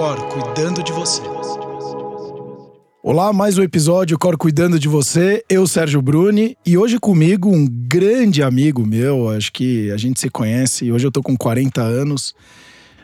Cor 0.00 0.16
cuidando 0.28 0.82
de 0.82 0.94
você. 0.94 1.20
Olá, 3.02 3.34
mais 3.34 3.58
um 3.58 3.62
episódio 3.62 4.18
Cor 4.18 4.38
cuidando 4.38 4.78
de 4.78 4.88
você. 4.88 5.44
Eu, 5.46 5.66
Sérgio 5.66 6.00
Bruni, 6.00 6.56
e 6.64 6.78
hoje 6.78 6.98
comigo 6.98 7.54
um 7.54 7.68
grande 7.68 8.42
amigo 8.42 8.86
meu. 8.86 9.28
Acho 9.28 9.52
que 9.52 9.90
a 9.90 9.98
gente 9.98 10.18
se 10.18 10.30
conhece. 10.30 10.90
Hoje 10.90 11.06
eu 11.06 11.12
tô 11.12 11.22
com 11.22 11.36
40 11.36 11.82
anos. 11.82 12.34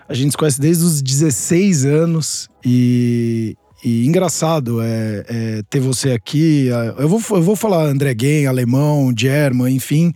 A 0.09 0.15
gente 0.15 0.31
se 0.31 0.39
conhece 0.39 0.59
desde 0.59 0.85
os 0.85 1.03
16 1.03 1.85
anos 1.85 2.49
e, 2.65 3.59
e 3.85 4.07
engraçado 4.07 4.81
é, 4.81 5.27
é, 5.29 5.63
ter 5.69 5.81
você 5.81 6.13
aqui. 6.13 6.69
Eu 6.97 7.11
vou, 7.11 7.21
eu 7.37 7.43
vou 7.43 7.57
falar 7.57 7.85
André 7.85 8.17
Gen, 8.19 8.47
alemão, 8.47 9.13
German, 9.15 9.77
enfim. 9.77 10.15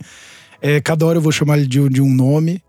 É, 0.59 0.81
cada 0.81 1.05
hora 1.05 1.19
eu 1.19 1.21
vou 1.21 1.31
chamar 1.31 1.59
ele 1.59 1.67
de, 1.67 1.87
de 1.89 2.01
um 2.01 2.11
nome. 2.11 2.59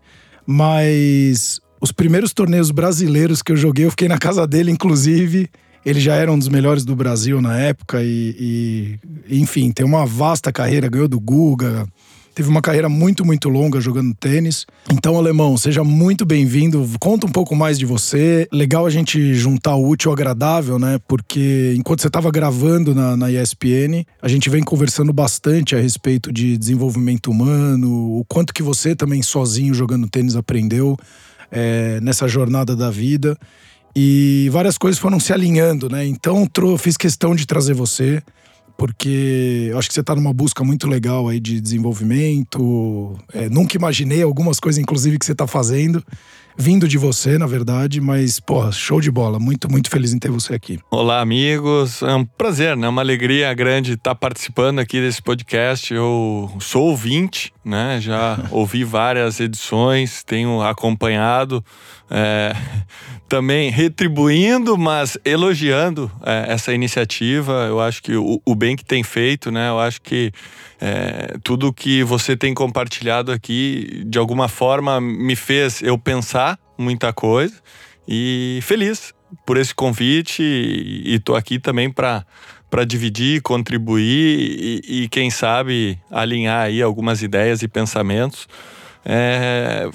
Mas 0.45 1.62
os 1.83 1.91
primeiros 1.91 2.31
torneios 2.31 2.71
brasileiros 2.71 3.41
que 3.41 3.51
eu 3.51 3.57
joguei, 3.57 3.83
eu 3.83 3.89
fiquei 3.89 4.07
na 4.07 4.17
casa 4.17 4.47
dele, 4.47 4.71
inclusive. 4.71 5.49
Ele 5.85 5.99
já 5.99 6.15
era 6.15 6.31
um 6.31 6.39
dos 6.39 6.47
melhores 6.47 6.85
do 6.85 6.95
Brasil 6.95 7.41
na 7.41 7.59
época 7.59 8.01
e, 8.01 8.97
e 9.29 9.41
enfim, 9.41 9.69
tem 9.69 9.85
uma 9.85 10.05
vasta 10.05 10.49
carreira, 10.49 10.87
ganhou 10.87 11.09
do 11.09 11.19
Guga, 11.19 11.85
teve 12.33 12.47
uma 12.47 12.61
carreira 12.61 12.87
muito, 12.87 13.25
muito 13.25 13.49
longa 13.49 13.81
jogando 13.81 14.13
tênis. 14.13 14.65
Então, 14.89 15.17
Alemão, 15.17 15.57
seja 15.57 15.83
muito 15.83 16.25
bem-vindo. 16.25 16.89
Conta 17.01 17.27
um 17.27 17.29
pouco 17.29 17.53
mais 17.53 17.77
de 17.77 17.85
você. 17.85 18.47
Legal 18.49 18.85
a 18.85 18.89
gente 18.89 19.33
juntar 19.33 19.75
o 19.75 19.85
útil 19.85 20.09
ao 20.09 20.13
agradável, 20.13 20.79
né? 20.79 21.01
Porque 21.05 21.73
enquanto 21.77 22.01
você 22.01 22.07
estava 22.07 22.31
gravando 22.31 22.95
na, 22.95 23.17
na 23.17 23.29
ESPN, 23.29 24.05
a 24.21 24.29
gente 24.29 24.49
vem 24.49 24.63
conversando 24.63 25.11
bastante 25.11 25.75
a 25.75 25.81
respeito 25.81 26.31
de 26.31 26.57
desenvolvimento 26.57 27.29
humano, 27.29 28.19
o 28.19 28.23
quanto 28.25 28.53
que 28.53 28.63
você 28.63 28.95
também 28.95 29.21
sozinho 29.21 29.73
jogando 29.73 30.07
tênis 30.07 30.37
aprendeu 30.37 30.97
é, 31.53 32.01
nessa 32.01 32.27
jornada 32.27 32.75
da 32.75 32.89
vida. 32.89 33.37
E 33.95 34.49
várias 34.51 34.77
coisas 34.77 34.99
foram 34.99 35.19
se 35.19 35.31
alinhando, 35.31 35.87
né? 35.87 36.05
Então, 36.05 36.47
fiz 36.79 36.97
questão 36.97 37.35
de 37.35 37.45
trazer 37.45 37.75
você, 37.75 38.23
porque 38.75 39.71
acho 39.77 39.87
que 39.87 39.93
você 39.93 40.01
está 40.01 40.15
numa 40.15 40.33
busca 40.33 40.63
muito 40.63 40.87
legal 40.87 41.29
aí 41.29 41.39
de 41.39 41.61
desenvolvimento. 41.61 43.15
É, 43.31 43.47
nunca 43.49 43.77
imaginei 43.77 44.23
algumas 44.23 44.59
coisas, 44.59 44.81
inclusive, 44.81 45.19
que 45.19 45.25
você 45.25 45.33
está 45.33 45.45
fazendo 45.45 46.03
vindo 46.57 46.87
de 46.87 46.97
você, 46.97 47.37
na 47.37 47.45
verdade, 47.45 47.99
mas, 47.99 48.39
pô, 48.39 48.71
show 48.71 49.01
de 49.01 49.11
bola. 49.11 49.39
Muito, 49.39 49.69
muito 49.69 49.89
feliz 49.89 50.13
em 50.13 50.19
ter 50.19 50.29
você 50.29 50.53
aqui. 50.53 50.79
Olá, 50.89 51.21
amigos. 51.21 52.01
É 52.01 52.13
um 52.13 52.25
prazer, 52.25 52.75
né? 52.75 52.87
Uma 52.87 53.01
alegria 53.01 53.53
grande 53.53 53.93
estar 53.93 54.15
participando 54.15 54.79
aqui 54.79 54.99
desse 54.99 55.21
podcast. 55.21 55.93
Eu 55.93 56.51
sou 56.59 56.89
ouvinte, 56.89 57.53
né? 57.63 57.99
Já 58.01 58.39
ouvi 58.51 58.83
várias 58.83 59.39
edições, 59.39 60.23
tenho 60.23 60.61
acompanhado. 60.61 61.63
É, 62.09 62.53
também 63.27 63.71
retribuindo, 63.71 64.77
mas 64.77 65.17
elogiando 65.25 66.11
é, 66.23 66.53
essa 66.53 66.71
iniciativa. 66.71 67.65
Eu 67.67 67.81
acho 67.81 68.03
que 68.03 68.15
o, 68.15 68.39
o, 68.45 68.53
bem 68.53 68.75
que 68.75 68.85
tem 68.85 69.01
feito, 69.01 69.51
né? 69.51 69.69
Eu 69.69 69.79
acho 69.79 69.99
que 70.01 70.31
é, 70.79 71.37
tudo 71.43 71.73
que 71.73 72.03
você 72.03 72.37
tem 72.37 72.53
compartilhado 72.53 73.31
aqui, 73.31 74.03
de 74.05 74.19
alguma 74.19 74.47
forma, 74.47 75.01
me 75.01 75.35
fez 75.35 75.81
eu 75.81 75.97
pensar 75.97 76.42
muita 76.77 77.13
coisa 77.13 77.55
e 78.07 78.59
feliz 78.61 79.13
por 79.45 79.57
esse 79.57 79.73
convite 79.73 80.41
e 80.43 81.15
estou 81.15 81.35
aqui 81.35 81.59
também 81.59 81.91
para 81.91 82.25
para 82.69 82.85
dividir, 82.85 83.39
contribuir 83.43 84.81
e, 84.83 85.03
e, 85.03 85.07
quem 85.07 85.29
sabe 85.29 85.99
alinhar 86.09 86.65
aí 86.65 86.81
algumas 86.81 87.21
ideias 87.21 87.61
e 87.61 87.67
pensamentos. 87.67 88.47
É, 89.05 89.87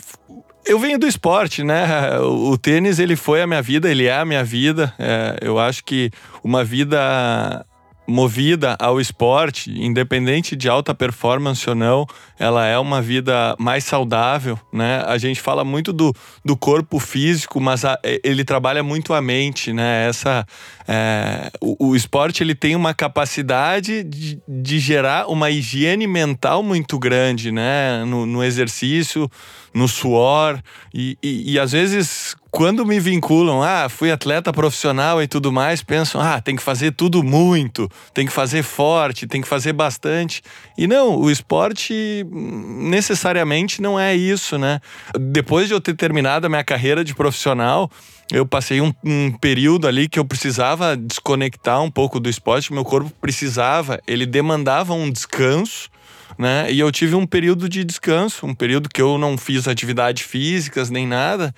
eu 0.65 0.79
venho 0.79 0.97
do 0.97 1.09
esporte, 1.09 1.65
né? 1.65 2.21
O, 2.21 2.51
o, 2.51 2.57
tênis 2.57 3.01
ele 3.01 3.17
foi 3.17 3.43
a 3.43 3.49
minha 3.49 3.61
vida, 3.61 3.91
ele 3.91 4.07
é 4.07 4.17
a 4.17 4.25
minha 4.25 4.45
vida. 4.45 4.95
É, 4.97 5.39
eu 5.41 5.59
acho 5.59 5.83
que 5.83 6.13
uma 6.45 6.63
vida 6.63 7.67
movida 8.09 8.75
ao 8.81 8.99
esporte, 8.99 9.71
independente 9.71 10.57
de 10.57 10.67
alta 10.67 10.95
performance 10.95 11.69
ou 11.69 11.75
não, 11.75 12.07
ela 12.39 12.67
é 12.67 12.79
uma 12.79 13.03
vida 13.03 13.55
mais 13.59 13.85
saudável, 13.85 14.59
né? 14.73 15.05
A 15.07 15.19
gente 15.19 15.39
fala 15.43 15.63
muito 15.63 15.93
do, 15.93 16.15
do 16.43 16.57
corpo 16.57 16.99
físico, 16.99 17.61
mas 17.61 17.85
a, 17.85 17.99
ele 18.25 18.45
trabalha 18.45 18.83
muito 18.83 19.13
a 19.13 19.21
mente, 19.21 19.75
né? 19.75 20.09
Essa, 20.09 20.47
é, 20.87 21.51
o, 21.61 21.89
o, 21.91 21.97
esporte 21.97 22.43
ele 22.43 22.55
tem 22.55 22.75
uma 22.75 22.95
capacidade 22.95 24.03
de, 24.05 24.41
de 24.49 24.79
gerar 24.79 25.27
uma 25.31 25.51
higiene 25.51 26.07
mental 26.07 26.63
muito 26.63 26.99
grande, 26.99 27.53
né? 27.53 28.05
No, 28.07 28.25
no 28.25 28.43
exercício, 28.43 29.31
no 29.75 29.87
suor 29.87 30.59
e, 30.95 31.19
e, 31.23 31.53
e 31.53 31.59
às 31.59 31.73
vezes 31.73 32.35
quando 32.51 32.85
me 32.85 32.99
vinculam, 32.99 33.63
ah, 33.63 33.89
fui 33.89 34.11
atleta 34.11 34.53
profissional 34.53 35.23
e 35.23 35.29
tudo 35.29 35.53
mais, 35.53 35.83
pensam, 35.83 36.21
ah, 36.21 36.41
tem 36.41 36.57
que 36.57 36.63
fazer 36.63 36.93
tudo 36.93 37.23
muito, 37.23 37.89
tem 38.15 38.27
que 38.27 38.33
fazer 38.33 38.63
forte, 38.63 39.27
tem 39.27 39.41
que 39.41 39.49
fazer 39.49 39.73
bastante. 39.73 40.43
E 40.77 40.87
não, 40.87 41.17
o 41.17 41.31
esporte 41.31 42.27
necessariamente 42.31 43.83
não 43.83 44.01
é 44.01 44.17
isso, 44.17 44.57
né? 44.59 44.81
Depois 45.19 45.69
de 45.69 45.75
eu 45.75 45.81
ter 45.81 45.95
terminado 45.95 46.47
a 46.47 46.49
minha 46.49 46.65
carreira 46.65 47.05
de 47.05 47.15
profissional, 47.15 47.91
eu 48.33 48.47
passei 48.47 48.81
um, 48.81 48.93
um, 49.05 49.31
período 49.31 49.87
ali 49.87 50.09
que 50.09 50.19
eu 50.19 50.25
precisava 50.25 50.97
desconectar 50.97 51.83
um 51.83 51.91
pouco 51.91 52.19
do 52.19 52.29
esporte, 52.29 52.73
meu 52.73 52.85
corpo 52.85 53.11
precisava, 53.21 54.01
ele 54.07 54.27
demandava 54.27 54.95
um 54.95 55.11
descanso. 55.11 55.91
Né? 56.37 56.71
E 56.71 56.79
eu 56.79 56.93
tive 56.93 57.17
um 57.17 57.27
período 57.27 57.69
de 57.69 57.83
descanso, 57.83 58.47
um 58.47 58.55
período 58.55 58.89
que 58.89 59.03
eu 59.03 59.19
não 59.19 59.37
fiz 59.37 59.67
atividades 59.67 60.23
físicas 60.23 60.89
nem 60.89 61.05
nada. 61.05 61.53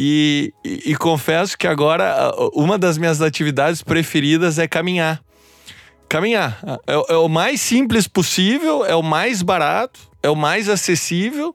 E, 0.00 0.54
e, 0.64 0.94
confesso 0.94 1.58
que 1.58 1.66
agora 1.66 2.32
uma 2.52 2.78
das 2.78 2.96
minhas 2.96 3.20
atividades 3.20 3.82
preferidas 3.82 4.56
é 4.56 4.68
caminhar. 4.68 5.20
Caminhar. 6.08 6.56
É, 6.86 7.14
é, 7.14 7.16
o 7.16 7.28
mais 7.28 7.60
simples 7.60 8.06
possível, 8.06 8.86
é 8.86 8.94
o 8.94 9.02
mais 9.02 9.42
barato, 9.42 9.98
é 10.22 10.30
o 10.30 10.36
mais 10.36 10.68
acessível. 10.68 11.52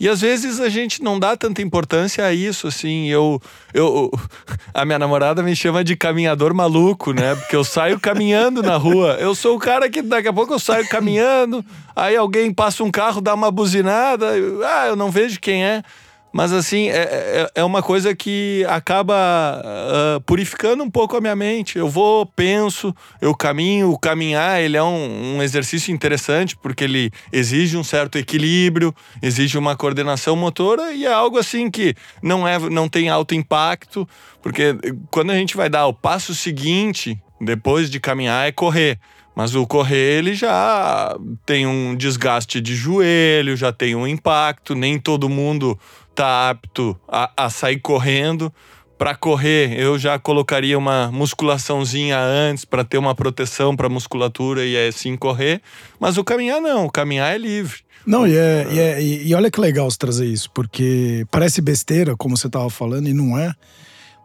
E 0.00 0.08
às 0.08 0.22
vezes 0.22 0.58
a 0.58 0.70
gente 0.70 1.02
não 1.02 1.18
dá 1.18 1.36
tanta 1.36 1.60
importância 1.60 2.24
a 2.24 2.32
isso, 2.32 2.66
assim. 2.66 3.10
Eu, 3.10 3.38
eu, 3.74 4.10
a 4.72 4.86
minha 4.86 4.98
namorada 4.98 5.42
me 5.42 5.54
chama 5.54 5.84
de 5.84 5.94
caminhador 5.94 6.54
maluco, 6.54 7.12
né? 7.12 7.34
Porque 7.34 7.54
eu 7.54 7.62
saio 7.62 8.00
caminhando 8.00 8.62
na 8.62 8.78
rua. 8.78 9.18
Eu 9.20 9.34
sou 9.34 9.54
o 9.54 9.60
cara 9.60 9.90
que 9.90 10.00
daqui 10.00 10.28
a 10.28 10.32
pouco 10.32 10.54
eu 10.54 10.58
saio 10.58 10.88
caminhando, 10.88 11.62
aí 11.94 12.16
alguém 12.16 12.54
passa 12.54 12.82
um 12.82 12.90
carro, 12.90 13.20
dá 13.20 13.34
uma 13.34 13.50
buzinada, 13.50 14.30
ah, 14.64 14.86
eu 14.86 14.96
não 14.96 15.10
vejo 15.10 15.38
quem 15.38 15.62
é. 15.62 15.82
Mas 16.32 16.50
assim, 16.52 16.88
é, 16.88 17.02
é, 17.02 17.50
é 17.56 17.64
uma 17.64 17.82
coisa 17.82 18.14
que 18.16 18.64
acaba 18.68 19.62
uh, 19.62 20.20
purificando 20.22 20.82
um 20.82 20.90
pouco 20.90 21.16
a 21.16 21.20
minha 21.20 21.36
mente. 21.36 21.76
Eu 21.76 21.88
vou, 21.88 22.24
penso, 22.24 22.94
eu 23.20 23.34
caminho. 23.34 23.90
O 23.90 23.98
caminhar, 23.98 24.60
ele 24.60 24.76
é 24.76 24.82
um, 24.82 25.36
um 25.36 25.42
exercício 25.42 25.92
interessante 25.92 26.56
porque 26.56 26.84
ele 26.84 27.10
exige 27.30 27.76
um 27.76 27.84
certo 27.84 28.16
equilíbrio, 28.16 28.94
exige 29.20 29.58
uma 29.58 29.76
coordenação 29.76 30.34
motora 30.34 30.92
e 30.92 31.04
é 31.04 31.12
algo 31.12 31.36
assim 31.38 31.70
que 31.70 31.94
não, 32.22 32.48
é, 32.48 32.58
não 32.58 32.88
tem 32.88 33.10
alto 33.10 33.34
impacto, 33.34 34.08
porque 34.40 34.76
quando 35.10 35.30
a 35.30 35.34
gente 35.34 35.56
vai 35.56 35.68
dar 35.68 35.86
o 35.86 35.92
passo 35.92 36.34
seguinte, 36.34 37.18
depois 37.40 37.90
de 37.90 38.00
caminhar, 38.00 38.48
é 38.48 38.52
correr. 38.52 38.98
Mas 39.34 39.54
o 39.54 39.66
correr 39.66 40.18
ele 40.18 40.34
já 40.34 41.16
tem 41.46 41.66
um 41.66 41.96
desgaste 41.96 42.60
de 42.60 42.74
joelho, 42.74 43.56
já 43.56 43.72
tem 43.72 43.94
um 43.94 44.06
impacto, 44.06 44.74
nem 44.74 44.98
todo 44.98 45.28
mundo 45.28 45.78
tá 46.14 46.50
apto 46.50 46.98
a, 47.08 47.30
a 47.36 47.50
sair 47.50 47.80
correndo. 47.80 48.52
Para 48.98 49.16
correr, 49.16 49.76
eu 49.80 49.98
já 49.98 50.16
colocaria 50.16 50.78
uma 50.78 51.10
musculaçãozinha 51.10 52.18
antes 52.20 52.64
para 52.64 52.84
ter 52.84 52.98
uma 52.98 53.16
proteção 53.16 53.74
para 53.74 53.88
a 53.88 53.90
musculatura 53.90 54.64
e 54.64 54.76
assim 54.86 55.16
correr. 55.16 55.60
Mas 55.98 56.16
o 56.16 56.22
caminhar 56.22 56.60
não, 56.60 56.86
o 56.86 56.90
caminhar 56.90 57.34
é 57.34 57.38
livre. 57.38 57.80
Não, 58.06 58.26
e, 58.26 58.36
é, 58.36 58.66
e, 58.70 58.78
é, 58.78 59.02
e 59.02 59.34
olha 59.34 59.50
que 59.50 59.60
legal 59.60 59.90
você 59.90 59.98
trazer 59.98 60.26
isso, 60.26 60.50
porque 60.52 61.24
parece 61.30 61.60
besteira, 61.60 62.16
como 62.16 62.36
você 62.36 62.46
estava 62.46 62.68
falando, 62.70 63.08
e 63.08 63.12
não 63.12 63.36
é. 63.36 63.54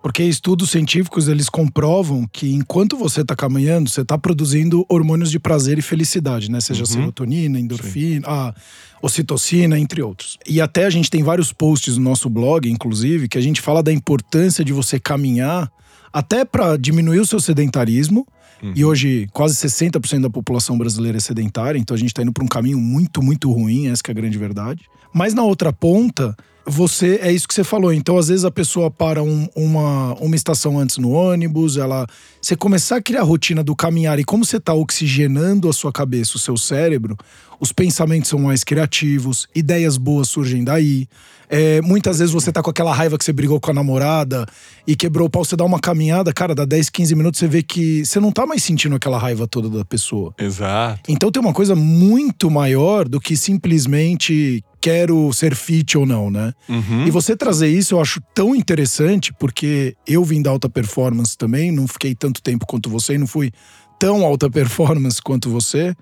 Porque 0.08 0.24
estudos 0.24 0.72
científicos 0.72 1.28
eles 1.28 1.50
comprovam 1.50 2.26
que 2.32 2.54
enquanto 2.54 2.96
você 2.96 3.24
está 3.24 3.36
caminhando, 3.36 3.90
você 3.90 4.04
está 4.04 4.18
produzindo 4.18 4.86
hormônios 4.88 5.30
de 5.30 5.38
prazer 5.38 5.78
e 5.78 5.82
felicidade, 5.82 6.50
né? 6.50 6.62
Seja 6.62 6.84
uhum. 6.84 6.86
serotonina, 6.86 7.60
endorfina, 7.60 8.26
a 8.26 8.56
ocitocina, 9.02 9.78
entre 9.78 10.02
outros. 10.02 10.38
E 10.48 10.62
até 10.62 10.86
a 10.86 10.90
gente 10.90 11.10
tem 11.10 11.24
vários 11.24 11.52
posts 11.52 11.98
no 11.98 12.06
nosso 12.06 12.30
blog, 12.30 12.72
inclusive, 12.72 13.28
que 13.28 13.38
a 13.38 13.42
gente 13.42 13.60
fala 13.60 13.84
da 13.84 13.92
importância 13.92 14.64
de 14.64 14.72
você 14.72 14.98
caminhar 14.98 15.70
até 16.14 16.46
para 16.46 16.78
diminuir 16.78 17.20
o 17.20 17.26
seu 17.26 17.42
sedentarismo. 17.42 18.26
Uhum. 18.64 18.72
E 18.78 18.86
hoje 18.86 19.28
quase 19.34 19.56
60% 19.56 20.22
da 20.22 20.30
população 20.30 20.78
brasileira 20.78 21.18
é 21.18 21.20
sedentária, 21.20 21.78
então 21.78 21.94
a 21.94 22.00
gente 22.00 22.12
está 22.12 22.22
indo 22.22 22.32
para 22.32 22.46
um 22.46 22.48
caminho 22.48 22.80
muito, 22.80 23.22
muito 23.22 23.52
ruim, 23.52 23.88
essa 23.88 24.04
é 24.08 24.12
a 24.12 24.14
grande 24.14 24.38
verdade. 24.38 24.86
Mas 25.14 25.34
na 25.34 25.44
outra 25.44 25.74
ponta, 25.74 26.34
você 26.68 27.20
é 27.22 27.32
isso 27.32 27.48
que 27.48 27.54
você 27.54 27.64
falou. 27.64 27.94
Então, 27.94 28.18
às 28.18 28.28
vezes 28.28 28.44
a 28.44 28.52
pessoa 28.52 28.92
para 28.92 29.24
um, 29.24 29.48
uma, 29.56 30.14
uma 30.16 30.36
estação 30.36 30.78
antes 30.78 30.98
no 30.98 31.12
ônibus, 31.12 31.78
ela. 31.78 32.06
Você 32.42 32.56
começar 32.56 32.98
a 32.98 33.02
criar 33.02 33.22
a 33.22 33.24
rotina 33.24 33.64
do 33.64 33.76
caminhar 33.76 34.20
e 34.20 34.24
como 34.24 34.46
você 34.46 34.58
está 34.58 34.74
oxigenando 34.74 35.68
a 35.68 35.74
sua 35.74 35.92
cabeça, 35.92 36.38
o 36.38 36.40
seu 36.40 36.56
cérebro, 36.56 37.18
os 37.60 37.72
pensamentos 37.72 38.30
são 38.30 38.40
mais 38.40 38.64
criativos, 38.64 39.48
ideias 39.56 39.98
boas 39.98 40.30
surgem 40.30 40.64
daí. 40.64 41.08
É, 41.50 41.82
muitas 41.82 42.20
vezes 42.20 42.34
você 42.34 42.52
tá 42.52 42.62
com 42.62 42.70
aquela 42.70 42.94
raiva 42.94 43.18
que 43.18 43.24
você 43.24 43.32
brigou 43.32 43.60
com 43.60 43.72
a 43.72 43.74
namorada 43.74 44.46
e 44.86 44.96
quebrou 44.96 45.28
o 45.28 45.30
pau, 45.30 45.46
você 45.46 45.56
dá 45.56 45.64
uma 45.64 45.80
caminhada, 45.80 46.34
cara, 46.34 46.54
dá 46.54 46.66
10, 46.66 46.90
15 46.90 47.16
minutos, 47.16 47.40
você 47.40 47.48
vê 47.48 47.64
que 47.64 48.06
você 48.06 48.20
não 48.20 48.32
tá 48.32 48.46
mais 48.46 48.64
sentindo 48.64 48.96
aquela 48.96 49.18
raiva 49.18 49.48
toda 49.48 49.70
da 49.70 49.86
pessoa. 49.86 50.34
Exato. 50.38 51.02
Então 51.08 51.32
tem 51.32 51.42
uma 51.42 51.54
coisa 51.54 51.74
muito 51.74 52.52
maior 52.52 53.08
do 53.08 53.20
que 53.20 53.38
simplesmente 53.38 54.64
quero 54.80 55.32
ser 55.34 55.56
fit 55.56 55.98
ou 55.98 56.06
não, 56.06 56.30
né? 56.30 56.54
Uhum. 56.68 57.08
E 57.08 57.12
você 57.12 57.36
trazer 57.36 57.68
isso 57.68 57.96
eu 57.96 58.02
acho 58.02 58.22
tão 58.34 58.56
interessante, 58.56 59.34
porque 59.34 59.96
eu 60.06 60.24
vim 60.24 60.42
da 60.42 60.50
alta 60.50 60.70
performance 60.70 61.38
também, 61.38 61.72
não 61.72 61.88
fiquei 61.88 62.16
tanto 62.16 62.42
tempo 62.42 62.66
quanto 62.66 62.90
você 62.90 63.16
e 63.16 63.18
não 63.18 63.28
fui 63.28 63.52
tão 64.00 64.26
alta 64.26 64.50
performance 64.52 65.22
quanto 65.22 65.50
você 65.50 65.96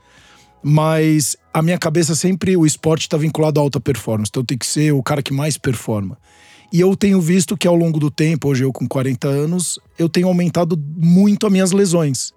mas 0.68 1.38
a 1.54 1.62
minha 1.62 1.78
cabeça 1.78 2.16
sempre 2.16 2.58
o 2.58 2.66
esporte 2.66 3.02
está 3.02 3.16
vinculado 3.18 3.60
à 3.60 3.64
alta 3.64 3.80
performance, 3.80 4.32
então 4.32 4.44
tem 4.44 4.58
que 4.58 4.66
ser 4.66 4.92
o 4.94 5.04
cara 5.04 5.22
que 5.22 5.32
mais 5.32 5.60
performa. 5.60 6.18
E 6.74 6.80
eu 6.80 6.96
tenho 6.96 7.22
visto 7.22 7.56
que 7.56 7.68
ao 7.68 7.76
longo 7.76 8.00
do 8.00 8.10
tempo, 8.10 8.50
hoje 8.50 8.64
eu 8.64 8.74
com 8.74 8.88
40 8.88 9.28
anos, 9.28 9.80
eu 9.98 10.10
tenho 10.10 10.28
aumentado 10.28 10.76
muito 10.98 11.46
as 11.46 11.52
minhas 11.54 11.72
lesões. 11.72 12.34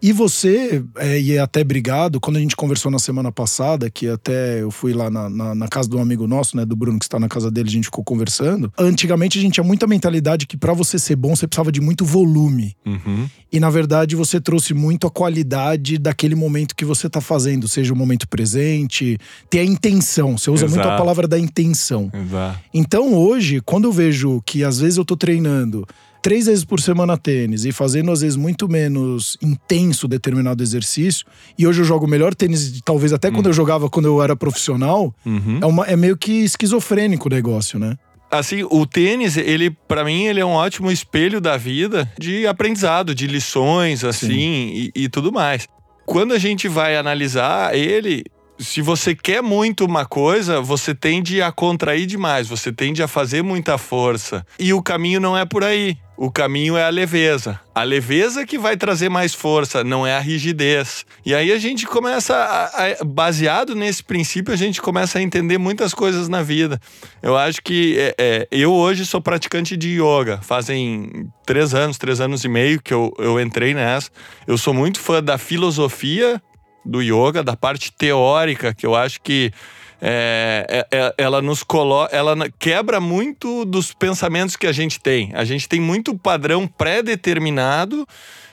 E 0.00 0.12
você, 0.12 0.82
é, 0.96 1.20
e 1.20 1.32
é 1.32 1.40
até 1.40 1.60
obrigado, 1.60 2.20
quando 2.20 2.36
a 2.36 2.40
gente 2.40 2.54
conversou 2.54 2.90
na 2.90 3.00
semana 3.00 3.32
passada, 3.32 3.90
que 3.90 4.08
até 4.08 4.62
eu 4.62 4.70
fui 4.70 4.92
lá 4.92 5.10
na, 5.10 5.28
na, 5.28 5.54
na 5.54 5.68
casa 5.68 5.88
de 5.88 5.96
um 5.96 6.00
amigo 6.00 6.26
nosso, 6.26 6.56
né, 6.56 6.64
do 6.64 6.76
Bruno, 6.76 6.98
que 6.98 7.04
está 7.04 7.18
na 7.18 7.28
casa 7.28 7.50
dele, 7.50 7.68
a 7.68 7.72
gente 7.72 7.84
ficou 7.86 8.04
conversando. 8.04 8.72
Antigamente 8.78 9.38
a 9.38 9.42
gente 9.42 9.54
tinha 9.54 9.64
muita 9.64 9.86
mentalidade 9.86 10.46
que 10.46 10.56
para 10.56 10.72
você 10.72 10.98
ser 10.98 11.16
bom, 11.16 11.34
você 11.34 11.48
precisava 11.48 11.72
de 11.72 11.80
muito 11.80 12.04
volume. 12.04 12.76
Uhum. 12.86 13.28
E 13.50 13.58
na 13.58 13.70
verdade 13.70 14.14
você 14.14 14.40
trouxe 14.40 14.72
muito 14.72 15.06
a 15.06 15.10
qualidade 15.10 15.98
daquele 15.98 16.34
momento 16.34 16.76
que 16.76 16.84
você 16.84 17.08
tá 17.08 17.20
fazendo, 17.20 17.66
seja 17.66 17.92
o 17.92 17.96
momento 17.96 18.28
presente, 18.28 19.18
ter 19.50 19.60
a 19.60 19.64
intenção. 19.64 20.38
Você 20.38 20.50
usa 20.50 20.66
Exato. 20.66 20.80
muito 20.80 20.94
a 20.94 20.96
palavra 20.96 21.26
da 21.26 21.38
intenção. 21.38 22.10
Exato. 22.12 22.58
Então 22.72 23.14
hoje, 23.14 23.60
quando 23.64 23.84
eu 23.84 23.92
vejo 23.92 24.40
que 24.46 24.62
às 24.62 24.78
vezes 24.78 24.96
eu 24.96 25.04
tô 25.04 25.16
treinando 25.16 25.86
três 26.22 26.46
vezes 26.46 26.64
por 26.64 26.80
semana 26.80 27.16
tênis 27.16 27.64
e 27.64 27.72
fazendo 27.72 28.10
às 28.10 28.20
vezes 28.20 28.36
muito 28.36 28.68
menos 28.68 29.36
intenso 29.42 30.06
determinado 30.08 30.62
exercício, 30.62 31.26
e 31.58 31.66
hoje 31.66 31.80
eu 31.80 31.84
jogo 31.84 32.06
melhor 32.06 32.34
tênis, 32.34 32.80
talvez 32.84 33.12
até 33.12 33.30
quando 33.30 33.46
eu 33.46 33.52
jogava 33.52 33.88
quando 33.88 34.06
eu 34.06 34.22
era 34.22 34.34
profissional, 34.36 35.14
Uhum. 35.24 35.58
é, 35.62 35.66
uma, 35.66 35.84
é 35.86 35.96
meio 35.96 36.16
que 36.16 36.32
esquizofrênico 36.44 37.28
o 37.28 37.30
negócio, 37.30 37.78
né? 37.78 37.96
Assim, 38.30 38.62
o 38.62 38.84
tênis, 38.84 39.36
ele, 39.38 39.70
para 39.70 40.04
mim, 40.04 40.24
ele 40.26 40.38
é 40.38 40.44
um 40.44 40.50
ótimo 40.50 40.90
espelho 40.90 41.40
da 41.40 41.56
vida 41.56 42.10
de 42.18 42.46
aprendizado, 42.46 43.14
de 43.14 43.26
lições, 43.26 44.04
assim, 44.04 44.90
e, 44.94 45.04
e 45.04 45.08
tudo 45.08 45.32
mais. 45.32 45.66
Quando 46.04 46.34
a 46.34 46.38
gente 46.38 46.68
vai 46.68 46.96
analisar 46.96 47.74
ele, 47.74 48.24
se 48.58 48.82
você 48.82 49.14
quer 49.14 49.42
muito 49.42 49.84
uma 49.84 50.04
coisa, 50.04 50.60
você 50.60 50.94
tende 50.94 51.40
a 51.40 51.50
contrair 51.50 52.04
demais, 52.06 52.46
você 52.48 52.70
tende 52.70 53.02
a 53.02 53.08
fazer 53.08 53.42
muita 53.42 53.78
força. 53.78 54.44
E 54.58 54.74
o 54.74 54.82
caminho 54.82 55.20
não 55.20 55.36
é 55.36 55.46
por 55.46 55.64
aí. 55.64 55.96
O 56.20 56.32
caminho 56.32 56.76
é 56.76 56.82
a 56.82 56.88
leveza. 56.88 57.60
A 57.72 57.84
leveza 57.84 58.44
que 58.44 58.58
vai 58.58 58.76
trazer 58.76 59.08
mais 59.08 59.32
força, 59.34 59.84
não 59.84 60.04
é 60.04 60.16
a 60.16 60.18
rigidez. 60.18 61.06
E 61.24 61.32
aí 61.32 61.52
a 61.52 61.58
gente 61.58 61.86
começa, 61.86 62.34
a, 62.34 62.64
a- 62.64 63.04
baseado 63.04 63.76
nesse 63.76 64.02
princípio, 64.02 64.52
a 64.52 64.56
gente 64.56 64.82
começa 64.82 65.20
a 65.20 65.22
entender 65.22 65.58
muitas 65.58 65.94
coisas 65.94 66.28
na 66.28 66.42
vida. 66.42 66.80
Eu 67.22 67.36
acho 67.36 67.62
que 67.62 67.96
é, 68.00 68.14
é, 68.18 68.48
eu 68.50 68.72
hoje 68.74 69.06
sou 69.06 69.20
praticante 69.20 69.76
de 69.76 69.90
yoga. 70.02 70.40
Fazem 70.42 71.30
três 71.46 71.72
anos, 71.72 71.96
três 71.96 72.20
anos 72.20 72.42
e 72.44 72.48
meio 72.48 72.82
que 72.82 72.92
eu, 72.92 73.14
eu 73.20 73.40
entrei 73.40 73.72
nessa. 73.72 74.10
Eu 74.44 74.58
sou 74.58 74.74
muito 74.74 74.98
fã 74.98 75.22
da 75.22 75.38
filosofia 75.38 76.42
do 76.84 77.00
yoga, 77.00 77.44
da 77.44 77.56
parte 77.56 77.92
teórica, 77.92 78.74
que 78.74 78.84
eu 78.84 78.96
acho 78.96 79.20
que 79.20 79.52
é, 80.00 80.86
é- 80.90 80.98
é- 80.98 81.14
ela 81.18 81.42
nos 81.42 81.62
coloca, 81.62 82.14
ela 82.14 82.34
quebra 82.58 83.00
muito 83.00 83.64
dos 83.64 83.92
pensamentos 83.92 84.56
que 84.56 84.66
a 84.66 84.72
gente 84.72 85.00
tem. 85.00 85.32
A 85.34 85.44
gente 85.44 85.68
tem 85.68 85.80
muito 85.80 86.16
padrão 86.16 86.66
pré-determinado 86.66 88.06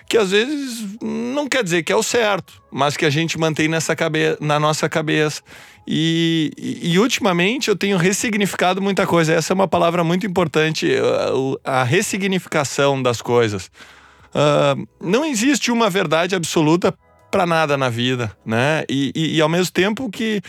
que 0.07 0.17
às 0.17 0.29
vezes 0.31 0.97
não 1.01 1.47
quer 1.49 1.63
dizer 1.63 1.81
que 1.83 1.91
é 1.91 1.95
o 1.95 2.03
certo, 2.03 2.61
mas 2.71 2.95
que 2.95 3.05
a 3.05 3.09
gente 3.09 3.39
mantém 3.39 3.67
nessa 3.67 3.95
cabe 3.95 4.37
na 4.39 4.59
nossa 4.59 4.87
cabeça. 4.87 5.41
E, 5.87 6.51
e, 6.57 6.91
e 6.93 6.99
ultimamente 6.99 7.69
eu 7.69 7.75
tenho 7.75 7.97
ressignificado 7.97 8.81
muita 8.81 9.05
coisa. 9.07 9.33
Essa 9.33 9.53
é 9.53 9.55
uma 9.55 9.67
palavra 9.67 10.03
muito 10.03 10.25
importante, 10.25 10.87
a, 10.95 11.33
o- 11.35 11.59
a 11.63 11.83
ressignificação 11.83 13.01
das 13.01 13.19
coisas. 13.21 13.71
Ah, 14.33 14.75
não 15.01 15.25
existe 15.25 15.71
uma 15.71 15.89
verdade 15.89 16.35
absoluta 16.35 16.93
para 17.31 17.45
nada 17.45 17.75
na 17.77 17.89
vida, 17.89 18.35
né? 18.45 18.83
E, 18.89 19.11
e, 19.15 19.35
e 19.37 19.41
ao 19.41 19.49
mesmo 19.49 19.71
tempo 19.73 20.09
que 20.09 20.41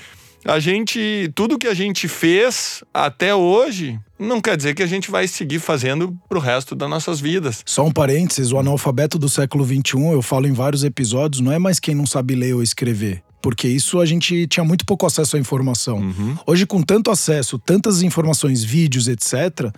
a 0.47 0.61
gente, 0.61 1.31
tudo 1.35 1.59
que 1.59 1.67
a 1.67 1.75
gente 1.75 2.07
fez 2.07 2.83
até 2.95 3.35
hoje, 3.35 3.99
não 4.19 4.41
quer 4.41 4.57
dizer 4.57 4.75
que 4.75 4.83
a 4.83 4.87
gente 4.87 5.11
vai 5.11 5.27
seguir 5.27 5.59
fazendo 5.59 6.17
pro 6.29 6.39
resto 6.39 6.75
das 6.75 6.89
nossas 6.89 7.21
vidas. 7.21 7.63
Só 7.67 7.85
um 7.85 7.93
parênteses, 7.93 8.53
o 8.53 8.59
analfabeto 8.59 9.19
do 9.19 9.29
século 9.29 9.65
XXI, 9.65 10.13
eu 10.13 10.23
falo 10.23 10.47
em 10.47 10.53
vários 10.53 10.85
episódios, 10.85 11.41
não 11.41 11.53
é 11.53 11.59
mais 11.59 11.81
quem 11.81 11.95
não 11.95 12.07
sabe 12.07 12.35
ler 12.35 12.55
ou 12.55 12.63
escrever. 12.63 13.23
Porque 13.43 13.69
isso 13.69 14.01
a 14.01 14.07
gente 14.07 14.47
tinha 14.47 14.65
muito 14.65 14.85
pouco 14.85 15.07
acesso 15.07 15.37
à 15.37 15.39
informação. 15.39 15.99
Uhum. 15.99 16.37
Hoje, 16.47 16.67
com 16.67 16.83
tanto 16.83 17.11
acesso, 17.11 17.59
tantas 17.59 18.03
informações, 18.03 18.65
vídeos, 18.65 19.09
etc., 19.09 19.71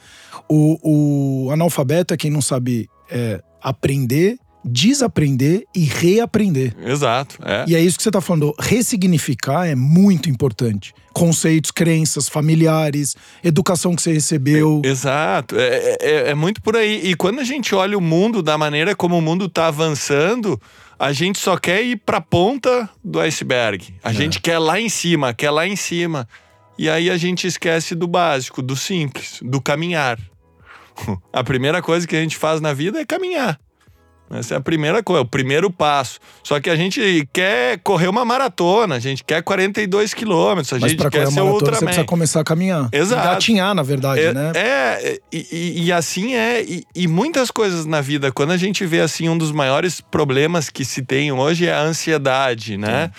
o, 0.49 1.47
o 1.47 1.51
analfabeto 1.51 2.15
é 2.15 2.17
quem 2.17 2.31
não 2.31 2.41
sabe 2.41 2.89
é, 3.11 3.43
aprender, 3.63 4.39
desaprender 4.65 5.65
e 5.75 5.85
reaprender. 5.85 6.75
Exato, 6.85 7.39
é. 7.45 7.65
E 7.69 7.77
é 7.77 7.81
isso 7.81 7.97
que 7.97 8.03
você 8.03 8.09
está 8.09 8.21
falando. 8.21 8.55
Ressignificar 8.59 9.67
é 9.67 9.75
muito 9.75 10.29
importante. 10.29 10.95
Conceitos, 11.13 11.71
crenças, 11.71 12.29
familiares, 12.29 13.17
educação 13.43 13.95
que 13.97 14.03
você 14.03 14.13
recebeu. 14.13 14.83
Exato, 14.85 15.57
é, 15.59 15.97
é, 16.01 16.31
é 16.31 16.35
muito 16.35 16.63
por 16.63 16.77
aí. 16.77 17.01
E 17.05 17.15
quando 17.15 17.41
a 17.41 17.45
gente 17.45 17.75
olha 17.75 17.97
o 17.97 18.01
mundo 18.01 18.43
da 18.43 18.57
maneira 18.57 18.95
como 18.95 19.19
o 19.19 19.23
mundo 19.23 19.47
está 19.47 19.67
avançando, 19.67 20.61
a 20.99 21.13
gente 21.13 21.39
só 21.39 21.57
quer 21.57 21.83
ir 21.83 21.97
para 21.97 22.19
a 22.19 22.21
ponta 22.21 22.89
do 23.05 23.21
iceberg. 23.21 23.95
A 24.03 24.13
gente 24.13 24.41
quer 24.41 24.59
lá 24.59 24.81
em 24.81 24.89
cima, 24.89 25.33
quer 25.33 25.51
lá 25.51 25.67
em 25.67 25.77
cima. 25.77 26.29
E 26.77 26.89
aí 26.89 27.11
a 27.11 27.17
gente 27.17 27.47
esquece 27.47 27.95
do 27.95 28.07
básico, 28.07 28.63
do 28.63 28.77
simples, 28.77 29.41
do 29.43 29.61
caminhar. 29.61 30.19
A 31.33 31.43
primeira 31.43 31.83
coisa 31.83 32.07
que 32.07 32.15
a 32.15 32.21
gente 32.21 32.37
faz 32.37 32.61
na 32.61 32.73
vida 32.73 33.01
é 33.01 33.05
caminhar. 33.05 33.59
Essa 34.31 34.55
é 34.55 34.57
a 34.59 34.61
primeira 34.61 35.03
coisa, 35.03 35.23
o 35.23 35.27
primeiro 35.27 35.71
passo. 35.71 36.19
Só 36.43 36.61
que 36.61 36.69
a 36.69 36.77
gente 36.77 37.27
quer 37.33 37.79
correr 37.79 38.09
uma 38.09 38.25
maratona, 38.25 38.97
a 38.97 38.99
gente 38.99 39.25
quer 39.25 39.43
42 39.43 40.13
quilômetros, 40.13 40.73
a 40.73 40.79
Mas 40.79 40.91
gente 40.93 41.09
quer 41.09 41.27
ser 41.27 41.41
maratona, 41.41 41.77
você 41.77 41.85
precisa 41.85 42.05
começar 42.05 42.41
a 42.41 42.45
caminhar. 42.45 42.89
Exato. 42.93 43.27
Engatinhar, 43.27 43.75
na 43.75 43.83
verdade, 43.83 44.21
É, 44.21 44.35
né? 44.35 44.53
é, 44.55 45.21
e, 45.33 45.85
e- 45.87 45.93
assim 45.93 46.35
é. 46.35 46.63
E, 46.63 46.85
e 46.95 47.09
muitas 47.09 47.51
coisas 47.51 47.87
na 47.87 48.01
vida, 48.03 48.31
quando 48.31 48.51
a 48.53 48.57
gente 48.59 48.85
vê 48.85 49.01
assim, 49.01 49.29
um 49.29 49.39
dos 49.39 49.51
maiores 49.51 50.01
problemas 50.01 50.69
que 50.69 50.85
se 50.85 51.01
tem 51.03 51.33
hoje 51.33 51.67
é 51.67 51.73
a 51.73 51.81
ansiedade, 51.81 52.77
né? 52.77 53.11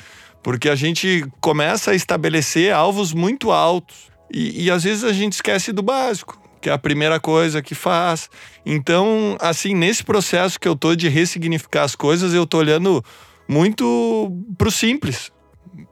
Porque 0.43 0.69
a 0.69 0.75
gente 0.75 1.25
começa 1.41 1.91
a 1.91 1.95
estabelecer 1.95 2.71
alvos 2.73 3.13
muito 3.13 3.51
altos. 3.51 4.09
E, 4.31 4.65
e 4.65 4.71
às 4.71 4.83
vezes 4.83 5.03
a 5.03 5.11
gente 5.11 5.33
esquece 5.33 5.71
do 5.71 5.81
básico, 5.81 6.38
que 6.61 6.69
é 6.69 6.73
a 6.73 6.77
primeira 6.77 7.19
coisa 7.19 7.61
que 7.61 7.75
faz. 7.75 8.29
Então, 8.65 9.37
assim, 9.39 9.73
nesse 9.73 10.03
processo 10.03 10.59
que 10.59 10.67
eu 10.67 10.75
tô 10.75 10.95
de 10.95 11.07
ressignificar 11.07 11.83
as 11.83 11.95
coisas, 11.95 12.33
eu 12.33 12.45
tô 12.45 12.57
olhando 12.57 13.03
muito 13.47 14.31
pro 14.57 14.71
simples. 14.71 15.31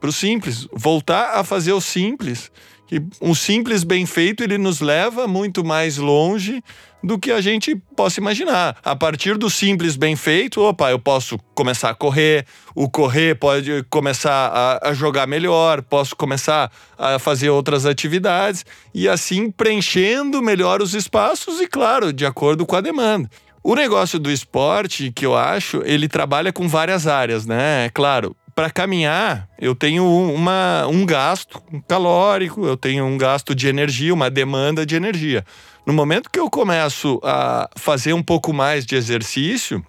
Pro 0.00 0.12
simples. 0.12 0.68
Voltar 0.72 1.38
a 1.38 1.44
fazer 1.44 1.72
o 1.72 1.80
simples. 1.80 2.50
Que 2.88 3.02
um 3.20 3.34
simples 3.34 3.84
bem 3.84 4.06
feito, 4.06 4.42
ele 4.42 4.58
nos 4.58 4.80
leva 4.80 5.28
muito 5.28 5.62
mais 5.62 5.98
longe 5.98 6.64
do 7.04 7.18
que 7.18 7.30
a 7.30 7.40
gente 7.40 7.76
possa 7.94 8.18
imaginar. 8.18 8.76
A 8.82 8.96
partir 8.96 9.36
do 9.36 9.48
simples 9.48 9.94
bem 9.94 10.16
feito, 10.16 10.60
opa, 10.60 10.90
eu 10.90 10.98
posso 10.98 11.38
começar 11.54 11.90
a 11.90 11.94
correr, 11.94 12.46
o 12.74 12.88
correr 12.88 13.36
pode 13.36 13.84
começar 13.90 14.50
a, 14.52 14.88
a 14.88 14.94
jogar 14.94 15.26
melhor, 15.26 15.82
posso 15.82 16.16
começar 16.16 16.72
a 16.96 17.18
fazer 17.18 17.50
outras 17.50 17.86
atividades 17.86 18.64
e 18.94 19.08
assim 19.08 19.50
preenchendo 19.50 20.42
melhor 20.42 20.82
os 20.82 20.94
espaços 20.94 21.60
e, 21.60 21.68
claro, 21.68 22.12
de 22.12 22.26
acordo 22.26 22.66
com 22.66 22.74
a 22.74 22.80
demanda. 22.80 23.28
O 23.62 23.74
negócio 23.74 24.18
do 24.18 24.30
esporte, 24.30 25.12
que 25.12 25.26
eu 25.26 25.36
acho, 25.36 25.82
ele 25.84 26.08
trabalha 26.08 26.52
com 26.52 26.66
várias 26.66 27.06
áreas, 27.06 27.44
né? 27.44 27.86
É 27.86 27.90
claro, 27.90 28.34
para 28.58 28.70
caminhar, 28.70 29.48
eu 29.56 29.72
tenho 29.72 30.04
uma, 30.04 30.84
um 30.88 31.06
gasto 31.06 31.62
calórico, 31.86 32.66
eu 32.66 32.76
tenho 32.76 33.04
um 33.04 33.16
gasto 33.16 33.54
de 33.54 33.68
energia, 33.68 34.12
uma 34.12 34.28
demanda 34.28 34.84
de 34.84 34.96
energia. 34.96 35.44
No 35.86 35.92
momento 35.92 36.28
que 36.28 36.40
eu 36.40 36.50
começo 36.50 37.20
a 37.22 37.70
fazer 37.76 38.14
um 38.14 38.22
pouco 38.22 38.52
mais 38.52 38.84
de 38.84 38.96
exercício, 38.96 39.86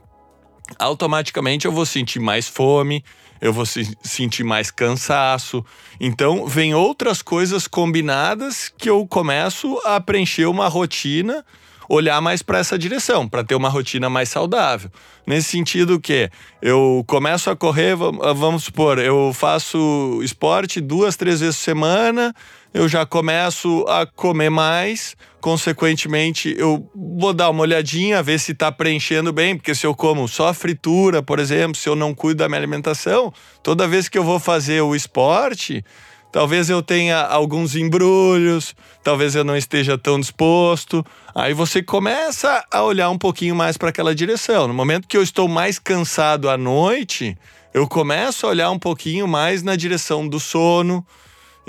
automaticamente 0.77 1.65
eu 1.65 1.71
vou 1.71 1.83
sentir 1.83 2.19
mais 2.19 2.47
fome, 2.47 3.03
eu 3.41 3.51
vou 3.51 3.65
se 3.65 3.97
sentir 4.03 4.43
mais 4.43 4.69
cansaço. 4.69 5.65
Então, 5.99 6.45
vem 6.45 6.75
outras 6.75 7.23
coisas 7.23 7.67
combinadas 7.67 8.71
que 8.77 8.87
eu 8.87 9.03
começo 9.07 9.81
a 9.83 9.99
preencher 9.99 10.45
uma 10.45 10.67
rotina, 10.67 11.43
olhar 11.89 12.21
mais 12.21 12.43
para 12.43 12.59
essa 12.59 12.77
direção, 12.77 13.27
para 13.27 13.43
ter 13.43 13.55
uma 13.55 13.67
rotina 13.67 14.09
mais 14.09 14.29
saudável. 14.29 14.91
Nesse 15.25 15.49
sentido 15.49 15.99
que 15.99 16.29
eu 16.61 17.03
começo 17.07 17.49
a 17.49 17.55
correr, 17.55 17.95
vamos 17.95 18.65
supor, 18.65 18.99
eu 18.99 19.31
faço 19.33 20.21
esporte 20.23 20.79
duas, 20.79 21.15
três 21.15 21.39
vezes 21.39 21.57
por 21.57 21.63
semana, 21.63 22.33
eu 22.71 22.87
já 22.87 23.05
começo 23.05 23.83
a 23.87 24.05
comer 24.05 24.51
mais, 24.51 25.15
consequentemente 25.41 26.53
eu 26.57 26.87
vou 26.95 27.33
dar 27.33 27.49
uma 27.49 27.61
olhadinha, 27.61 28.21
ver 28.21 28.39
se 28.39 28.51
está 28.51 28.71
preenchendo 28.71 29.33
bem, 29.33 29.55
porque 29.55 29.73
se 29.73 29.87
eu 29.87 29.95
como 29.95 30.27
só 30.27 30.53
fritura, 30.53 31.23
por 31.23 31.39
exemplo, 31.39 31.75
se 31.75 31.89
eu 31.89 31.95
não 31.95 32.13
cuido 32.13 32.39
da 32.39 32.47
minha 32.47 32.59
alimentação, 32.59 33.33
toda 33.63 33.87
vez 33.87 34.07
que 34.07 34.17
eu 34.17 34.23
vou 34.23 34.39
fazer 34.39 34.81
o 34.81 34.95
esporte, 34.95 35.83
talvez 36.31 36.69
eu 36.69 36.81
tenha 36.81 37.21
alguns 37.21 37.75
embrulhos, 37.75 38.75
talvez 39.03 39.35
eu 39.35 39.43
não 39.43 39.55
esteja 39.55 39.97
tão 39.97 40.19
disposto. 40.19 41.05
Aí 41.33 41.53
você 41.53 41.81
começa 41.81 42.63
a 42.71 42.83
olhar 42.83 43.09
um 43.09 43.17
pouquinho 43.17 43.55
mais 43.55 43.77
para 43.77 43.89
aquela 43.89 44.13
direção. 44.13 44.67
No 44.67 44.73
momento 44.73 45.07
que 45.07 45.17
eu 45.17 45.23
estou 45.23 45.47
mais 45.47 45.79
cansado 45.79 46.49
à 46.49 46.57
noite, 46.57 47.37
eu 47.73 47.87
começo 47.87 48.45
a 48.45 48.49
olhar 48.49 48.71
um 48.71 48.79
pouquinho 48.79 49.27
mais 49.27 49.63
na 49.63 49.75
direção 49.75 50.27
do 50.27 50.39
sono, 50.39 51.05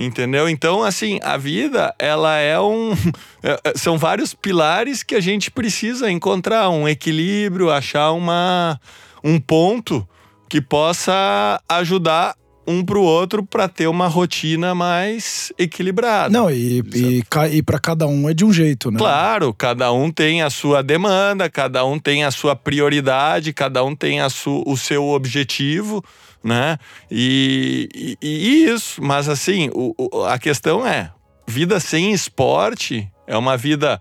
Entendeu? 0.00 0.48
Então, 0.48 0.82
assim, 0.82 1.20
a 1.22 1.36
vida, 1.36 1.94
ela 1.98 2.38
é 2.38 2.58
um. 2.58 2.96
É, 3.42 3.58
é, 3.64 3.72
são 3.74 3.96
vários 3.96 4.34
pilares 4.34 5.02
que 5.02 5.14
a 5.14 5.20
gente 5.20 5.50
precisa 5.50 6.10
encontrar 6.10 6.68
um 6.68 6.86
equilíbrio, 6.86 7.70
achar 7.70 8.12
uma, 8.12 8.78
um 9.24 9.40
ponto 9.40 10.06
que 10.46 10.60
possa 10.60 11.58
ajudar 11.66 12.34
um 12.66 12.84
para 12.84 12.98
o 12.98 13.02
outro 13.02 13.44
para 13.44 13.68
ter 13.68 13.86
uma 13.86 14.06
rotina 14.06 14.74
mais 14.74 15.52
equilibrada. 15.58 16.30
Não, 16.30 16.50
e, 16.50 16.82
e, 16.94 17.22
e 17.52 17.62
para 17.62 17.78
cada 17.78 18.06
um 18.06 18.28
é 18.28 18.34
de 18.34 18.44
um 18.44 18.52
jeito, 18.52 18.90
né? 18.90 18.98
Claro, 18.98 19.52
cada 19.52 19.92
um 19.92 20.10
tem 20.10 20.42
a 20.42 20.50
sua 20.50 20.82
demanda, 20.82 21.48
cada 21.48 21.84
um 21.84 21.98
tem 21.98 22.24
a 22.24 22.30
sua 22.30 22.54
prioridade, 22.54 23.52
cada 23.52 23.82
um 23.82 23.96
tem 23.96 24.20
a 24.20 24.28
su, 24.28 24.62
o 24.66 24.76
seu 24.76 25.08
objetivo 25.08 26.02
né? 26.42 26.78
E, 27.10 27.88
e, 27.94 28.18
e 28.22 28.64
isso, 28.64 29.02
mas 29.02 29.28
assim, 29.28 29.70
o, 29.74 29.94
o, 29.96 30.24
a 30.24 30.38
questão 30.38 30.86
é: 30.86 31.12
vida 31.46 31.78
sem 31.78 32.12
esporte 32.12 33.10
é 33.26 33.36
uma 33.36 33.56
vida 33.56 34.00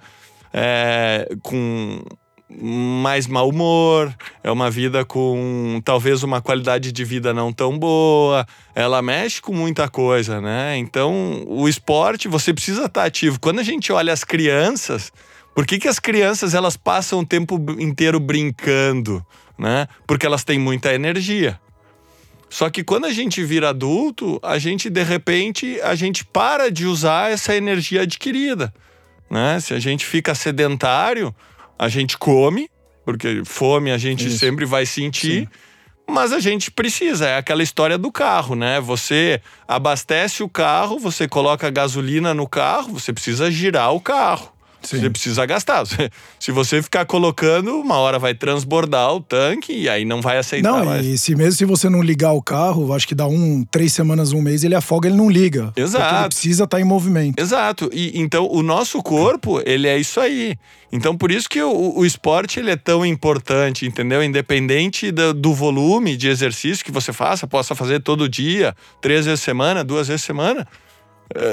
é, 0.54 1.28
com 1.44 2.02
mais 2.50 3.28
mau 3.28 3.50
humor, 3.50 4.14
é 4.44 4.50
uma 4.50 4.72
vida 4.72 5.06
com 5.06 5.80
talvez 5.86 6.24
uma 6.24 6.42
qualidade 6.42 6.92
de 6.92 7.06
vida 7.06 7.34
não 7.34 7.54
tão 7.54 7.78
boa, 7.78 8.46
ela 8.74 9.02
mexe 9.02 9.40
com 9.40 9.54
muita 9.54 9.88
coisa, 9.88 10.42
né? 10.42 10.76
Então, 10.78 11.44
o 11.48 11.70
esporte, 11.70 12.28
você 12.28 12.52
precisa 12.52 12.86
estar 12.86 13.06
ativo. 13.06 13.40
Quando 13.40 13.60
a 13.60 13.64
gente 13.64 13.92
olha 13.92 14.12
as 14.12 14.24
crianças, 14.24 15.14
por 15.54 15.66
que, 15.66 15.78
que 15.78 15.88
as 15.88 16.00
crianças 16.00 16.56
elas 16.56 16.76
passam 16.76 17.20
o 17.20 17.26
tempo 17.26 17.64
inteiro 17.78 18.20
brincando, 18.20 19.24
né? 19.58 19.88
Porque 20.08 20.26
elas 20.26 20.44
têm 20.44 20.58
muita 20.58 20.94
energia. 20.94 21.60
Só 22.50 22.68
que 22.70 22.84
quando 22.84 23.06
a 23.06 23.12
gente 23.12 23.44
vira 23.44 23.70
adulto, 23.70 24.40
a 24.42 24.58
gente 24.58 24.90
de 24.90 25.04
repente 25.04 25.80
a 25.82 25.94
gente 25.94 26.26
para 26.26 26.72
de 26.72 26.88
usar 26.88 27.32
essa 27.32 27.56
energia 27.56 28.02
adquirida, 28.02 28.74
né? 29.30 29.60
Se 29.60 29.76
a 29.76 29.80
gente 29.80 30.04
fica 30.04 30.34
sedentário, 30.34 31.34
a 31.80 31.88
gente 31.88 32.18
come, 32.18 32.70
porque 33.06 33.42
fome 33.46 33.90
a 33.90 33.98
gente 33.98 34.28
Isso. 34.28 34.38
sempre 34.38 34.66
vai 34.66 34.86
sentir. 34.86 35.44
Sim. 35.44 35.48
Mas 36.10 36.34
a 36.34 36.40
gente 36.40 36.72
precisa, 36.72 37.28
é 37.28 37.38
aquela 37.38 37.64
história 37.64 37.98
do 37.98 38.12
carro, 38.12 38.56
né? 38.56 38.82
Você 38.82 39.40
abastece 39.68 40.44
o 40.44 40.50
carro, 40.50 41.00
você 41.00 41.28
coloca 41.28 41.70
gasolina 41.70 42.34
no 42.34 42.48
carro, 42.48 42.94
você 42.94 43.14
precisa 43.14 43.50
girar 43.50 43.94
o 43.94 44.02
carro. 44.02 44.52
Sim. 44.82 45.00
Você 45.00 45.10
precisa 45.10 45.46
gastar. 45.46 45.84
Se 46.40 46.52
você 46.52 46.82
ficar 46.82 47.06
colocando, 47.06 47.80
uma 47.80 47.98
hora 47.98 48.18
vai 48.18 48.34
transbordar 48.34 49.14
o 49.14 49.22
tanque 49.22 49.74
e 49.74 49.90
aí 49.90 50.06
não 50.06 50.22
vai 50.22 50.38
aceitar 50.38 50.72
não, 50.72 50.86
mais. 50.86 51.06
E 51.06 51.18
se 51.18 51.36
mesmo 51.36 51.54
se 51.54 51.66
você 51.66 51.90
não 51.90 52.02
ligar 52.02 52.32
o 52.32 52.42
carro, 52.42 52.94
acho 52.94 53.08
que 53.08 53.16
dá 53.16 53.28
um, 53.28 53.66
três 53.70 53.94
semanas, 53.94 54.32
um 54.32 54.42
mês, 54.42 54.64
ele 54.64 54.76
afoga, 54.76 55.08
ele 55.08 55.18
não 55.18 55.30
liga. 55.30 55.74
Exato. 55.76 56.16
Ele 56.16 56.28
precisa 56.30 56.64
estar 56.64 56.78
tá 56.78 56.82
em 56.82 56.86
movimento. 56.86 57.40
Exato. 57.40 57.90
E 57.94 58.20
então 58.20 58.48
o 58.50 58.64
nosso 58.64 59.02
corpo, 59.04 59.62
ele 59.66 59.88
é 59.88 59.98
isso 59.98 60.20
aí. 60.20 60.58
Então 60.92 61.16
por 61.16 61.32
isso 61.32 61.50
que 61.50 61.62
o, 61.62 61.98
o 61.98 62.06
esporte 62.06 62.60
ele 62.60 62.72
é 62.72 62.76
tão 62.76 63.06
importante, 63.06 63.86
entendeu? 63.86 64.24
Independente 64.24 65.12
do, 65.12 65.34
do 65.34 65.54
volume 65.54 66.16
de 66.16 66.28
exercício 66.30 66.84
que 66.84 66.92
você 66.92 67.12
faça, 67.12 67.46
possa 67.46 67.76
fazer 67.76 68.00
todo 68.00 68.30
dia, 68.30 68.76
três 69.02 69.26
vezes 69.26 69.42
semana, 69.42 69.84
duas 69.84 70.08
vezes 70.08 70.24
semana 70.24 70.68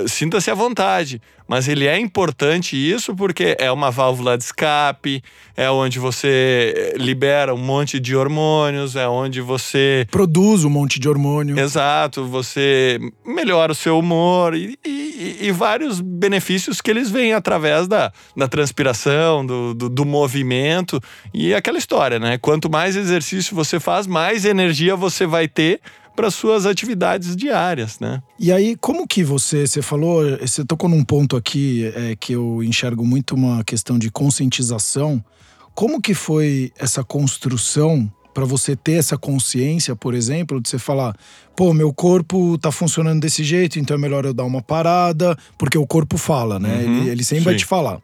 sinta-se 0.06 0.50
à 0.50 0.54
vontade. 0.54 1.20
Mas 1.48 1.68
ele 1.68 1.86
é 1.86 1.98
importante 1.98 2.76
isso 2.76 3.14
porque 3.14 3.56
é 3.58 3.70
uma 3.70 3.90
válvula 3.90 4.36
de 4.36 4.44
escape, 4.44 5.22
é 5.56 5.70
onde 5.70 5.98
você 5.98 6.74
eh, 6.76 6.98
libera 6.98 7.54
um 7.54 7.58
monte 7.58 8.00
de 8.00 8.16
hormônios, 8.16 8.96
é 8.96 9.06
onde 9.08 9.40
você. 9.40 10.06
Produz 10.10 10.64
um 10.64 10.70
monte 10.70 10.98
de 10.98 11.08
hormônio. 11.08 11.58
Exato, 11.58 12.24
você 12.26 12.98
melhora 13.24 13.70
o 13.70 13.74
seu 13.76 13.98
humor 13.98 14.56
e, 14.56 14.76
e, 14.84 15.38
e 15.42 15.52
vários 15.52 16.00
benefícios 16.00 16.80
que 16.80 16.90
eles 16.90 17.10
vêm 17.10 17.32
através 17.32 17.86
da, 17.86 18.12
da 18.36 18.48
transpiração, 18.48 19.46
do, 19.46 19.72
do, 19.72 19.88
do 19.88 20.04
movimento 20.04 21.00
e 21.32 21.54
aquela 21.54 21.78
história, 21.78 22.18
né? 22.18 22.38
Quanto 22.38 22.68
mais 22.68 22.96
exercício 22.96 23.54
você 23.54 23.78
faz, 23.78 24.08
mais 24.08 24.44
energia 24.44 24.96
você 24.96 25.26
vai 25.26 25.46
ter 25.46 25.80
para 26.16 26.30
suas 26.30 26.64
atividades 26.64 27.36
diárias, 27.36 28.00
né? 28.00 28.22
E 28.40 28.50
aí, 28.50 28.74
como 28.76 29.06
que 29.06 29.22
você, 29.22 29.66
você 29.66 29.82
falou, 29.82 30.24
você 30.38 30.64
tocou 30.64 30.88
num 30.88 31.04
ponto 31.04 31.36
aqui 31.36 31.92
é, 31.94 32.16
que 32.16 32.32
eu 32.32 32.62
enxergo 32.62 33.06
muito 33.06 33.34
uma 33.34 33.62
questão 33.62 33.98
de 33.98 34.10
conscientização. 34.10 35.22
Como 35.74 36.00
que 36.00 36.14
foi 36.14 36.72
essa 36.78 37.04
construção 37.04 38.10
para 38.36 38.44
você 38.44 38.76
ter 38.76 38.92
essa 38.92 39.16
consciência, 39.16 39.96
por 39.96 40.12
exemplo, 40.12 40.60
de 40.60 40.68
você 40.68 40.78
falar, 40.78 41.16
pô, 41.56 41.72
meu 41.72 41.90
corpo 41.90 42.58
tá 42.58 42.70
funcionando 42.70 43.20
desse 43.20 43.42
jeito, 43.42 43.78
então 43.78 43.96
é 43.96 43.98
melhor 43.98 44.26
eu 44.26 44.34
dar 44.34 44.44
uma 44.44 44.60
parada, 44.60 45.34
porque 45.56 45.78
o 45.78 45.86
corpo 45.86 46.18
fala, 46.18 46.58
né? 46.58 46.84
Uhum, 46.84 47.00
ele, 47.00 47.10
ele 47.10 47.24
sempre 47.24 47.44
sim. 47.44 47.44
vai 47.44 47.56
te 47.56 47.64
falar. 47.64 47.98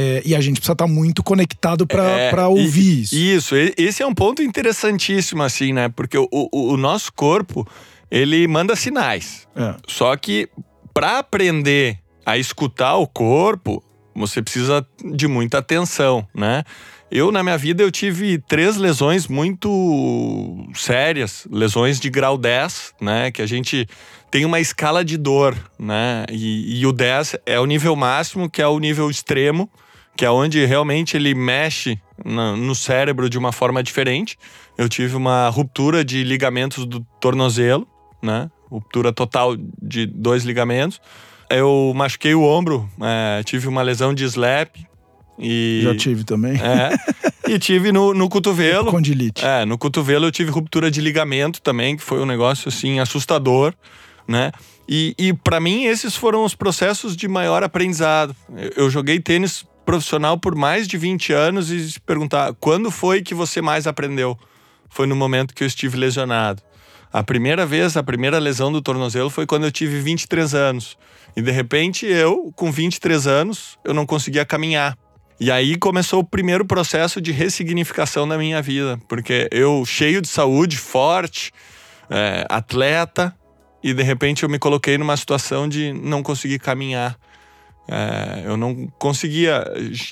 É, 0.00 0.22
e 0.24 0.32
a 0.36 0.40
gente 0.40 0.60
precisa 0.60 0.74
estar 0.74 0.86
tá 0.86 0.90
muito 0.90 1.24
conectado 1.24 1.84
para 1.84 2.04
é, 2.06 2.46
ouvir 2.46 3.00
isso. 3.00 3.16
Isso, 3.16 3.54
esse 3.76 4.00
é 4.00 4.06
um 4.06 4.14
ponto 4.14 4.40
interessantíssimo, 4.40 5.42
assim, 5.42 5.72
né? 5.72 5.88
Porque 5.88 6.16
o, 6.16 6.28
o, 6.30 6.74
o 6.74 6.76
nosso 6.76 7.12
corpo, 7.12 7.66
ele 8.08 8.46
manda 8.46 8.76
sinais. 8.76 9.48
É. 9.56 9.74
Só 9.88 10.16
que 10.16 10.48
para 10.94 11.18
aprender 11.18 11.98
a 12.24 12.38
escutar 12.38 12.94
o 12.94 13.08
corpo, 13.08 13.82
você 14.14 14.40
precisa 14.40 14.86
de 15.04 15.26
muita 15.26 15.58
atenção, 15.58 16.24
né? 16.32 16.62
Eu, 17.10 17.32
na 17.32 17.42
minha 17.42 17.58
vida, 17.58 17.82
eu 17.82 17.90
tive 17.90 18.38
três 18.38 18.76
lesões 18.76 19.26
muito 19.26 20.68
sérias, 20.74 21.44
lesões 21.50 21.98
de 21.98 22.08
grau 22.08 22.38
10, 22.38 22.94
né? 23.00 23.32
Que 23.32 23.42
a 23.42 23.46
gente 23.46 23.84
tem 24.30 24.44
uma 24.44 24.60
escala 24.60 25.04
de 25.04 25.16
dor, 25.16 25.56
né? 25.76 26.24
E, 26.30 26.78
e 26.78 26.86
o 26.86 26.92
10 26.92 27.38
é 27.44 27.58
o 27.58 27.66
nível 27.66 27.96
máximo, 27.96 28.48
que 28.48 28.62
é 28.62 28.66
o 28.68 28.78
nível 28.78 29.10
extremo 29.10 29.68
que 30.18 30.24
é 30.24 30.30
onde 30.32 30.66
realmente 30.66 31.16
ele 31.16 31.32
mexe 31.32 31.96
na, 32.24 32.56
no 32.56 32.74
cérebro 32.74 33.30
de 33.30 33.38
uma 33.38 33.52
forma 33.52 33.84
diferente. 33.84 34.36
Eu 34.76 34.88
tive 34.88 35.14
uma 35.14 35.48
ruptura 35.48 36.04
de 36.04 36.24
ligamentos 36.24 36.84
do 36.84 37.06
tornozelo, 37.20 37.86
né? 38.20 38.50
Ruptura 38.68 39.12
total 39.12 39.56
de 39.80 40.06
dois 40.06 40.42
ligamentos. 40.42 41.00
Eu 41.48 41.92
machuquei 41.94 42.34
o 42.34 42.42
ombro, 42.42 42.90
é, 43.00 43.44
tive 43.44 43.68
uma 43.68 43.80
lesão 43.80 44.12
de 44.12 44.24
slap. 44.24 44.74
E, 45.38 45.82
Já 45.84 45.94
tive 45.96 46.24
também. 46.24 46.54
É, 46.60 46.96
e 47.54 47.56
tive 47.56 47.92
no, 47.92 48.12
no 48.12 48.28
cotovelo. 48.28 48.90
Condilite. 48.90 49.44
É, 49.44 49.64
no 49.64 49.78
cotovelo 49.78 50.26
eu 50.26 50.32
tive 50.32 50.50
ruptura 50.50 50.90
de 50.90 51.00
ligamento 51.00 51.62
também, 51.62 51.96
que 51.96 52.02
foi 52.02 52.20
um 52.20 52.26
negócio 52.26 52.68
assim 52.68 52.98
assustador, 52.98 53.72
né? 54.26 54.50
E, 54.88 55.14
e 55.16 55.32
para 55.32 55.60
mim 55.60 55.84
esses 55.84 56.16
foram 56.16 56.42
os 56.44 56.56
processos 56.56 57.14
de 57.14 57.28
maior 57.28 57.62
aprendizado. 57.62 58.34
Eu, 58.56 58.84
eu 58.84 58.90
joguei 58.90 59.20
tênis 59.20 59.64
profissional 59.88 60.36
por 60.36 60.54
mais 60.54 60.86
de 60.86 60.98
20 60.98 61.32
anos 61.32 61.70
e 61.70 61.92
se 61.92 61.98
perguntar 61.98 62.52
quando 62.60 62.90
foi 62.90 63.22
que 63.22 63.32
você 63.32 63.62
mais 63.62 63.86
aprendeu? 63.86 64.38
Foi 64.90 65.06
no 65.06 65.16
momento 65.16 65.54
que 65.54 65.64
eu 65.64 65.66
estive 65.66 65.96
lesionado. 65.96 66.62
A 67.10 67.22
primeira 67.22 67.64
vez, 67.64 67.96
a 67.96 68.02
primeira 68.02 68.38
lesão 68.38 68.70
do 68.70 68.82
tornozelo 68.82 69.30
foi 69.30 69.46
quando 69.46 69.64
eu 69.64 69.72
tive 69.72 69.98
23 69.98 70.54
anos. 70.54 70.98
E 71.34 71.40
de 71.40 71.50
repente 71.50 72.04
eu, 72.04 72.52
com 72.54 72.70
23 72.70 73.26
anos, 73.26 73.78
eu 73.82 73.94
não 73.94 74.04
conseguia 74.04 74.44
caminhar. 74.44 74.94
E 75.40 75.50
aí 75.50 75.74
começou 75.78 76.20
o 76.20 76.24
primeiro 76.24 76.66
processo 76.66 77.18
de 77.18 77.32
ressignificação 77.32 78.28
da 78.28 78.36
minha 78.36 78.60
vida, 78.60 79.00
porque 79.08 79.48
eu, 79.50 79.86
cheio 79.86 80.20
de 80.20 80.28
saúde, 80.28 80.76
forte, 80.76 81.50
é, 82.10 82.44
atleta, 82.50 83.34
e 83.82 83.94
de 83.94 84.02
repente 84.02 84.42
eu 84.42 84.50
me 84.50 84.58
coloquei 84.58 84.98
numa 84.98 85.16
situação 85.16 85.66
de 85.66 85.94
não 85.94 86.22
conseguir 86.22 86.58
caminhar. 86.58 87.16
É, 87.90 88.42
eu 88.44 88.56
não 88.56 88.86
conseguia 88.98 89.64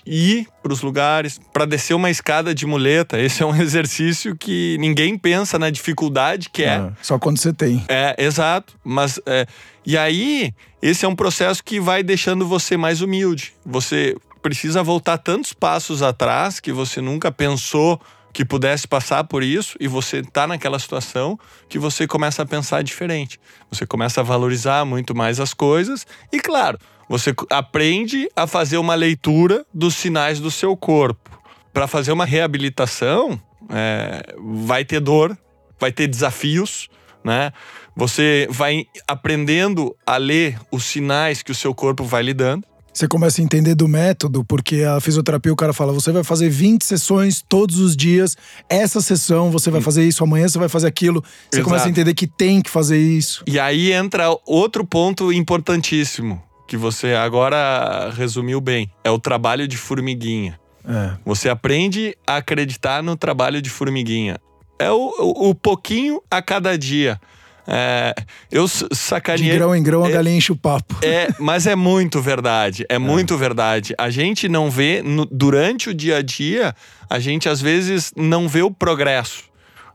ir 0.06 0.48
para 0.62 0.72
os 0.72 0.80
lugares 0.80 1.38
para 1.52 1.66
descer 1.66 1.92
uma 1.92 2.10
escada 2.10 2.54
de 2.54 2.64
muleta. 2.64 3.18
Esse 3.20 3.42
é 3.42 3.46
um 3.46 3.54
exercício 3.60 4.34
que 4.34 4.76
ninguém 4.80 5.18
pensa 5.18 5.58
na 5.58 5.68
dificuldade 5.68 6.48
que 6.48 6.62
é. 6.62 6.76
é 6.76 6.92
só 7.02 7.18
quando 7.18 7.38
você 7.38 7.52
tem. 7.52 7.84
É, 7.88 8.16
exato. 8.18 8.74
Mas 8.82 9.20
é, 9.26 9.46
e 9.84 9.96
aí 9.96 10.54
esse 10.80 11.04
é 11.04 11.08
um 11.08 11.14
processo 11.14 11.62
que 11.62 11.78
vai 11.78 12.02
deixando 12.02 12.46
você 12.46 12.76
mais 12.76 13.02
humilde. 13.02 13.52
Você 13.64 14.16
precisa 14.40 14.82
voltar 14.82 15.18
tantos 15.18 15.52
passos 15.52 16.02
atrás 16.02 16.60
que 16.60 16.72
você 16.72 17.00
nunca 17.00 17.30
pensou 17.30 18.00
que 18.32 18.44
pudesse 18.44 18.86
passar 18.86 19.24
por 19.24 19.42
isso 19.42 19.76
e 19.80 19.88
você 19.88 20.18
está 20.18 20.46
naquela 20.46 20.78
situação 20.78 21.38
que 21.68 21.78
você 21.78 22.06
começa 22.06 22.42
a 22.42 22.46
pensar 22.46 22.82
diferente. 22.82 23.40
Você 23.70 23.86
começa 23.86 24.20
a 24.20 24.24
valorizar 24.24 24.84
muito 24.84 25.14
mais 25.14 25.40
as 25.40 25.54
coisas 25.54 26.06
e, 26.30 26.38
claro, 26.38 26.78
você 27.08 27.34
aprende 27.50 28.28
a 28.34 28.46
fazer 28.46 28.78
uma 28.78 28.94
leitura 28.94 29.64
dos 29.72 29.94
sinais 29.94 30.40
do 30.40 30.50
seu 30.50 30.76
corpo. 30.76 31.30
Para 31.72 31.86
fazer 31.86 32.12
uma 32.12 32.24
reabilitação, 32.24 33.40
é, 33.70 34.34
vai 34.38 34.84
ter 34.84 35.00
dor, 35.00 35.36
vai 35.78 35.92
ter 35.92 36.06
desafios, 36.06 36.88
né? 37.24 37.52
Você 37.94 38.46
vai 38.50 38.84
aprendendo 39.06 39.96
a 40.06 40.16
ler 40.16 40.58
os 40.70 40.84
sinais 40.84 41.42
que 41.42 41.50
o 41.50 41.54
seu 41.54 41.74
corpo 41.74 42.04
vai 42.04 42.22
lhe 42.22 42.34
dando. 42.34 42.66
Você 42.92 43.06
começa 43.06 43.42
a 43.42 43.44
entender 43.44 43.74
do 43.74 43.86
método, 43.86 44.42
porque 44.42 44.82
a 44.82 44.98
fisioterapia 45.00 45.52
o 45.52 45.56
cara 45.56 45.74
fala: 45.74 45.92
você 45.92 46.10
vai 46.10 46.24
fazer 46.24 46.48
20 46.48 46.82
sessões 46.82 47.44
todos 47.46 47.78
os 47.78 47.94
dias, 47.94 48.36
essa 48.70 49.02
sessão, 49.02 49.50
você 49.50 49.70
vai 49.70 49.82
fazer 49.82 50.02
isso, 50.02 50.24
amanhã 50.24 50.48
você 50.48 50.58
vai 50.58 50.68
fazer 50.68 50.86
aquilo. 50.86 51.22
Você 51.22 51.58
Exato. 51.58 51.64
começa 51.64 51.86
a 51.86 51.90
entender 51.90 52.14
que 52.14 52.26
tem 52.26 52.62
que 52.62 52.70
fazer 52.70 52.98
isso. 52.98 53.44
E 53.46 53.60
aí 53.60 53.92
entra 53.92 54.34
outro 54.46 54.82
ponto 54.82 55.30
importantíssimo 55.30 56.42
que 56.66 56.76
você 56.76 57.14
agora 57.14 58.10
resumiu 58.10 58.60
bem. 58.60 58.90
É 59.04 59.10
o 59.10 59.18
trabalho 59.18 59.68
de 59.68 59.76
formiguinha. 59.76 60.58
É. 60.86 61.16
Você 61.24 61.48
aprende 61.48 62.16
a 62.26 62.36
acreditar 62.36 63.02
no 63.02 63.16
trabalho 63.16 63.60
de 63.60 63.70
formiguinha. 63.70 64.38
É 64.78 64.90
o, 64.90 65.14
o, 65.18 65.50
o 65.50 65.54
pouquinho 65.54 66.22
a 66.30 66.42
cada 66.42 66.76
dia. 66.76 67.20
É, 67.68 68.14
eu 68.50 68.68
sacaneei. 68.68 69.50
De 69.50 69.56
grão 69.56 69.74
em 69.74 69.82
grão 69.82 70.04
a 70.04 70.08
é, 70.08 70.12
galinha 70.12 70.36
enche 70.36 70.52
o 70.52 70.56
papo. 70.56 70.94
É, 71.02 71.28
mas 71.38 71.66
é 71.66 71.74
muito 71.74 72.20
verdade. 72.20 72.84
É, 72.88 72.94
é. 72.96 72.98
muito 72.98 73.36
verdade. 73.36 73.94
A 73.98 74.08
gente 74.08 74.48
não 74.48 74.70
vê, 74.70 75.02
no, 75.02 75.26
durante 75.26 75.90
o 75.90 75.94
dia 75.94 76.18
a 76.18 76.22
dia, 76.22 76.74
a 77.10 77.18
gente 77.18 77.48
às 77.48 77.60
vezes 77.60 78.12
não 78.16 78.48
vê 78.48 78.62
o 78.62 78.70
progresso. 78.70 79.44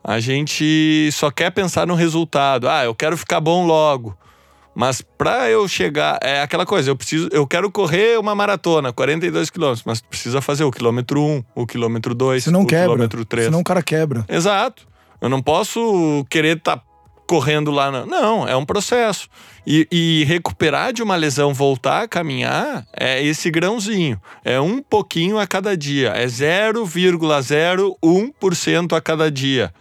A 0.04 0.20
gente 0.20 1.10
só 1.14 1.30
quer 1.30 1.52
pensar 1.52 1.86
no 1.88 1.94
resultado. 1.94 2.68
Ah, 2.68 2.84
eu 2.84 2.94
quero 2.94 3.16
ficar 3.16 3.40
bom 3.40 3.66
logo. 3.66 4.18
Mas 4.74 5.02
para 5.02 5.50
eu 5.50 5.68
chegar, 5.68 6.18
é 6.22 6.42
aquela 6.42 6.66
coisa, 6.66 6.90
eu 6.90 6.96
preciso, 6.96 7.28
eu 7.32 7.46
quero 7.46 7.70
correr 7.70 8.18
uma 8.18 8.34
maratona, 8.34 8.94
42 8.94 9.50
quilômetros, 9.50 9.84
mas 9.86 10.02
precisa 10.02 10.42
fazer 10.42 10.64
o 10.64 10.72
quilômetro 10.72 11.22
1, 11.22 11.44
o 11.56 11.68
quilômetro 11.68 12.16
2, 12.16 12.44
o 12.64 12.66
quebra, 12.66 12.86
quilômetro 12.86 13.26
3. 13.26 13.46
Senão 13.46 13.60
o 13.60 13.64
cara 13.64 13.84
quebra. 13.84 14.26
Exato. 14.30 14.88
Eu 15.20 15.30
não 15.30 15.42
posso 15.42 16.26
querer 16.30 16.58
estar 16.58 16.78
tá 16.78 16.84
correndo 17.32 17.72
lá. 17.72 17.90
Na... 17.90 18.06
Não, 18.06 18.46
é 18.46 18.58
um 18.58 18.66
processo. 18.66 19.30
E, 19.66 19.88
e, 19.90 20.26
recuperar 20.26 20.92
de 20.92 21.02
uma 21.02 21.16
lesão, 21.16 21.54
voltar 21.54 22.04
a 22.04 22.08
caminhar, 22.08 22.86
é 22.92 23.24
esse 23.24 23.50
grãozinho. 23.50 24.22
É 24.44 24.60
um 24.60 24.82
pouquinho 24.82 25.40
a 25.40 25.48
cada 25.48 25.78
dia. 25.78 26.10
É 26.10 26.26
0,01% 26.26 28.98
a 28.98 29.02
cada 29.02 29.32
dia. 29.32 29.74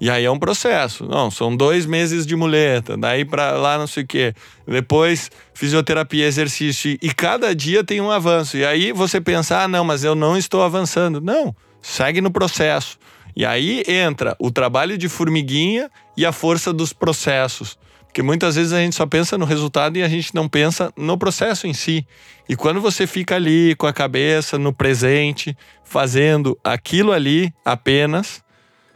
E 0.00 0.08
aí 0.08 0.24
é 0.24 0.30
um 0.30 0.38
processo. 0.38 1.04
Não, 1.04 1.30
são 1.30 1.56
dois 1.56 1.84
meses 1.84 2.24
de 2.24 2.36
muleta, 2.36 2.96
daí 2.96 3.24
para 3.24 3.52
lá 3.52 3.76
não 3.76 3.86
sei 3.86 4.04
o 4.04 4.06
quê. 4.06 4.34
Depois 4.66 5.30
fisioterapia, 5.52 6.26
exercício. 6.26 6.96
E 7.02 7.12
cada 7.12 7.54
dia 7.54 7.82
tem 7.82 8.00
um 8.00 8.10
avanço. 8.10 8.56
E 8.56 8.64
aí 8.64 8.92
você 8.92 9.20
pensa, 9.20 9.62
ah, 9.62 9.68
não, 9.68 9.84
mas 9.84 10.04
eu 10.04 10.14
não 10.14 10.36
estou 10.36 10.62
avançando. 10.62 11.20
Não, 11.20 11.54
segue 11.82 12.20
no 12.20 12.30
processo. 12.30 12.98
E 13.34 13.44
aí 13.44 13.82
entra 13.86 14.36
o 14.38 14.50
trabalho 14.50 14.96
de 14.96 15.08
formiguinha 15.08 15.90
e 16.16 16.24
a 16.24 16.32
força 16.32 16.72
dos 16.72 16.92
processos. 16.92 17.78
Porque 18.06 18.22
muitas 18.22 18.56
vezes 18.56 18.72
a 18.72 18.78
gente 18.78 18.96
só 18.96 19.06
pensa 19.06 19.36
no 19.36 19.44
resultado 19.44 19.96
e 19.96 20.02
a 20.02 20.08
gente 20.08 20.34
não 20.34 20.48
pensa 20.48 20.92
no 20.96 21.16
processo 21.18 21.66
em 21.66 21.74
si. 21.74 22.06
E 22.48 22.56
quando 22.56 22.80
você 22.80 23.06
fica 23.06 23.36
ali 23.36 23.74
com 23.76 23.86
a 23.86 23.92
cabeça 23.92 24.58
no 24.58 24.72
presente, 24.72 25.56
fazendo 25.84 26.58
aquilo 26.64 27.12
ali 27.12 27.52
apenas, 27.64 28.42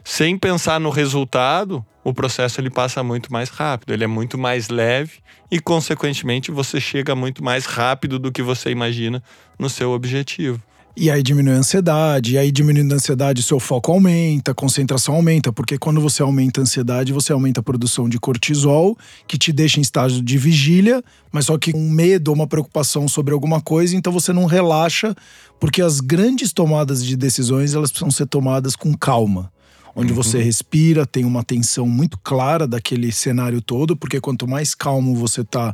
sem 0.03 0.37
pensar 0.37 0.79
no 0.79 0.89
resultado, 0.89 1.83
o 2.03 2.13
processo 2.13 2.59
ele 2.59 2.69
passa 2.69 3.01
muito 3.01 3.31
mais 3.31 3.49
rápido, 3.49 3.93
ele 3.93 4.03
é 4.03 4.07
muito 4.07 4.37
mais 4.37 4.67
leve 4.67 5.13
e, 5.49 5.59
consequentemente, 5.59 6.51
você 6.51 6.79
chega 6.81 7.15
muito 7.15 7.43
mais 7.43 7.65
rápido 7.65 8.19
do 8.19 8.31
que 8.31 8.41
você 8.41 8.69
imagina 8.69 9.23
no 9.57 9.69
seu 9.69 9.91
objetivo. 9.91 10.61
E 10.95 11.09
aí 11.09 11.23
diminui 11.23 11.55
a 11.55 11.57
ansiedade, 11.57 12.33
e 12.33 12.37
aí 12.37 12.51
diminuindo 12.51 12.93
a 12.93 12.97
ansiedade, 12.97 13.41
seu 13.41 13.59
foco 13.59 13.91
aumenta, 13.91 14.51
a 14.51 14.53
concentração 14.53 15.15
aumenta, 15.15 15.51
porque 15.51 15.75
quando 15.75 15.99
você 15.99 16.21
aumenta 16.21 16.61
a 16.61 16.63
ansiedade, 16.63 17.11
você 17.11 17.33
aumenta 17.33 17.61
a 17.61 17.63
produção 17.63 18.07
de 18.07 18.19
cortisol, 18.19 18.95
que 19.27 19.35
te 19.35 19.51
deixa 19.51 19.79
em 19.79 19.81
estágio 19.81 20.21
de 20.21 20.37
vigília, 20.37 21.03
mas 21.31 21.47
só 21.47 21.57
que 21.57 21.75
um 21.75 21.89
medo 21.89 22.27
ou 22.27 22.35
uma 22.35 22.45
preocupação 22.45 23.07
sobre 23.07 23.33
alguma 23.33 23.59
coisa, 23.59 23.95
então 23.95 24.13
você 24.13 24.31
não 24.31 24.45
relaxa, 24.45 25.15
porque 25.59 25.81
as 25.81 25.99
grandes 25.99 26.53
tomadas 26.53 27.03
de 27.03 27.17
decisões, 27.17 27.73
elas 27.73 27.89
precisam 27.89 28.11
ser 28.11 28.27
tomadas 28.27 28.75
com 28.75 28.93
calma 28.93 29.51
onde 29.95 30.11
uhum. 30.11 30.15
você 30.15 30.41
respira, 30.41 31.05
tem 31.05 31.25
uma 31.25 31.41
atenção 31.41 31.87
muito 31.87 32.17
clara 32.17 32.67
daquele 32.67 33.11
cenário 33.11 33.61
todo, 33.61 33.95
porque 33.95 34.19
quanto 34.19 34.47
mais 34.47 34.73
calmo 34.73 35.15
você 35.15 35.43
tá, 35.43 35.73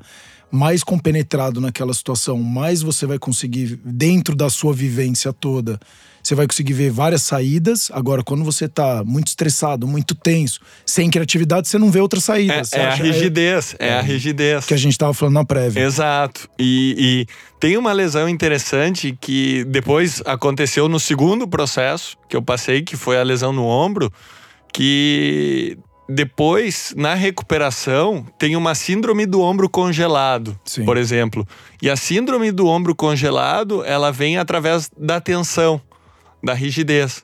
mais 0.52 0.84
compenetrado 0.84 1.62
naquela 1.62 1.94
situação, 1.94 2.38
mais 2.40 2.82
você 2.82 3.06
vai 3.06 3.20
conseguir, 3.20 3.80
dentro 3.84 4.36
da 4.36 4.50
sua 4.50 4.74
vivência 4.74 5.32
toda, 5.32 5.80
você 6.24 6.36
vai 6.36 6.48
conseguir 6.48 6.74
ver 6.74 6.92
várias 6.92 7.24
saídas. 7.24 7.90
Agora, 7.92 8.24
quando 8.24 8.44
você 8.44 8.68
tá 8.68 9.04
muito 9.06 9.28
estressado, 9.28 9.88
muito 9.88 10.14
tenso, 10.14 10.60
sem 10.86 11.10
criatividade, 11.10 11.68
você 11.68 11.78
não 11.78 11.90
vê 11.90 12.00
outra 12.00 12.20
saída. 12.20 12.62
É, 12.74 12.80
é 12.80 12.86
a 12.86 12.94
rigidez, 12.94 13.76
é, 13.80 13.88
é, 13.88 13.94
a 13.94 14.02
rigidez. 14.02 14.66
Que 14.66 14.74
a 14.74 14.78
gente 14.78 14.98
tava 14.98 15.14
falando 15.14 15.36
na 15.36 15.46
prévia. 15.46 15.82
Exato. 15.82 16.50
E, 16.60 17.26
e 17.28 17.58
tem 17.60 17.78
uma 17.78 17.94
lesão 17.94 18.28
interessante 18.28 19.18
que 19.20 19.64
depois 19.66 20.22
aconteceu 20.26 20.90
no 20.90 21.00
segundo 21.00 21.48
processo 21.48 22.18
que 22.28 22.36
eu 22.36 22.42
passei, 22.42 22.82
que 22.82 22.96
foi 22.96 23.18
a 23.18 23.24
lesão 23.24 23.54
no 23.54 23.66
ombro, 23.66 24.12
que 24.74 25.78
depois, 26.12 26.92
na 26.98 27.14
recuperação, 27.14 28.26
tem 28.40 28.56
uma 28.56 28.74
síndrome 28.74 29.28
do 29.28 29.42
ombro 29.42 29.70
congelado, 29.70 30.60
Sim. 30.66 30.84
por 30.84 30.98
exemplo. 30.98 31.48
E 31.80 31.88
a 31.88 31.96
síndrome 31.96 32.52
do 32.52 32.66
ombro 32.66 32.96
congelado, 32.96 33.84
ela 33.86 34.12
vem 34.12 34.36
através 34.36 34.90
da 34.98 35.22
tensão 35.22 35.80
da 36.44 36.56
rigidez. 36.56 37.24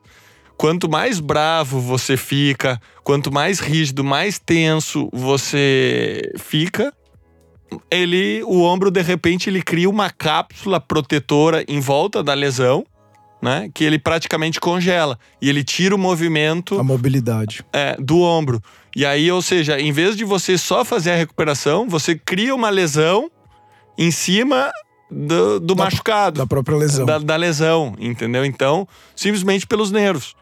Quanto 0.56 0.88
mais 0.88 1.20
bravo 1.20 1.80
você 1.80 2.16
fica, 2.16 2.80
quanto 3.04 3.34
mais 3.34 3.60
rígido, 3.60 4.04
mais 4.04 4.38
tenso 4.38 5.10
você 5.12 6.22
fica, 6.38 6.94
ele, 7.90 8.44
o 8.44 8.62
ombro 8.62 8.92
de 8.92 9.02
repente 9.02 9.50
ele 9.50 9.64
cria 9.64 9.90
uma 9.90 10.12
cápsula 10.12 10.80
protetora 10.80 11.66
em 11.68 11.80
volta 11.80 12.24
da 12.24 12.36
lesão, 12.36 12.86
né? 13.46 13.70
Que 13.72 13.84
ele 13.84 14.00
praticamente 14.00 14.60
congela 14.60 15.20
e 15.40 15.48
ele 15.48 15.64
tira 15.64 15.94
o 15.94 16.00
movimento, 16.00 16.80
a 16.80 16.84
mobilidade, 16.84 17.64
é, 17.72 17.96
do 18.00 18.20
ombro. 18.22 18.62
E 18.96 19.06
aí, 19.06 19.32
ou 19.32 19.42
seja, 19.42 19.80
em 19.80 19.92
vez 19.92 20.18
de 20.18 20.26
você 20.26 20.58
só 20.58 20.84
fazer 20.84 21.12
a 21.12 21.16
recuperação, 21.16 21.88
você 21.88 22.16
cria 22.16 22.56
uma 22.56 22.72
lesão 22.72 23.30
em 23.98 24.10
cima 24.10 24.72
do, 25.12 25.60
do 25.60 25.76
da, 25.76 25.84
machucado. 25.84 26.40
Da 26.40 26.48
própria 26.48 26.76
lesão. 26.76 27.06
Da, 27.06 27.20
da, 27.20 27.36
lesão, 27.36 27.96
entendeu? 28.00 28.44
Então, 28.44 28.88
simplesmente 29.16 29.68
pelos 29.68 29.92
nervos. 29.92 30.36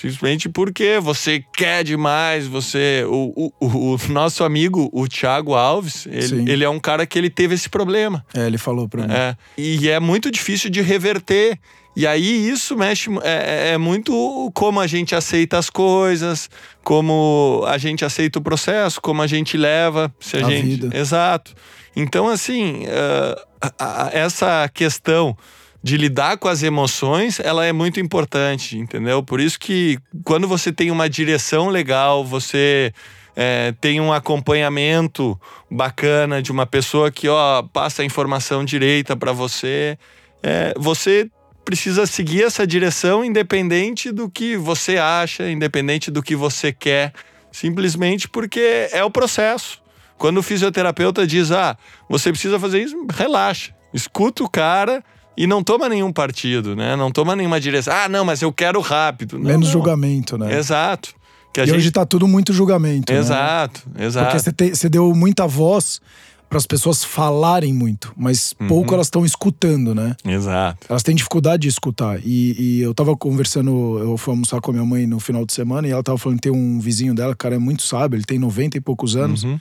Simplesmente 0.00 0.48
porque 0.48 1.00
você 1.00 1.44
quer 1.56 1.82
demais, 1.82 2.46
você. 2.46 3.04
O, 3.08 3.52
o, 3.60 3.94
o 3.94 3.98
nosso 4.08 4.44
amigo, 4.44 4.88
o 4.92 5.08
Thiago 5.08 5.54
Alves, 5.54 6.06
ele, 6.06 6.52
ele, 6.52 6.64
é 6.64 6.70
um 6.70 6.78
cara 6.78 7.04
que 7.04 7.18
ele 7.18 7.28
teve 7.28 7.56
esse 7.56 7.68
problema. 7.68 8.24
É, 8.32 8.46
ele 8.46 8.58
falou 8.58 8.88
pra 8.88 9.08
mim. 9.08 9.12
É, 9.12 9.36
e 9.56 9.88
é 9.88 9.98
muito 9.98 10.30
difícil 10.30 10.70
de 10.70 10.80
reverter. 10.80 11.58
E 11.96 12.06
aí 12.06 12.48
isso 12.48 12.76
mexe. 12.76 13.10
É, 13.24 13.70
é, 13.70 13.72
é 13.72 13.78
muito 13.78 14.52
como 14.54 14.78
a 14.78 14.86
gente 14.86 15.16
aceita 15.16 15.58
as 15.58 15.68
coisas, 15.68 16.48
como 16.84 17.64
a 17.66 17.76
gente 17.76 18.04
aceita 18.04 18.38
o 18.38 18.42
processo, 18.42 19.00
como 19.00 19.20
a 19.20 19.26
gente 19.26 19.56
leva. 19.56 20.14
Se 20.20 20.36
a, 20.36 20.46
a 20.46 20.50
gente. 20.50 20.64
Vida. 20.64 20.96
Exato. 20.96 21.54
Então, 21.96 22.28
assim, 22.28 22.84
uh, 22.84 24.10
essa 24.12 24.70
questão 24.72 25.36
de 25.82 25.96
lidar 25.96 26.36
com 26.38 26.48
as 26.48 26.62
emoções, 26.62 27.38
ela 27.40 27.64
é 27.64 27.72
muito 27.72 28.00
importante, 28.00 28.76
entendeu? 28.76 29.22
Por 29.22 29.40
isso 29.40 29.58
que 29.58 29.98
quando 30.24 30.48
você 30.48 30.72
tem 30.72 30.90
uma 30.90 31.08
direção 31.08 31.68
legal, 31.68 32.24
você 32.24 32.92
é, 33.36 33.72
tem 33.80 34.00
um 34.00 34.12
acompanhamento 34.12 35.38
bacana 35.70 36.42
de 36.42 36.50
uma 36.50 36.66
pessoa 36.66 37.10
que 37.10 37.28
ó, 37.28 37.62
passa 37.62 38.02
a 38.02 38.04
informação 38.04 38.64
direita 38.64 39.16
para 39.16 39.32
você, 39.32 39.96
é, 40.42 40.74
você 40.76 41.30
precisa 41.64 42.06
seguir 42.06 42.44
essa 42.44 42.66
direção 42.66 43.24
independente 43.24 44.10
do 44.10 44.28
que 44.28 44.56
você 44.56 44.96
acha, 44.96 45.48
independente 45.50 46.10
do 46.10 46.22
que 46.22 46.34
você 46.34 46.72
quer, 46.72 47.12
simplesmente 47.52 48.28
porque 48.28 48.88
é 48.90 49.04
o 49.04 49.10
processo. 49.10 49.80
Quando 50.16 50.38
o 50.38 50.42
fisioterapeuta 50.42 51.24
diz, 51.24 51.52
ah, 51.52 51.76
você 52.08 52.30
precisa 52.30 52.58
fazer 52.58 52.82
isso, 52.82 53.06
relaxa. 53.14 53.72
Escuta 53.94 54.42
o 54.42 54.50
cara 54.50 55.04
e 55.38 55.46
não 55.46 55.62
toma 55.62 55.88
nenhum 55.88 56.12
partido, 56.12 56.74
né? 56.74 56.96
Não 56.96 57.12
toma 57.12 57.36
nenhuma 57.36 57.60
direção. 57.60 57.94
Ah, 57.94 58.08
não, 58.08 58.24
mas 58.24 58.42
eu 58.42 58.52
quero 58.52 58.80
rápido. 58.80 59.38
Não, 59.38 59.44
Menos 59.44 59.66
não. 59.66 59.72
julgamento, 59.72 60.36
né? 60.36 60.58
Exato. 60.58 61.14
Que 61.54 61.60
a 61.60 61.62
e 61.62 61.66
gente... 61.68 61.76
hoje 61.76 61.92
tá 61.92 62.04
tudo 62.04 62.26
muito 62.26 62.52
julgamento. 62.52 63.12
Exato, 63.12 63.82
né? 63.94 64.04
exato. 64.04 64.36
Porque 64.36 64.74
você, 64.74 64.88
deu 64.88 65.14
muita 65.14 65.46
voz 65.46 66.00
para 66.48 66.58
as 66.58 66.66
pessoas 66.66 67.04
falarem 67.04 67.72
muito, 67.72 68.12
mas 68.16 68.52
uhum. 68.58 68.66
pouco 68.66 68.92
elas 68.92 69.06
estão 69.06 69.24
escutando, 69.24 69.94
né? 69.94 70.16
Exato. 70.24 70.88
Elas 70.88 71.04
têm 71.04 71.14
dificuldade 71.14 71.62
de 71.62 71.68
escutar. 71.68 72.18
E, 72.24 72.56
e, 72.58 72.80
eu 72.80 72.92
tava 72.92 73.16
conversando, 73.16 73.98
eu 74.00 74.16
fui 74.16 74.32
almoçar 74.32 74.60
com 74.60 74.72
a 74.72 74.74
minha 74.74 74.86
mãe 74.86 75.06
no 75.06 75.20
final 75.20 75.46
de 75.46 75.52
semana 75.52 75.86
e 75.86 75.92
ela 75.92 76.02
tava 76.02 76.18
falando 76.18 76.38
que 76.38 76.50
tem 76.50 76.52
um 76.52 76.80
vizinho 76.80 77.14
dela, 77.14 77.36
cara, 77.36 77.54
é 77.54 77.58
muito 77.58 77.84
sábio, 77.84 78.16
ele 78.16 78.24
tem 78.24 78.40
90 78.40 78.78
e 78.78 78.80
poucos 78.80 79.14
anos. 79.14 79.44
Uhum. 79.44 79.60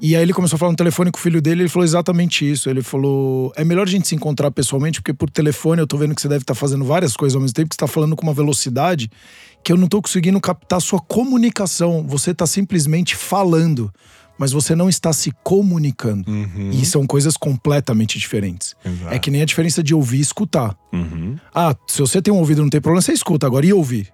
E 0.00 0.14
aí 0.14 0.22
ele 0.22 0.32
começou 0.32 0.56
a 0.56 0.58
falar 0.58 0.72
no 0.72 0.76
telefone 0.76 1.10
com 1.10 1.18
o 1.18 1.20
filho 1.20 1.40
dele, 1.40 1.62
ele 1.62 1.68
falou 1.68 1.84
exatamente 1.84 2.50
isso. 2.50 2.68
Ele 2.68 2.82
falou: 2.82 3.52
é 3.56 3.64
melhor 3.64 3.86
a 3.86 3.90
gente 3.90 4.06
se 4.06 4.14
encontrar 4.14 4.50
pessoalmente, 4.50 5.00
porque 5.00 5.14
por 5.14 5.30
telefone 5.30 5.80
eu 5.80 5.86
tô 5.86 5.96
vendo 5.96 6.14
que 6.14 6.20
você 6.20 6.28
deve 6.28 6.42
estar 6.42 6.54
tá 6.54 6.60
fazendo 6.60 6.84
várias 6.84 7.16
coisas 7.16 7.34
ao 7.34 7.40
mesmo 7.40 7.54
tempo, 7.54 7.70
que 7.70 7.74
você 7.74 7.80
tá 7.80 7.86
falando 7.86 8.14
com 8.14 8.22
uma 8.22 8.34
velocidade 8.34 9.10
que 9.64 9.72
eu 9.72 9.76
não 9.76 9.88
tô 9.88 10.00
conseguindo 10.00 10.40
captar 10.40 10.76
a 10.76 10.80
sua 10.80 11.00
comunicação. 11.00 12.06
Você 12.06 12.32
tá 12.32 12.46
simplesmente 12.46 13.16
falando, 13.16 13.92
mas 14.38 14.52
você 14.52 14.76
não 14.76 14.88
está 14.88 15.12
se 15.12 15.32
comunicando. 15.42 16.30
Uhum. 16.30 16.70
E 16.70 16.84
são 16.84 17.04
coisas 17.06 17.36
completamente 17.36 18.18
diferentes. 18.18 18.76
Exato. 18.84 19.14
É 19.14 19.18
que 19.18 19.30
nem 19.30 19.42
a 19.42 19.44
diferença 19.44 19.82
de 19.82 19.94
ouvir 19.94 20.18
e 20.18 20.20
escutar. 20.20 20.76
Uhum. 20.92 21.36
Ah, 21.54 21.74
se 21.86 22.00
você 22.00 22.22
tem 22.22 22.32
um 22.32 22.38
ouvido 22.38 22.62
não 22.62 22.70
tem 22.70 22.80
problema, 22.80 23.02
você 23.02 23.12
escuta. 23.12 23.46
Agora, 23.46 23.66
e 23.66 23.72
ouvir? 23.72 24.12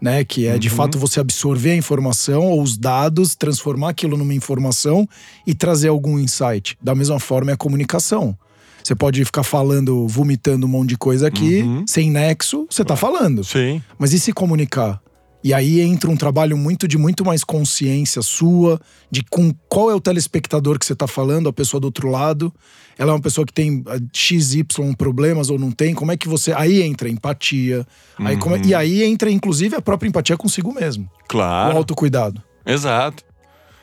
Né? 0.00 0.24
Que 0.24 0.46
é 0.46 0.52
uhum. 0.52 0.58
de 0.58 0.70
fato 0.70 0.98
você 0.98 1.20
absorver 1.20 1.70
a 1.72 1.76
informação 1.76 2.42
ou 2.44 2.62
os 2.62 2.76
dados, 2.76 3.34
transformar 3.34 3.90
aquilo 3.90 4.16
numa 4.16 4.34
informação 4.34 5.08
e 5.46 5.54
trazer 5.54 5.88
algum 5.88 6.18
insight. 6.18 6.76
Da 6.82 6.94
mesma 6.94 7.18
forma 7.18 7.50
é 7.50 7.54
a 7.54 7.56
comunicação. 7.56 8.36
Você 8.82 8.94
pode 8.94 9.24
ficar 9.24 9.42
falando, 9.42 10.06
vomitando 10.06 10.64
um 10.64 10.68
monte 10.68 10.90
de 10.90 10.96
coisa 10.96 11.26
aqui, 11.26 11.62
uhum. 11.62 11.84
sem 11.88 12.08
nexo, 12.08 12.66
você 12.70 12.84
tá 12.84 12.94
falando. 12.94 13.42
Sim. 13.42 13.82
Mas 13.98 14.12
e 14.12 14.20
se 14.20 14.32
comunicar? 14.32 15.00
E 15.46 15.54
aí 15.54 15.80
entra 15.80 16.10
um 16.10 16.16
trabalho 16.16 16.56
muito 16.56 16.88
de 16.88 16.98
muito 16.98 17.24
mais 17.24 17.44
consciência 17.44 18.20
sua, 18.20 18.80
de 19.08 19.22
com 19.22 19.54
qual 19.68 19.88
é 19.92 19.94
o 19.94 20.00
telespectador 20.00 20.76
que 20.76 20.84
você 20.84 20.92
está 20.92 21.06
falando, 21.06 21.48
a 21.48 21.52
pessoa 21.52 21.80
do 21.80 21.84
outro 21.84 22.10
lado. 22.10 22.52
Ela 22.98 23.12
é 23.12 23.14
uma 23.14 23.20
pessoa 23.20 23.46
que 23.46 23.52
tem 23.52 23.84
ah, 23.86 23.96
XY 24.12 24.64
problemas 24.98 25.48
ou 25.48 25.56
não 25.56 25.70
tem. 25.70 25.94
Como 25.94 26.10
é 26.10 26.16
que 26.16 26.26
você. 26.28 26.52
Aí 26.52 26.82
entra 26.82 27.08
empatia. 27.08 27.86
Aí 28.18 28.34
é... 28.34 28.38
E 28.66 28.72
uhum. 28.72 28.76
aí 28.76 29.04
entra, 29.04 29.30
inclusive, 29.30 29.76
a 29.76 29.80
própria 29.80 30.08
empatia 30.08 30.36
consigo 30.36 30.74
mesmo. 30.74 31.08
Claro. 31.28 31.74
O 31.74 31.78
autocuidado. 31.78 32.42
Exato. 32.66 33.22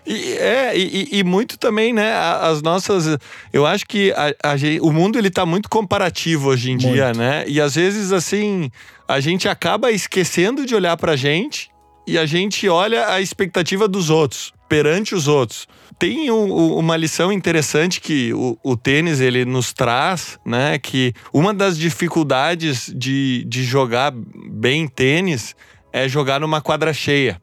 E, 0.05 0.33
é, 0.33 0.77
e, 0.77 1.19
e, 1.19 1.23
muito 1.23 1.57
também, 1.57 1.93
né? 1.93 2.13
As 2.13 2.61
nossas. 2.61 3.17
Eu 3.53 3.65
acho 3.65 3.85
que 3.85 4.11
a, 4.11 4.51
a, 4.51 4.55
o 4.81 4.91
mundo 4.91 5.17
ele 5.17 5.29
tá 5.29 5.45
muito 5.45 5.69
comparativo 5.69 6.49
hoje 6.49 6.71
em 6.71 6.73
muito. 6.73 6.91
dia, 6.91 7.13
né? 7.13 7.45
E 7.47 7.61
às 7.61 7.75
vezes, 7.75 8.11
assim, 8.11 8.69
a 9.13 9.19
gente 9.19 9.47
acaba 9.47 9.91
esquecendo 9.91 10.65
de 10.65 10.73
olhar 10.73 10.97
pra 10.97 11.15
gente 11.15 11.69
e 12.07 12.17
a 12.17 12.25
gente 12.25 12.67
olha 12.67 13.09
a 13.09 13.21
expectativa 13.21 13.87
dos 13.87 14.09
outros, 14.09 14.51
perante 14.67 15.13
os 15.13 15.27
outros. 15.27 15.67
Tem 15.99 16.31
um, 16.31 16.77
uma 16.77 16.97
lição 16.97 17.31
interessante 17.31 18.01
que 18.01 18.33
o, 18.33 18.57
o, 18.63 18.75
tênis 18.75 19.21
ele 19.21 19.45
nos 19.45 19.71
traz, 19.71 20.39
né? 20.45 20.79
Que 20.79 21.13
uma 21.31 21.53
das 21.53 21.77
dificuldades 21.77 22.91
de, 22.93 23.45
de 23.47 23.63
jogar 23.63 24.11
bem 24.11 24.87
tênis 24.87 25.55
é 25.91 26.09
jogar 26.09 26.39
numa 26.39 26.59
quadra 26.59 26.91
cheia, 26.91 27.39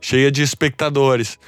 cheia 0.00 0.30
de 0.30 0.42
espectadores 0.42 1.38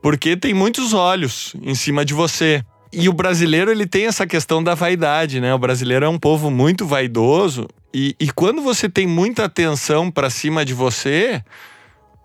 porque 0.00 0.36
tem 0.36 0.54
muitos 0.54 0.94
olhos 0.94 1.54
em 1.60 1.74
cima 1.74 2.04
de 2.04 2.14
você. 2.14 2.62
E 2.92 3.08
o 3.08 3.12
brasileiro 3.12 3.70
ele 3.70 3.86
tem 3.86 4.06
essa 4.06 4.26
questão 4.26 4.62
da 4.62 4.74
vaidade, 4.74 5.40
né? 5.40 5.52
O 5.52 5.58
brasileiro 5.58 6.06
é 6.06 6.08
um 6.08 6.18
povo 6.18 6.50
muito 6.50 6.86
vaidoso 6.86 7.68
e, 7.92 8.14
e 8.20 8.30
quando 8.30 8.60
você 8.62 8.88
tem 8.88 9.06
muita 9.06 9.44
atenção 9.44 10.10
para 10.10 10.28
cima 10.28 10.64
de 10.64 10.74
você, 10.74 11.42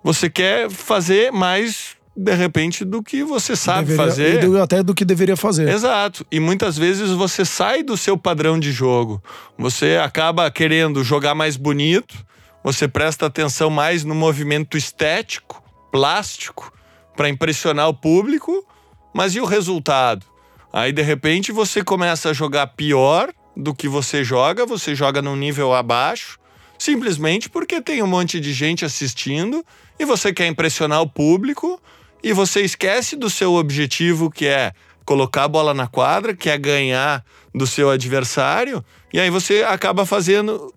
você 0.04 0.30
quer 0.30 0.69
fazer 0.69 1.32
mais 1.32 1.95
de 2.15 2.34
repente 2.36 2.86
do 2.86 3.02
que 3.02 3.23
você 3.23 3.56
sabe 3.56 3.88
deveria, 3.88 4.06
fazer. 4.06 4.62
Até 4.62 4.84
do 4.84 4.93
que 4.93 5.04
deveria 5.04 5.36
fazer. 5.36 5.67
Exato. 5.69 6.26
E 6.32 6.39
muitas 6.39 6.78
vezes 6.78 7.10
você 7.12 7.43
sai 7.43 7.82
do 7.82 7.97
seu 7.97 8.17
padrão 8.17 8.60
de 8.60 8.71
jogo. 8.71 9.23
Você 9.58 9.97
acaba 9.97 10.49
querendo 10.52 11.04
jogar 11.04 11.34
mais 11.34 11.58
bonito, 11.58 12.15
você 12.63 12.88
presta 12.88 13.26
atenção 13.26 13.69
mais 13.69 14.04
no 14.04 14.13
movimento 14.13 14.78
estético, 14.78 15.63
plástico 15.91 16.71
para 17.15 17.30
impressionar 17.30 17.88
o 17.88 17.93
público, 17.93 18.65
mas 19.13 19.34
e 19.36 19.39
o 19.39 19.45
resultado? 19.45 20.26
Aí 20.71 20.91
de 20.91 21.02
repente 21.02 21.52
você 21.52 21.84
começa 21.84 22.30
a 22.30 22.34
jogar 22.34 22.67
pior 22.67 23.32
do 23.56 23.74
que 23.74 23.88
você 23.88 24.24
joga, 24.24 24.66
você 24.66 24.96
joga 24.96 25.22
num 25.22 25.36
nível 25.36 25.74
abaixo, 25.74 26.39
simplesmente 26.78 27.50
porque 27.50 27.82
tem 27.82 28.02
um 28.02 28.08
monte 28.08 28.39
de 28.39 28.52
gente 28.54 28.84
assistindo 28.84 29.63
e 30.00 30.06
você 30.06 30.34
quer 30.34 30.48
impressionar 30.48 31.02
o 31.02 31.10
público 31.10 31.80
e 32.24 32.34
você 32.34 32.62
esquece 32.62 33.16
do 33.16 33.30
seu 33.30 33.54
objetivo 33.54 34.30
que 34.30 34.48
é 34.48 34.74
colocar 35.06 35.44
a 35.44 35.48
bola 35.48 35.74
na 35.74 35.88
quadra, 35.88 36.36
que 36.36 36.50
é 36.50 36.58
ganhar 36.58 37.24
do 37.54 37.68
seu 37.68 37.89
adversário, 37.89 38.84
e 39.12 39.20
aí 39.20 39.30
você 39.30 39.63
acaba 39.63 40.06
fazendo 40.06 40.74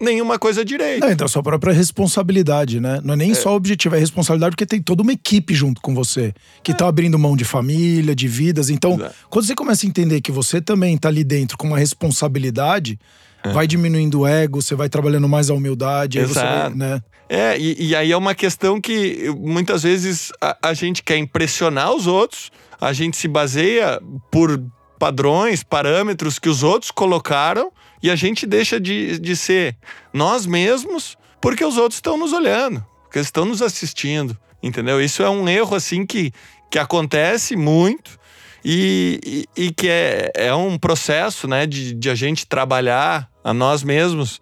nenhuma 0.00 0.38
coisa 0.38 0.64
direito. 0.64 1.00
Não, 1.00 1.10
então 1.10 1.24
a 1.24 1.28
sua 1.28 1.42
própria 1.42 1.72
responsabilidade, 1.72 2.80
né? 2.80 3.00
Não 3.02 3.14
é 3.14 3.16
nem 3.16 3.32
é. 3.32 3.34
só 3.34 3.52
o 3.52 3.56
objetivo, 3.56 3.96
é 3.96 3.98
responsabilidade 3.98 4.52
porque 4.52 4.66
tem 4.66 4.80
toda 4.80 5.02
uma 5.02 5.12
equipe 5.12 5.54
junto 5.54 5.80
com 5.80 5.94
você 5.94 6.32
que 6.62 6.72
é. 6.72 6.74
tá 6.74 6.86
abrindo 6.86 7.18
mão 7.18 7.36
de 7.36 7.44
família, 7.44 8.14
de 8.14 8.28
vidas. 8.28 8.70
Então, 8.70 8.94
Exato. 8.94 9.14
quando 9.28 9.46
você 9.46 9.54
começa 9.54 9.86
a 9.86 9.88
entender 9.88 10.20
que 10.20 10.32
você 10.32 10.60
também 10.60 10.96
tá 10.96 11.08
ali 11.08 11.24
dentro 11.24 11.56
com 11.56 11.66
uma 11.66 11.78
responsabilidade, 11.78 12.98
é. 13.42 13.52
vai 13.52 13.66
diminuindo 13.66 14.20
o 14.20 14.26
ego, 14.26 14.62
você 14.62 14.74
vai 14.74 14.88
trabalhando 14.88 15.28
mais 15.28 15.50
a 15.50 15.54
humildade, 15.54 16.18
Exato. 16.18 16.70
Vai, 16.70 16.74
né? 16.74 17.02
É, 17.28 17.58
e, 17.58 17.88
e, 17.88 17.94
aí 17.94 18.10
é 18.10 18.16
uma 18.16 18.34
questão 18.34 18.80
que 18.80 19.30
muitas 19.38 19.82
vezes 19.82 20.32
a, 20.40 20.56
a 20.62 20.72
gente 20.72 21.02
quer 21.02 21.18
impressionar 21.18 21.92
os 21.92 22.06
outros, 22.06 22.50
a 22.80 22.90
gente 22.94 23.18
se 23.18 23.28
baseia 23.28 24.00
por 24.30 24.62
padrões, 24.98 25.62
parâmetros 25.62 26.38
que 26.38 26.48
os 26.48 26.62
outros 26.62 26.90
colocaram 26.90 27.70
e 28.02 28.10
a 28.10 28.16
gente 28.16 28.46
deixa 28.46 28.80
de, 28.80 29.18
de 29.18 29.36
ser 29.36 29.76
nós 30.12 30.46
mesmos 30.46 31.16
porque 31.40 31.64
os 31.64 31.76
outros 31.76 31.98
estão 31.98 32.16
nos 32.16 32.32
olhando, 32.32 32.84
porque 33.04 33.18
estão 33.18 33.44
nos 33.44 33.62
assistindo, 33.62 34.36
entendeu? 34.62 35.00
Isso 35.00 35.22
é 35.22 35.30
um 35.30 35.48
erro 35.48 35.74
assim 35.74 36.04
que, 36.04 36.32
que 36.70 36.78
acontece 36.78 37.56
muito 37.56 38.18
e, 38.64 39.46
e, 39.56 39.64
e 39.64 39.70
que 39.72 39.88
é, 39.88 40.32
é 40.34 40.54
um 40.54 40.78
processo 40.78 41.46
né, 41.46 41.66
de, 41.66 41.94
de 41.94 42.10
a 42.10 42.14
gente 42.14 42.46
trabalhar 42.46 43.28
a 43.42 43.54
nós 43.54 43.82
mesmos 43.82 44.40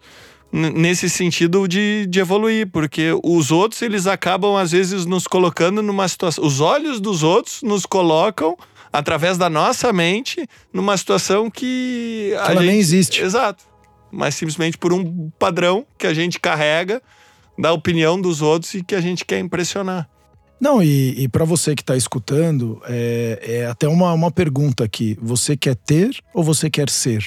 nesse 0.51 1.09
sentido 1.09 1.67
de, 1.67 2.05
de 2.07 2.19
evoluir, 2.19 2.67
porque 2.71 3.11
os 3.23 3.51
outros 3.51 3.81
eles 3.81 4.07
acabam 4.07 4.55
às 4.55 4.71
vezes 4.71 5.05
nos 5.05 5.27
colocando 5.27 5.83
numa 5.83 6.07
situação, 6.07 6.43
os 6.45 6.61
olhos 6.61 6.99
dos 6.99 7.21
outros 7.21 7.61
nos 7.61 7.85
colocam 7.85 8.57
através 8.91 9.37
da 9.37 9.49
nossa 9.49 9.91
mente 9.91 10.47
numa 10.73 10.95
situação 10.97 11.49
que. 11.49 12.31
que 12.31 12.33
ela 12.33 12.61
gente, 12.61 12.65
nem 12.65 12.79
existe. 12.79 13.21
Exato. 13.21 13.63
Mas 14.11 14.35
simplesmente 14.35 14.77
por 14.77 14.93
um 14.93 15.29
padrão 15.37 15.85
que 15.97 16.07
a 16.07 16.13
gente 16.13 16.39
carrega 16.39 17.01
da 17.57 17.73
opinião 17.73 18.19
dos 18.19 18.41
outros 18.41 18.73
e 18.73 18.83
que 18.83 18.95
a 18.95 19.01
gente 19.01 19.25
quer 19.25 19.39
impressionar. 19.39 20.07
Não, 20.59 20.81
e, 20.81 21.23
e 21.23 21.27
para 21.27 21.45
você 21.45 21.75
que 21.75 21.81
está 21.81 21.95
escutando, 21.95 22.81
é, 22.85 23.39
é, 23.43 23.65
até 23.67 23.87
uma, 23.87 24.11
uma 24.13 24.31
pergunta 24.31 24.83
aqui. 24.83 25.17
Você 25.21 25.55
quer 25.55 25.75
ter 25.75 26.17
ou 26.33 26.43
você 26.43 26.69
quer 26.69 26.89
ser? 26.89 27.23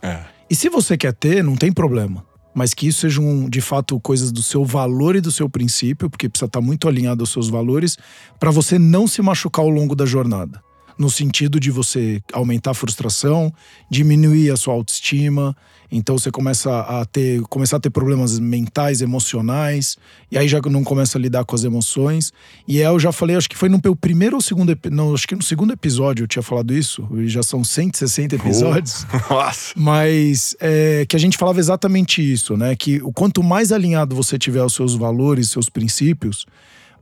É. 0.00 0.20
E 0.48 0.54
se 0.54 0.68
você 0.68 0.96
quer 0.96 1.12
ter, 1.12 1.42
não 1.42 1.56
tem 1.56 1.72
problema. 1.72 2.24
Mas 2.54 2.74
que 2.74 2.88
isso 2.88 3.00
sejam, 3.00 3.48
de 3.48 3.60
fato, 3.60 4.00
coisas 4.00 4.32
do 4.32 4.42
seu 4.42 4.64
valor 4.64 5.16
e 5.16 5.20
do 5.20 5.30
seu 5.30 5.48
princípio, 5.48 6.08
porque 6.08 6.28
precisa 6.28 6.46
estar 6.46 6.60
tá 6.60 6.64
muito 6.64 6.88
alinhado 6.88 7.22
aos 7.22 7.30
seus 7.30 7.48
valores, 7.48 7.96
para 8.38 8.50
você 8.50 8.78
não 8.78 9.06
se 9.06 9.20
machucar 9.22 9.64
ao 9.64 9.70
longo 9.70 9.94
da 9.94 10.06
jornada 10.06 10.60
no 10.98 11.08
sentido 11.08 11.60
de 11.60 11.70
você 11.70 12.20
aumentar 12.32 12.72
a 12.72 12.74
frustração, 12.74 13.52
diminuir 13.88 14.50
a 14.50 14.56
sua 14.56 14.74
autoestima. 14.74 15.56
Então 15.90 16.18
você 16.18 16.30
começa 16.30 16.80
a 16.80 17.04
ter, 17.06 17.40
começar 17.42 17.78
a 17.78 17.80
ter 17.80 17.88
problemas 17.88 18.38
mentais, 18.38 19.00
emocionais, 19.00 19.96
e 20.30 20.36
aí 20.36 20.46
já 20.46 20.60
não 20.60 20.84
começa 20.84 21.16
a 21.16 21.20
lidar 21.20 21.44
com 21.44 21.54
as 21.54 21.64
emoções. 21.64 22.32
E 22.66 22.78
eu 22.78 22.98
já 22.98 23.10
falei, 23.10 23.36
acho 23.36 23.48
que 23.48 23.56
foi 23.56 23.70
no 23.70 23.80
meu 23.82 23.96
primeiro 23.96 24.36
ou 24.36 24.42
segundo, 24.42 24.76
não, 24.90 25.14
acho 25.14 25.26
que 25.26 25.34
no 25.34 25.42
segundo 25.42 25.72
episódio 25.72 26.24
eu 26.24 26.28
tinha 26.28 26.42
falado 26.42 26.74
isso, 26.74 27.08
e 27.16 27.28
já 27.28 27.42
são 27.42 27.64
160 27.64 28.34
episódios. 28.34 29.06
Nossa. 29.30 29.72
Mas 29.76 30.54
é, 30.60 31.06
que 31.08 31.16
a 31.16 31.18
gente 31.18 31.38
falava 31.38 31.58
exatamente 31.58 32.20
isso, 32.20 32.54
né? 32.56 32.76
Que 32.76 33.00
o 33.02 33.12
quanto 33.12 33.42
mais 33.42 33.72
alinhado 33.72 34.14
você 34.14 34.38
tiver 34.38 34.60
aos 34.60 34.74
seus 34.74 34.94
valores, 34.94 35.48
seus 35.48 35.70
princípios, 35.70 36.44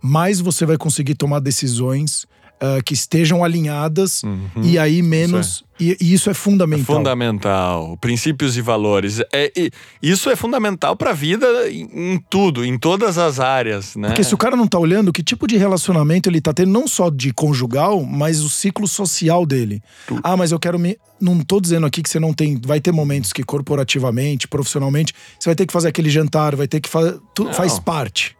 mais 0.01 0.41
você 0.41 0.65
vai 0.65 0.77
conseguir 0.77 1.17
tomar 1.17 1.41
decisões 1.41 2.27
uh, 2.62 2.83
que 2.85 2.95
estejam 2.95 3.45
alinhadas 3.45 4.23
Uhum. 4.23 4.62
e 4.62 4.79
aí 4.79 5.03
menos. 5.03 5.64
E, 5.79 5.97
e 6.01 6.14
isso 6.14 6.31
é 6.31 6.35
fundamental. 6.35 6.97
Fundamental. 6.97 7.99
Princípios 8.01 8.57
e 8.57 8.62
valores. 8.62 9.21
É, 9.33 9.53
e 9.55 9.71
isso 10.03 10.31
é 10.31 10.37
fundamental 10.37 10.97
para 10.97 11.11
a 11.11 11.12
vida 11.12 11.47
em, 11.71 12.14
em 12.14 12.19
tudo, 12.31 12.64
em 12.64 12.79
todas 12.79 13.19
as 13.19 13.38
áreas, 13.38 13.95
né? 13.95 14.09
Porque 14.09 14.25
se 14.25 14.35
o 14.35 14.38
cara 14.38 14.57
não 14.57 14.66
tá 14.66 14.79
olhando 14.79 15.12
que 15.12 15.23
tipo 15.23 15.47
de 15.47 15.57
relacionamento 15.57 16.29
ele 16.31 16.40
tá 16.40 16.53
tendo, 16.55 16.73
não 16.73 16.88
só 16.88 17.11
de 17.11 17.33
conjugal, 17.33 18.03
mas 18.03 18.40
o 18.40 18.49
ciclo 18.49 18.88
social 18.88 19.45
dele. 19.45 19.83
Ah, 20.23 20.37
mas 20.37 20.51
eu 20.51 20.59
quero 20.59 20.79
me. 20.79 20.97
Não 21.21 21.40
tô 21.40 21.61
dizendo 21.61 21.87
aqui 21.87 22.03
que 22.03 22.09
você 22.11 22.21
não 22.21 22.33
tem. 22.33 22.59
Vai 22.64 22.81
ter 22.81 22.92
momentos 22.92 23.33
que 23.33 23.42
corporativamente, 23.42 24.47
profissionalmente, 24.49 25.14
você 25.38 25.49
vai 25.49 25.55
ter 25.55 25.66
que 25.66 25.73
fazer 25.73 25.88
aquele 25.88 26.11
jantar, 26.11 26.57
vai 26.57 26.69
ter 26.69 26.81
que 26.81 26.88
fazer. 26.88 27.19
Não. 27.38 27.53
Faz 27.53 27.79
parte. 27.79 28.36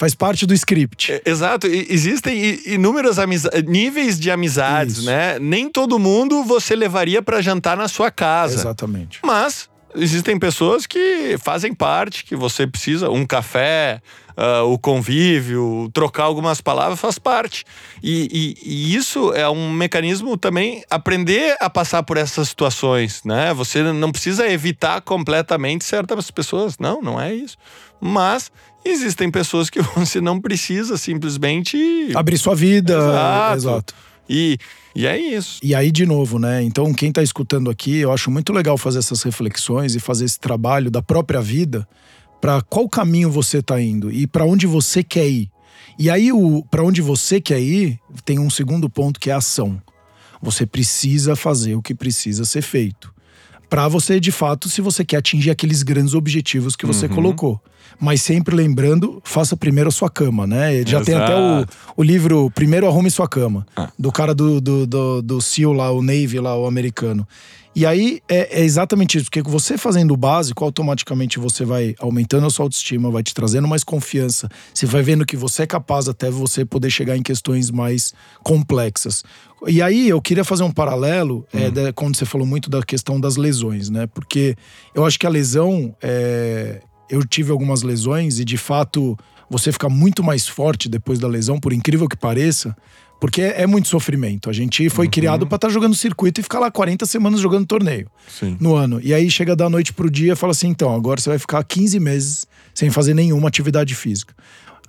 Faz 0.00 0.14
parte 0.14 0.46
do 0.46 0.54
script. 0.54 1.12
É, 1.12 1.22
Exato, 1.26 1.66
E- 1.66 1.86
existem 1.90 2.58
inúmeros 2.64 3.18
níveis 3.68 4.18
de 4.18 4.30
amizades, 4.30 4.96
Isso. 4.96 5.04
né? 5.06 5.38
Nem 5.38 5.68
todo 5.68 5.98
mundo 5.98 6.42
você 6.42 6.74
levaria 6.74 7.20
para 7.20 7.42
jantar 7.42 7.76
na 7.76 7.86
sua 7.86 8.10
casa. 8.10 8.54
Exatamente. 8.54 9.18
Mas 9.22 9.68
existem 9.94 10.38
pessoas 10.38 10.86
que 10.86 11.36
fazem 11.42 11.74
parte, 11.74 12.24
que 12.24 12.34
você 12.34 12.66
precisa, 12.66 13.10
um 13.10 13.26
café, 13.26 14.00
ah, 14.34 14.62
o 14.62 14.78
convívio, 14.78 15.90
trocar 15.92 16.22
algumas 16.24 16.62
palavras 16.62 16.98
faz 16.98 17.18
parte. 17.18 17.62
E, 18.02 18.56
e- 18.64 18.68
e 18.92 18.94
isso 18.96 19.34
é 19.34 19.46
um 19.50 19.70
mecanismo 19.70 20.34
também 20.38 20.82
aprender 20.88 21.58
a 21.60 21.68
passar 21.68 22.02
por 22.04 22.16
essas 22.16 22.48
situações, 22.48 23.20
né? 23.22 23.52
Você 23.52 23.82
não 23.82 24.10
precisa 24.10 24.48
evitar 24.48 25.02
completamente 25.02 25.84
certas 25.84 26.30
pessoas, 26.30 26.78
não, 26.78 27.02
não 27.02 27.20
é 27.20 27.34
isso. 27.34 27.58
Mas 28.00 28.50
existem 28.84 29.30
pessoas 29.30 29.70
que 29.70 29.80
você 29.96 30.20
não 30.20 30.40
precisa 30.40 30.96
simplesmente 30.96 32.10
Abrir 32.14 32.38
sua 32.38 32.54
vida. 32.54 32.94
Exato. 32.94 33.56
Exato. 33.56 33.94
e 34.28 34.58
e 34.94 35.06
é 35.06 35.18
isso. 35.18 35.60
E 35.62 35.74
aí, 35.74 35.90
de 35.90 36.04
novo, 36.04 36.38
né? 36.38 36.62
Então, 36.62 36.92
quem 36.92 37.12
tá 37.12 37.22
escutando 37.22 37.70
aqui, 37.70 37.98
eu 37.98 38.12
acho 38.12 38.30
muito 38.30 38.52
legal 38.52 38.76
fazer 38.76 38.98
essas 38.98 39.22
reflexões 39.22 39.94
e 39.94 40.00
fazer 40.00 40.24
esse 40.24 40.38
trabalho 40.38 40.90
da 40.90 41.00
própria 41.00 41.40
vida 41.40 41.86
para 42.40 42.60
qual 42.62 42.88
caminho 42.88 43.30
você 43.30 43.62
tá 43.62 43.80
indo 43.80 44.10
e 44.10 44.26
para 44.26 44.44
onde 44.44 44.66
você 44.66 45.02
quer 45.02 45.28
ir. 45.28 45.50
E 45.98 46.08
aí, 46.08 46.30
para 46.70 46.82
onde 46.82 47.02
você 47.02 47.40
quer 47.40 47.60
ir, 47.60 47.98
tem 48.24 48.38
um 48.38 48.50
segundo 48.50 48.88
ponto 48.88 49.20
que 49.20 49.30
é 49.30 49.32
a 49.32 49.36
ação. 49.36 49.80
Você 50.42 50.66
precisa 50.66 51.36
fazer 51.36 51.74
o 51.74 51.82
que 51.82 51.94
precisa 51.94 52.44
ser 52.44 52.62
feito. 52.62 53.12
Para 53.68 53.86
você, 53.86 54.18
de 54.18 54.32
fato, 54.32 54.68
se 54.68 54.80
você 54.80 55.04
quer 55.04 55.18
atingir 55.18 55.50
aqueles 55.50 55.82
grandes 55.82 56.14
objetivos 56.14 56.74
que 56.74 56.86
você 56.86 57.08
colocou. 57.08 57.62
Mas 58.00 58.22
sempre 58.22 58.56
lembrando, 58.56 59.20
faça 59.24 59.56
primeiro 59.56 59.88
a 59.88 59.92
sua 59.92 60.08
cama, 60.08 60.46
né? 60.46 60.82
Já 60.86 61.02
tem 61.02 61.14
até 61.14 61.34
o, 61.36 61.56
Exato. 61.58 61.76
o 61.96 62.02
livro 62.02 62.50
Primeiro 62.52 62.86
Arrume 62.86 63.10
Sua 63.10 63.28
Cama, 63.28 63.66
do 63.98 64.10
cara 64.10 64.34
do, 64.34 64.58
do, 64.60 64.86
do, 64.86 65.22
do 65.22 65.40
SEAL 65.40 65.72
lá, 65.74 65.90
o 65.92 66.00
Navy 66.00 66.40
lá, 66.40 66.56
o 66.56 66.66
americano. 66.66 67.28
E 67.76 67.86
aí 67.86 68.20
é, 68.28 68.60
é 68.60 68.64
exatamente 68.64 69.16
isso, 69.18 69.26
porque 69.26 69.42
você 69.42 69.78
fazendo 69.78 70.12
o 70.12 70.16
básico, 70.16 70.64
automaticamente 70.64 71.38
você 71.38 71.64
vai 71.64 71.94
aumentando 72.00 72.46
a 72.46 72.50
sua 72.50 72.64
autoestima, 72.64 73.10
vai 73.12 73.22
te 73.22 73.32
trazendo 73.32 73.68
mais 73.68 73.84
confiança. 73.84 74.48
Você 74.74 74.86
vai 74.86 75.02
vendo 75.02 75.24
que 75.24 75.36
você 75.36 75.62
é 75.62 75.66
capaz 75.66 76.08
até 76.08 76.30
você 76.30 76.64
poder 76.64 76.90
chegar 76.90 77.16
em 77.16 77.22
questões 77.22 77.70
mais 77.70 78.12
complexas. 78.42 79.22
E 79.68 79.80
aí 79.82 80.08
eu 80.08 80.20
queria 80.20 80.42
fazer 80.42 80.62
um 80.64 80.70
paralelo, 80.72 81.46
é, 81.52 81.70
da- 81.70 81.92
quando 81.92 82.16
você 82.16 82.24
falou 82.24 82.46
muito 82.46 82.68
da 82.70 82.82
questão 82.82 83.20
das 83.20 83.36
lesões, 83.36 83.88
né? 83.88 84.06
Porque 84.08 84.56
eu 84.94 85.04
acho 85.04 85.18
que 85.18 85.26
a 85.26 85.30
lesão, 85.30 85.94
é, 86.02 86.80
eu 87.10 87.24
tive 87.24 87.50
algumas 87.50 87.82
lesões 87.82 88.38
e 88.38 88.44
de 88.44 88.56
fato 88.56 89.18
você 89.48 89.72
fica 89.72 89.88
muito 89.88 90.22
mais 90.22 90.46
forte 90.46 90.88
depois 90.88 91.18
da 91.18 91.26
lesão, 91.26 91.58
por 91.58 91.72
incrível 91.72 92.08
que 92.08 92.16
pareça, 92.16 92.76
porque 93.20 93.42
é, 93.42 93.62
é 93.62 93.66
muito 93.66 93.88
sofrimento. 93.88 94.48
A 94.48 94.52
gente 94.52 94.88
foi 94.88 95.08
criado 95.08 95.46
pra 95.46 95.56
estar 95.56 95.68
jogando 95.68 95.94
circuito 95.94 96.40
e 96.40 96.42
ficar 96.42 96.60
lá 96.60 96.70
40 96.70 97.04
semanas 97.04 97.40
jogando 97.40 97.66
torneio 97.66 98.08
Sim. 98.28 98.56
no 98.60 98.74
ano. 98.74 99.00
E 99.02 99.12
aí 99.12 99.28
chega 99.30 99.56
da 99.56 99.68
noite 99.68 99.92
pro 99.92 100.10
dia 100.10 100.32
e 100.32 100.36
fala 100.36 100.52
assim: 100.52 100.68
então, 100.68 100.94
agora 100.94 101.20
você 101.20 101.28
vai 101.28 101.38
ficar 101.38 101.62
15 101.64 101.98
meses 101.98 102.46
sem 102.72 102.90
fazer 102.90 103.12
nenhuma 103.12 103.48
atividade 103.48 103.94
física. 103.94 104.34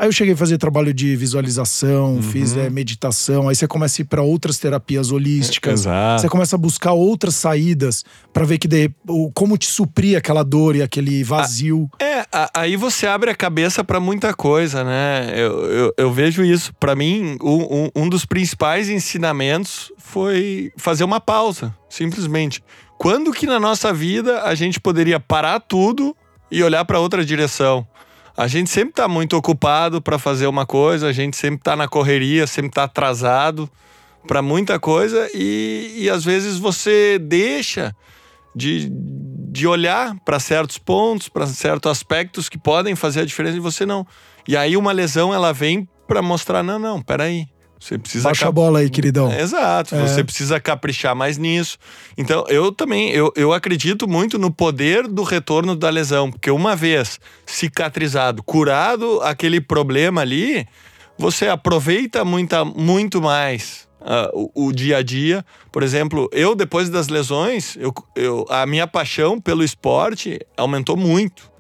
Aí 0.02 0.08
eu 0.08 0.12
cheguei 0.12 0.34
a 0.34 0.38
fazer 0.38 0.58
trabalho 0.58 0.92
de 0.92 1.16
visualização, 1.16 2.16
Uhum. 2.16 2.22
fiz 2.24 2.58
é, 2.58 2.72
meditação, 2.72 3.48
aí 3.48 3.56
você 3.56 3.68
começa 3.68 4.02
a 4.02 4.04
ir 4.04 4.06
para 4.06 4.24
outras 4.24 4.58
terapias 4.58 5.12
holísticas. 5.12 5.86
Você 6.20 6.28
começa 6.28 6.56
a 6.56 6.60
buscar 6.60 6.94
outras 6.94 7.36
saídas 7.36 8.04
para 8.34 8.44
ver 8.44 8.58
que 8.58 8.68
de, 8.68 8.90
como 9.36 9.60
te 9.60 9.68
suprir 9.68 10.18
aquela 10.18 10.42
dor 10.44 10.76
e 10.76 10.82
aquele 10.82 11.24
vazio. 11.24 11.88
É, 12.00 12.26
a- 12.32 12.50
aí 12.56 12.76
você 12.76 13.06
abre 13.06 13.30
a 13.30 13.36
cabeça 13.36 13.84
pra 13.84 14.00
muita 14.00 14.34
coisa, 14.34 14.84
né? 14.84 15.34
Eu, 15.36 15.66
eu, 15.72 15.94
eu 15.96 16.12
vejo 16.12 16.44
isso. 16.44 16.74
Pra 16.80 16.96
mim, 16.96 17.38
um, 17.40 17.90
um- 17.96 18.10
dos 18.10 18.26
principais 18.26 18.90
ensinamentos 18.90 19.92
foi 20.00 20.72
fazer 20.78 21.04
uma 21.04 21.20
pausa, 21.20 21.76
simplesmente. 21.88 22.64
Quando 22.98 23.32
que 23.32 23.46
na 23.46 23.60
nossa 23.60 23.94
vida 23.94 24.42
a 24.42 24.56
gente 24.56 24.80
poderia 24.80 25.20
parar 25.20 25.60
tudo 25.60 26.16
e 26.52 26.62
olhar 26.64 26.84
pra 26.86 27.00
outra 27.00 27.24
direção? 27.24 27.88
A 28.36 28.48
gente 28.48 28.70
sempre 28.70 28.94
tá 28.94 29.08
muito 29.08 29.36
ocupado 29.36 30.02
pra 30.02 30.18
fazer 30.18 30.48
uma 30.48 30.66
coisa, 30.66 31.08
a 31.08 31.12
gente 31.12 31.36
sempre 31.36 31.62
tá 31.62 31.76
na 31.76 31.88
correria, 31.88 32.48
sempre 32.48 32.72
tá 32.72 32.84
atrasado 32.84 33.70
pra 34.28 34.42
muita 34.42 34.80
coisa 34.80 35.30
e, 35.34 35.96
e 35.98 36.10
às 36.10 36.24
vezes 36.24 36.58
você 36.58 37.20
deixa 37.20 37.96
de, 38.56 38.90
de 38.92 39.68
olhar 39.68 40.16
para 40.24 40.40
certos 40.40 40.78
pontos, 40.78 41.28
para 41.28 41.48
certos 41.48 41.92
aspectos 41.92 42.48
que 42.48 42.58
podem 42.58 42.96
fazer 42.96 43.22
a 43.22 43.26
diferença 43.26 43.58
e 43.58 43.62
você 43.62 43.86
não. 43.86 44.06
E 44.48 44.56
aí 44.56 44.78
uma 44.78 44.92
lesão 44.92 45.34
ela 45.34 45.52
vem 45.52 45.88
para 46.08 46.22
mostrar 46.22 46.64
não, 46.64 46.80
não, 46.80 47.02
peraí. 47.02 47.48
Você 47.82 47.98
precisa 47.98 48.26
Baixa 48.30 48.44
a 48.44 48.48
cap- 48.50 48.54
bola 48.56 48.78
aí, 48.80 48.90
queridão. 48.92 49.34
Exato, 49.34 49.96
É. 49.96 50.08
você 50.08 50.24
precisa 50.24 50.60
caprichar 50.60 51.16
mais 51.16 51.40
nisso. 51.40 51.80
Então, 52.16 52.46
eu 52.48 52.72
também, 52.72 53.10
eu, 53.10 53.34
eu 53.36 53.52
acredito 53.52 54.08
muito 54.08 54.38
no 54.38 54.52
poder 54.52 55.08
do 55.08 55.24
retorno 55.24 55.76
da 55.76 55.90
lesão, 55.90 56.30
porque 56.32 56.52
uma 56.52 56.76
vez 56.76 57.20
cicatrizado, 57.44 58.44
curado 58.44 59.20
aquele 59.22 59.60
problema 59.62 60.22
ali, 60.22 60.68
você 61.18 61.48
aproveita 61.48 62.24
muita, 62.26 62.64
muito 62.66 63.22
mais 63.22 63.88
ah, 64.00 64.30
o, 64.34 64.68
o 64.68 64.72
dia 64.72 64.98
a 64.98 65.02
dia. 65.04 65.46
Por 65.72 65.84
exemplo, 65.84 66.30
eu 66.32 66.56
depois 66.56 66.90
das 66.90 67.08
lesões, 67.08 67.76
eu, 67.78 67.94
eu, 68.16 68.46
a 68.50 68.66
minha 68.66 68.88
paixão 68.88 69.40
pelo 69.40 69.64
esporte 69.64 70.40
aumentou 70.58 70.96
muito. 70.98 71.51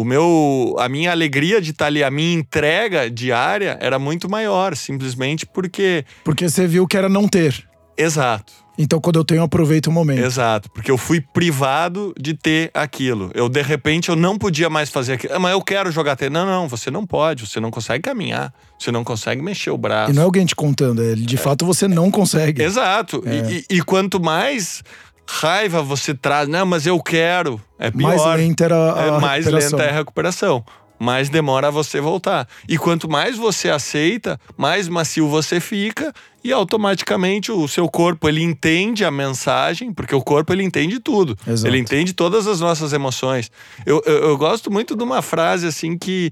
O 0.00 0.04
meu, 0.04 0.76
a 0.78 0.88
minha 0.88 1.10
alegria 1.10 1.60
de 1.60 1.70
estar 1.72 1.86
ali, 1.86 2.02
a 2.02 2.10
minha 2.10 2.34
entrega 2.34 3.10
diária 3.10 3.76
era 3.80 3.98
muito 3.98 4.28
maior, 4.28 4.76
simplesmente 4.76 5.44
porque 5.46 6.04
Porque 6.24 6.48
você 6.48 6.66
viu 6.66 6.86
que 6.86 6.96
era 6.96 7.08
não 7.08 7.28
ter. 7.28 7.68
Exato, 7.98 8.50
Então 8.78 8.98
quando 8.98 9.16
eu 9.18 9.24
tenho, 9.26 9.40
eu 9.40 9.44
aproveito 9.44 9.88
o 9.88 9.92
momento. 9.92 10.24
exato. 10.24 10.70
Porque 10.70 10.90
eu 10.90 10.96
fui 10.96 11.20
privado 11.20 12.14
de 12.18 12.32
ter 12.32 12.70
aquilo. 12.72 13.30
Eu, 13.34 13.46
de 13.46 13.60
repente, 13.60 14.08
eu 14.08 14.16
não 14.16 14.38
podia 14.38 14.70
mais 14.70 14.88
fazer 14.88 15.12
aquilo. 15.14 15.34
Ah, 15.34 15.38
mas 15.38 15.52
eu 15.52 15.60
quero 15.60 15.92
jogar 15.92 16.16
tênis. 16.16 16.32
Não, 16.32 16.46
não, 16.46 16.66
você 16.66 16.90
não 16.90 17.04
pode. 17.04 17.46
Você 17.46 17.60
não 17.60 17.70
consegue 17.70 18.00
caminhar. 18.02 18.54
Você 18.78 18.90
não 18.90 19.04
consegue 19.04 19.42
mexer 19.42 19.70
o 19.70 19.76
braço. 19.76 20.12
E 20.12 20.14
não 20.14 20.22
é 20.22 20.24
alguém 20.24 20.46
te 20.46 20.56
contando, 20.56 21.02
é, 21.02 21.14
de 21.14 21.36
fato 21.36 21.66
você 21.66 21.86
não 21.86 22.10
consegue. 22.10 22.62
Exato. 22.62 23.22
E- 23.26 23.66
E, 23.70 23.76
e 23.76 23.82
quanto 23.82 24.18
mais 24.18 24.82
raiva 25.30 25.82
você 25.82 26.12
traz, 26.12 26.48
não, 26.48 26.66
mas 26.66 26.86
eu 26.86 27.00
quero, 27.00 27.60
é 27.78 27.90
pior. 27.90 28.16
Mais 28.16 28.38
lenta 28.38 28.64
era 28.64 28.94
a 28.94 29.06
é 29.06 29.20
mais 29.20 29.44
recuperação. 29.46 29.78
lenta 29.78 29.88
é 29.88 29.90
a 29.90 29.96
recuperação. 29.96 30.64
Mais 30.98 31.30
demora 31.30 31.68
a 31.68 31.70
você 31.70 31.98
voltar. 31.98 32.46
E 32.68 32.76
quanto 32.76 33.08
mais 33.08 33.36
você 33.36 33.70
aceita, 33.70 34.38
mais 34.54 34.86
macio 34.86 35.28
você 35.28 35.58
fica 35.58 36.12
e 36.44 36.52
automaticamente 36.52 37.50
o 37.50 37.66
seu 37.66 37.88
corpo 37.88 38.28
ele 38.28 38.42
entende 38.42 39.02
a 39.02 39.10
mensagem, 39.10 39.94
porque 39.94 40.14
o 40.14 40.20
corpo 40.20 40.52
ele 40.52 40.62
entende 40.62 40.98
tudo. 40.98 41.38
Exato. 41.46 41.66
Ele 41.66 41.78
entende 41.78 42.12
todas 42.12 42.46
as 42.46 42.60
nossas 42.60 42.92
emoções. 42.92 43.50
Eu, 43.86 44.02
eu, 44.04 44.30
eu 44.30 44.36
gosto 44.36 44.70
muito 44.70 44.94
de 44.94 45.02
uma 45.02 45.22
frase 45.22 45.66
assim 45.66 45.96
que 45.96 46.30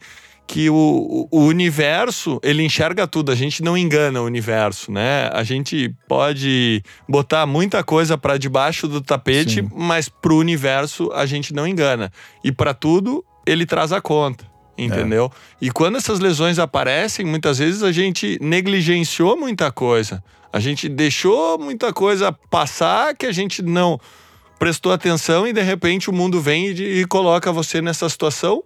que 0.48 0.70
o, 0.70 1.28
o 1.30 1.40
universo 1.40 2.40
ele 2.42 2.64
enxerga 2.64 3.06
tudo, 3.06 3.30
a 3.30 3.34
gente 3.34 3.62
não 3.62 3.76
engana 3.76 4.22
o 4.22 4.24
universo, 4.24 4.90
né? 4.90 5.28
A 5.34 5.44
gente 5.44 5.94
pode 6.08 6.82
botar 7.06 7.44
muita 7.44 7.84
coisa 7.84 8.16
para 8.16 8.38
debaixo 8.38 8.88
do 8.88 9.02
tapete, 9.02 9.56
Sim. 9.56 9.70
mas 9.76 10.08
pro 10.08 10.38
universo 10.38 11.12
a 11.12 11.26
gente 11.26 11.52
não 11.52 11.68
engana. 11.68 12.10
E 12.42 12.50
para 12.50 12.72
tudo 12.72 13.22
ele 13.44 13.66
traz 13.66 13.92
a 13.92 14.00
conta, 14.00 14.46
entendeu? 14.76 15.30
E 15.60 15.70
quando 15.70 15.98
essas 15.98 16.18
lesões 16.18 16.58
aparecem, 16.58 17.26
muitas 17.26 17.58
vezes 17.58 17.82
a 17.82 17.92
gente 17.92 18.38
negligenciou 18.40 19.36
muita 19.36 19.70
coisa. 19.70 20.24
A 20.50 20.58
gente 20.58 20.88
deixou 20.88 21.58
muita 21.58 21.92
coisa 21.92 22.32
passar 22.32 23.14
que 23.14 23.26
a 23.26 23.32
gente 23.32 23.60
não 23.60 24.00
prestou 24.58 24.92
atenção 24.92 25.46
e 25.46 25.52
de 25.52 25.60
repente 25.60 26.08
o 26.08 26.12
mundo 26.12 26.40
vem 26.40 26.68
e, 26.68 27.00
e 27.00 27.04
coloca 27.04 27.52
você 27.52 27.82
nessa 27.82 28.08
situação 28.08 28.64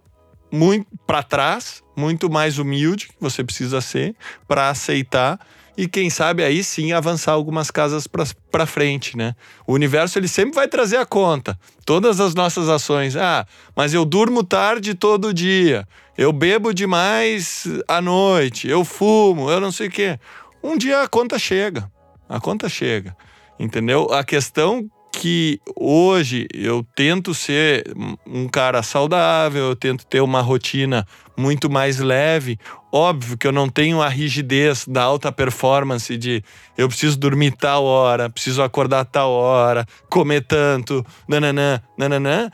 muito 0.53 0.85
para 1.07 1.23
trás, 1.23 1.81
muito 1.95 2.29
mais 2.29 2.59
humilde 2.59 3.07
que 3.07 3.15
você 3.19 3.43
precisa 3.43 3.81
ser 3.81 4.15
para 4.47 4.69
aceitar 4.69 5.39
e 5.75 5.87
quem 5.87 6.11
sabe 6.11 6.43
aí 6.43 6.63
sim 6.63 6.93
avançar 6.93 7.31
algumas 7.31 7.71
casas 7.71 8.05
para 8.05 8.67
frente, 8.67 9.17
né? 9.17 9.33
O 9.65 9.73
universo 9.73 10.19
ele 10.19 10.27
sempre 10.27 10.53
vai 10.53 10.67
trazer 10.67 10.97
a 10.97 11.07
conta. 11.07 11.57
Todas 11.83 12.19
as 12.19 12.35
nossas 12.35 12.69
ações. 12.69 13.15
Ah, 13.15 13.47
mas 13.75 13.95
eu 13.95 14.05
durmo 14.05 14.43
tarde 14.43 14.93
todo 14.93 15.33
dia. 15.33 15.87
Eu 16.15 16.31
bebo 16.31 16.71
demais 16.71 17.65
à 17.87 17.99
noite. 17.99 18.67
Eu 18.67 18.85
fumo. 18.85 19.49
Eu 19.49 19.59
não 19.59 19.71
sei 19.71 19.87
o 19.87 19.91
quê. 19.91 20.19
um 20.61 20.77
dia 20.77 21.01
a 21.01 21.07
conta 21.07 21.39
chega. 21.39 21.91
A 22.29 22.39
conta 22.39 22.69
chega. 22.69 23.17
Entendeu? 23.59 24.13
A 24.13 24.23
questão 24.23 24.87
que 25.13 25.61
hoje 25.75 26.47
eu 26.51 26.85
tento 26.95 27.35
ser 27.35 27.85
um 28.25 28.47
cara 28.47 28.81
saudável, 28.81 29.65
eu 29.65 29.75
tento 29.75 30.05
ter 30.07 30.21
uma 30.21 30.41
rotina 30.41 31.07
muito 31.37 31.69
mais 31.69 31.99
leve. 31.99 32.59
Óbvio 32.91 33.37
que 33.37 33.45
eu 33.45 33.51
não 33.51 33.69
tenho 33.69 34.01
a 34.01 34.09
rigidez 34.09 34.85
da 34.87 35.03
alta 35.03 35.31
performance 35.31 36.17
de 36.17 36.43
eu 36.75 36.87
preciso 36.87 37.17
dormir 37.17 37.51
tal 37.51 37.83
hora, 37.83 38.29
preciso 38.29 38.63
acordar 38.63 39.05
tal 39.05 39.31
hora, 39.31 39.85
comer 40.09 40.45
tanto, 40.45 41.05
nananã, 41.27 41.79
nananã. 41.95 42.49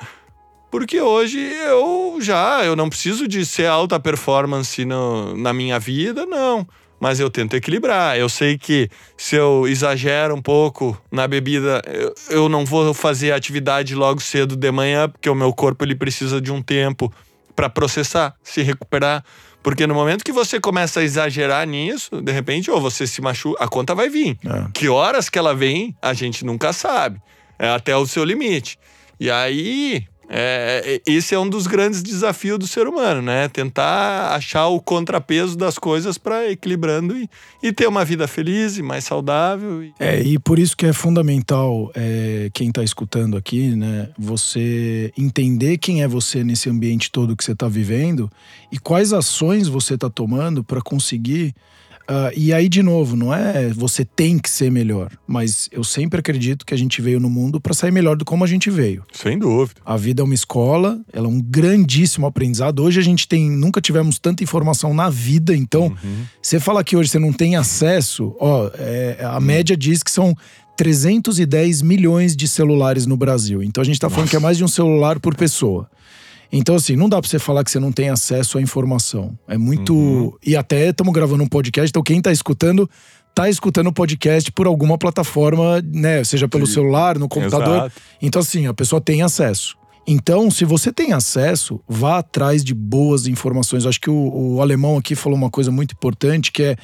Porque 0.70 1.02
hoje 1.02 1.40
eu 1.40 2.18
já, 2.20 2.64
eu 2.64 2.76
não 2.76 2.90
preciso 2.90 3.28
de 3.28 3.46
ser 3.46 3.68
alta 3.68 4.00
performance 4.00 4.84
no, 4.84 5.36
na 5.36 5.54
minha 5.54 5.80
vida, 5.80 6.26
não 6.26 6.68
mas 7.00 7.20
eu 7.20 7.30
tento 7.30 7.56
equilibrar. 7.56 8.18
Eu 8.18 8.28
sei 8.28 8.58
que 8.58 8.90
se 9.18 9.36
eu 9.36 9.68
exagero 9.68 10.36
um 10.36 10.42
pouco 10.42 11.00
na 11.12 11.28
bebida, 11.28 11.82
eu, 11.88 12.14
eu 12.30 12.50
não 12.50 12.66
vou 12.66 12.94
fazer 12.94 13.32
atividade 13.32 13.96
logo 13.96 14.20
cedo 14.22 14.56
de 14.56 14.72
manhã, 14.72 15.08
porque 15.08 15.30
o 15.30 15.36
meu 15.36 15.54
corpo 15.54 15.84
ele 15.86 15.96
precisa 15.96 16.42
de 16.42 16.52
um 16.52 16.62
tempo 16.62 17.12
para 17.56 17.70
processar, 17.70 18.36
se 18.44 18.62
recuperar. 18.62 19.24
Porque 19.62 19.86
no 19.86 19.94
momento 19.94 20.24
que 20.24 20.32
você 20.32 20.60
começa 20.60 21.02
a 21.02 21.04
exagerar 21.04 21.68
nisso, 21.68 22.22
de 22.22 22.32
repente, 22.32 22.72
ou 22.72 22.80
você 22.80 23.06
se 23.06 23.22
machuca, 23.22 23.62
a 23.64 23.68
conta 23.68 23.94
vai 23.94 24.10
vir. 24.10 24.38
É. 24.46 24.68
Que 24.74 24.88
horas 24.88 25.30
que 25.30 25.38
ela 25.38 25.54
vem, 25.54 25.96
a 26.02 26.14
gente 26.14 26.46
nunca 26.46 26.72
sabe. 26.72 27.22
É 27.58 27.70
até 27.70 27.96
o 27.96 28.08
seu 28.08 28.24
limite. 28.24 28.80
E 29.20 29.30
aí, 29.30 30.06
é, 30.32 31.02
é, 31.08 31.12
esse 31.12 31.34
é 31.34 31.40
um 31.40 31.50
dos 31.50 31.66
grandes 31.66 32.04
desafios 32.04 32.60
do 32.60 32.68
ser 32.68 32.88
humano, 32.88 33.20
né? 33.20 33.48
Tentar 33.48 34.36
achar 34.36 34.68
o 34.68 34.80
contrapeso 34.80 35.58
das 35.58 35.80
coisas 35.80 36.20
para 36.20 36.52
equilibrando 36.52 37.18
e, 37.18 37.28
e, 37.64 37.74
ter 37.74 37.88
uma 37.88 38.06
vida 38.06 38.28
feliz 38.28 38.78
e 38.78 38.84
mais 38.84 39.04
saudável. 39.06 39.92
É, 40.00 40.22
e 40.22 40.38
por 40.38 40.60
isso 40.60 40.78
que 40.78 40.86
é 40.86 40.94
fundamental 40.94 41.92
é, 41.96 42.52
quem 42.54 42.70
está 42.70 42.84
escutando 42.84 43.36
aqui, 43.36 43.76
né? 43.76 44.10
Você 44.20 45.12
entender 45.18 45.80
quem 45.80 46.04
é 46.04 46.08
você 46.08 46.44
nesse 46.44 46.70
ambiente 46.70 47.12
todo 47.12 47.36
que 47.36 47.44
você 47.44 47.54
está 47.54 47.68
vivendo 47.68 48.30
e 48.72 48.78
quais 48.78 49.12
ações 49.14 49.68
você 49.68 49.96
está 49.96 50.12
tomando 50.12 50.64
para 50.64 50.80
conseguir 50.80 51.56
Uh, 52.10 52.34
e 52.36 52.52
aí, 52.52 52.68
de 52.68 52.82
novo, 52.82 53.16
não 53.16 53.32
é 53.32 53.70
você 53.70 54.04
tem 54.04 54.40
que 54.40 54.50
ser 54.50 54.72
melhor, 54.72 55.12
mas 55.28 55.70
eu 55.72 55.84
sempre 55.84 56.20
acredito 56.20 56.66
que 56.66 56.74
a 56.74 56.78
gente 56.78 57.04
veio 57.04 57.20
no 57.20 57.30
mundo 57.30 57.62
para 57.62 57.72
sair 57.72 57.92
melhor 57.92 58.18
do 58.18 58.26
como 58.26 58.44
a 58.44 58.48
gente 58.48 58.72
veio. 58.72 59.04
Sem 59.14 59.38
dúvida. 59.38 59.80
A 59.86 59.96
vida 59.96 60.24
é 60.24 60.26
uma 60.26 60.34
escola, 60.34 61.00
ela 61.14 61.28
é 61.28 61.30
um 61.30 61.40
grandíssimo 61.40 62.26
aprendizado. 62.26 62.84
Hoje 62.84 63.00
a 63.00 63.04
gente 63.04 63.28
tem, 63.28 63.48
nunca 63.52 63.80
tivemos 63.80 64.18
tanta 64.18 64.44
informação 64.44 64.92
na 64.92 65.08
vida, 65.08 65.56
então, 65.56 65.84
uhum. 66.04 66.26
você 66.42 66.60
fala 66.60 66.84
que 66.84 66.98
hoje 66.98 67.10
você 67.10 67.20
não 67.20 67.32
tem 67.32 67.56
acesso, 67.56 68.36
ó, 68.40 68.72
é, 68.74 69.20
a 69.22 69.36
uhum. 69.36 69.42
média 69.42 69.78
diz 69.78 70.02
que 70.02 70.10
são 70.10 70.36
310 70.76 71.82
milhões 71.84 72.36
de 72.36 72.48
celulares 72.48 73.06
no 73.06 73.18
Brasil. 73.18 73.62
Então 73.62 73.82
a 73.82 73.86
gente 73.86 74.00
tá 74.00 74.10
falando 74.10 74.30
que 74.30 74.36
é 74.36 74.40
mais 74.40 74.58
de 74.58 74.64
um 74.64 74.68
celular 74.68 75.20
por 75.20 75.36
pessoa. 75.36 75.88
Então, 76.52 76.76
assim, 76.76 76.96
não 76.96 77.08
dá 77.08 77.20
pra 77.22 77.30
você 77.30 77.38
falar 77.38 77.64
que 77.64 77.72
você 77.72 77.80
não 77.80 77.92
tem 77.92 78.10
acesso 78.10 78.58
à 78.58 78.62
informação. 78.62 79.38
É 79.48 79.58
muito. 79.58 79.94
Uhum. 79.94 80.34
E 80.46 80.56
até 80.56 80.90
estamos 80.90 81.14
gravando 81.14 81.44
um 81.44 81.48
podcast, 81.48 81.90
então 81.90 82.02
quem 82.02 82.22
tá 82.22 82.32
escutando 82.32 82.90
tá 83.34 83.50
escutando 83.50 83.88
o 83.88 83.94
podcast 83.94 84.52
por 84.52 84.68
alguma 84.68 84.98
plataforma, 84.98 85.82
né? 85.82 86.24
Seja 86.24 86.48
pelo 86.48 86.68
Sim. 86.68 86.74
celular, 86.74 87.18
no 87.18 87.30
computador. 87.30 87.76
Exato. 87.78 88.02
Então, 88.22 88.42
assim, 88.42 88.68
a 88.68 88.74
pessoa 88.74 89.00
tem 89.00 89.22
acesso. 89.22 89.78
Então, 90.06 90.50
se 90.50 90.66
você 90.66 90.92
tem 90.92 91.14
acesso, 91.14 91.80
vá 91.88 92.18
atrás 92.18 92.64
de 92.64 92.74
boas 92.74 93.28
informações. 93.28 93.86
Acho 93.86 94.02
que 94.02 94.10
o, 94.10 94.56
o 94.56 94.62
alemão 94.62 94.98
aqui 94.98 95.14
falou 95.14 95.38
uma 95.38 95.52
coisa 95.52 95.72
muito 95.72 95.94
importante 95.94 96.52
que 96.52 96.64
é 96.64 96.76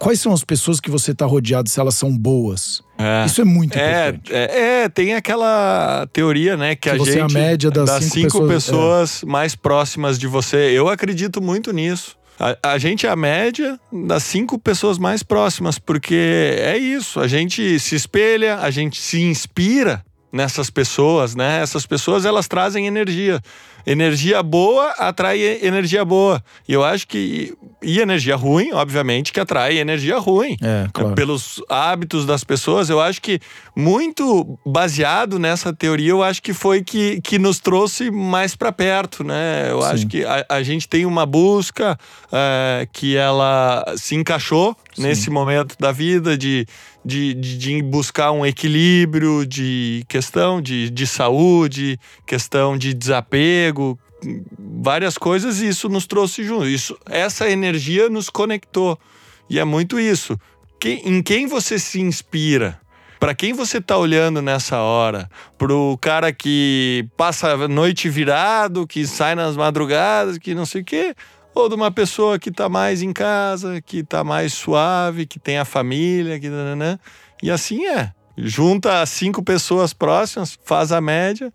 quais 0.00 0.18
são 0.18 0.32
as 0.32 0.42
pessoas 0.42 0.80
que 0.80 0.90
você 0.90 1.12
está 1.12 1.26
rodeado, 1.26 1.68
se 1.68 1.78
elas 1.78 1.94
são 1.94 2.16
boas. 2.16 2.82
É. 2.98 3.26
Isso 3.26 3.42
é 3.42 3.44
muito 3.44 3.78
é, 3.78 4.08
importante. 4.08 4.32
É, 4.34 4.82
é, 4.84 4.88
tem 4.88 5.14
aquela 5.14 6.08
teoria, 6.10 6.56
né, 6.56 6.74
que, 6.74 6.88
que 6.88 6.90
a 6.90 6.98
gente 6.98 7.18
é 7.18 7.20
a 7.20 7.28
média 7.28 7.70
das, 7.70 7.84
das 7.84 8.04
cinco, 8.04 8.14
cinco, 8.14 8.46
pessoas, 8.46 8.64
pessoas 8.64 9.22
é. 9.22 9.26
mais 9.26 9.54
próximas 9.54 10.18
de 10.18 10.26
você. 10.26 10.70
Eu 10.72 10.88
acredito 10.88 11.42
muito 11.42 11.70
nisso. 11.70 12.16
A, 12.38 12.72
a, 12.72 12.78
gente 12.78 13.06
é 13.06 13.10
a 13.10 13.16
média 13.16 13.78
das 13.92 14.22
cinco 14.22 14.58
pessoas 14.58 14.96
mais 14.96 15.22
próximas, 15.22 15.78
porque 15.78 16.56
é 16.58 16.78
isso. 16.78 17.20
A 17.20 17.28
gente 17.28 17.78
se 17.78 17.94
espelha, 17.94 18.58
a 18.60 18.70
gente 18.70 18.98
se 18.98 19.20
inspira 19.20 20.02
nessas 20.32 20.70
pessoas, 20.70 21.34
né? 21.34 21.60
Essas 21.60 21.86
pessoas 21.86 22.24
elas 22.24 22.46
trazem 22.46 22.86
energia. 22.86 23.40
Energia 23.86 24.42
boa 24.42 24.90
atrai 24.98 25.40
energia 25.62 26.04
boa. 26.04 26.42
E 26.68 26.72
eu 26.72 26.84
acho 26.84 27.06
que. 27.06 27.54
E 27.82 27.98
energia 27.98 28.36
ruim, 28.36 28.72
obviamente, 28.72 29.32
que 29.32 29.40
atrai 29.40 29.78
energia 29.78 30.18
ruim. 30.18 30.54
É, 30.60 30.86
claro. 30.92 31.14
Pelos 31.14 31.62
hábitos 31.68 32.26
das 32.26 32.44
pessoas, 32.44 32.90
eu 32.90 33.00
acho 33.00 33.22
que 33.22 33.40
muito 33.74 34.58
baseado 34.66 35.38
nessa 35.38 35.72
teoria, 35.72 36.10
eu 36.10 36.22
acho 36.22 36.42
que 36.42 36.52
foi 36.52 36.82
que, 36.82 37.22
que 37.22 37.38
nos 37.38 37.58
trouxe 37.58 38.10
mais 38.10 38.54
para 38.54 38.70
perto, 38.70 39.24
né? 39.24 39.68
Eu 39.70 39.80
Sim. 39.80 39.88
acho 39.88 40.06
que 40.08 40.24
a, 40.24 40.44
a, 40.46 40.62
gente 40.62 40.86
tem 40.86 41.06
uma 41.06 41.24
busca 41.24 41.98
é, 42.30 42.86
que 42.92 43.16
ela 43.16 43.82
se 43.96 44.14
encaixou 44.14 44.76
Sim. 44.94 45.02
nesse 45.02 45.30
momento 45.30 45.74
da 45.80 45.90
vida 45.90 46.36
de, 46.36 46.66
de, 47.04 47.34
de, 47.34 47.58
de, 47.58 47.82
buscar 47.82 48.32
um 48.32 48.44
equilíbrio 48.44 49.46
de 49.46 50.04
questão 50.08 50.60
de, 50.60 50.90
de 50.90 51.06
saúde, 51.06 51.98
questão 52.26 52.76
de 52.76 52.92
desapego, 52.92 53.98
várias 54.58 55.16
coisas, 55.16 55.60
e 55.60 55.68
isso 55.68 55.88
nos 55.88 56.06
trouxe 56.06 56.44
junto. 56.44 56.66
Isso, 56.66 56.96
essa 57.06 57.48
energia 57.48 58.08
nos 58.08 58.28
conectou. 58.28 58.98
E 59.48 59.58
é 59.58 59.64
muito 59.64 59.98
isso. 59.98 60.38
Que, 60.78 61.02
em 61.04 61.22
quem 61.22 61.46
você 61.46 61.78
se 61.78 62.00
inspira? 62.00 62.80
Para 63.18 63.34
quem 63.34 63.52
você 63.52 63.78
está 63.78 63.98
olhando 63.98 64.40
nessa 64.40 64.78
hora? 64.78 65.28
Para 65.58 65.74
o 65.74 65.98
cara 65.98 66.32
que 66.32 67.06
passa 67.18 67.52
a 67.52 67.68
noite 67.68 68.08
virado, 68.08 68.86
que 68.86 69.06
sai 69.06 69.34
nas 69.34 69.56
madrugadas, 69.56 70.38
que 70.38 70.54
não 70.54 70.64
sei 70.64 70.80
o 70.80 70.84
quê? 70.84 71.14
Ou 71.62 71.68
de 71.68 71.74
uma 71.74 71.90
pessoa 71.90 72.38
que 72.38 72.48
está 72.48 72.68
mais 72.68 73.02
em 73.02 73.12
casa, 73.12 73.80
que 73.80 73.98
está 73.98 74.24
mais 74.24 74.52
suave, 74.52 75.26
que 75.26 75.38
tem 75.38 75.58
a 75.58 75.64
família, 75.64 76.38
que 76.38 76.48
nananã. 76.48 76.98
e 77.42 77.50
assim 77.50 77.86
é. 77.86 78.12
Junta 78.36 79.04
cinco 79.04 79.42
pessoas 79.42 79.92
próximas, 79.92 80.58
faz 80.64 80.92
a 80.92 81.00
média 81.00 81.52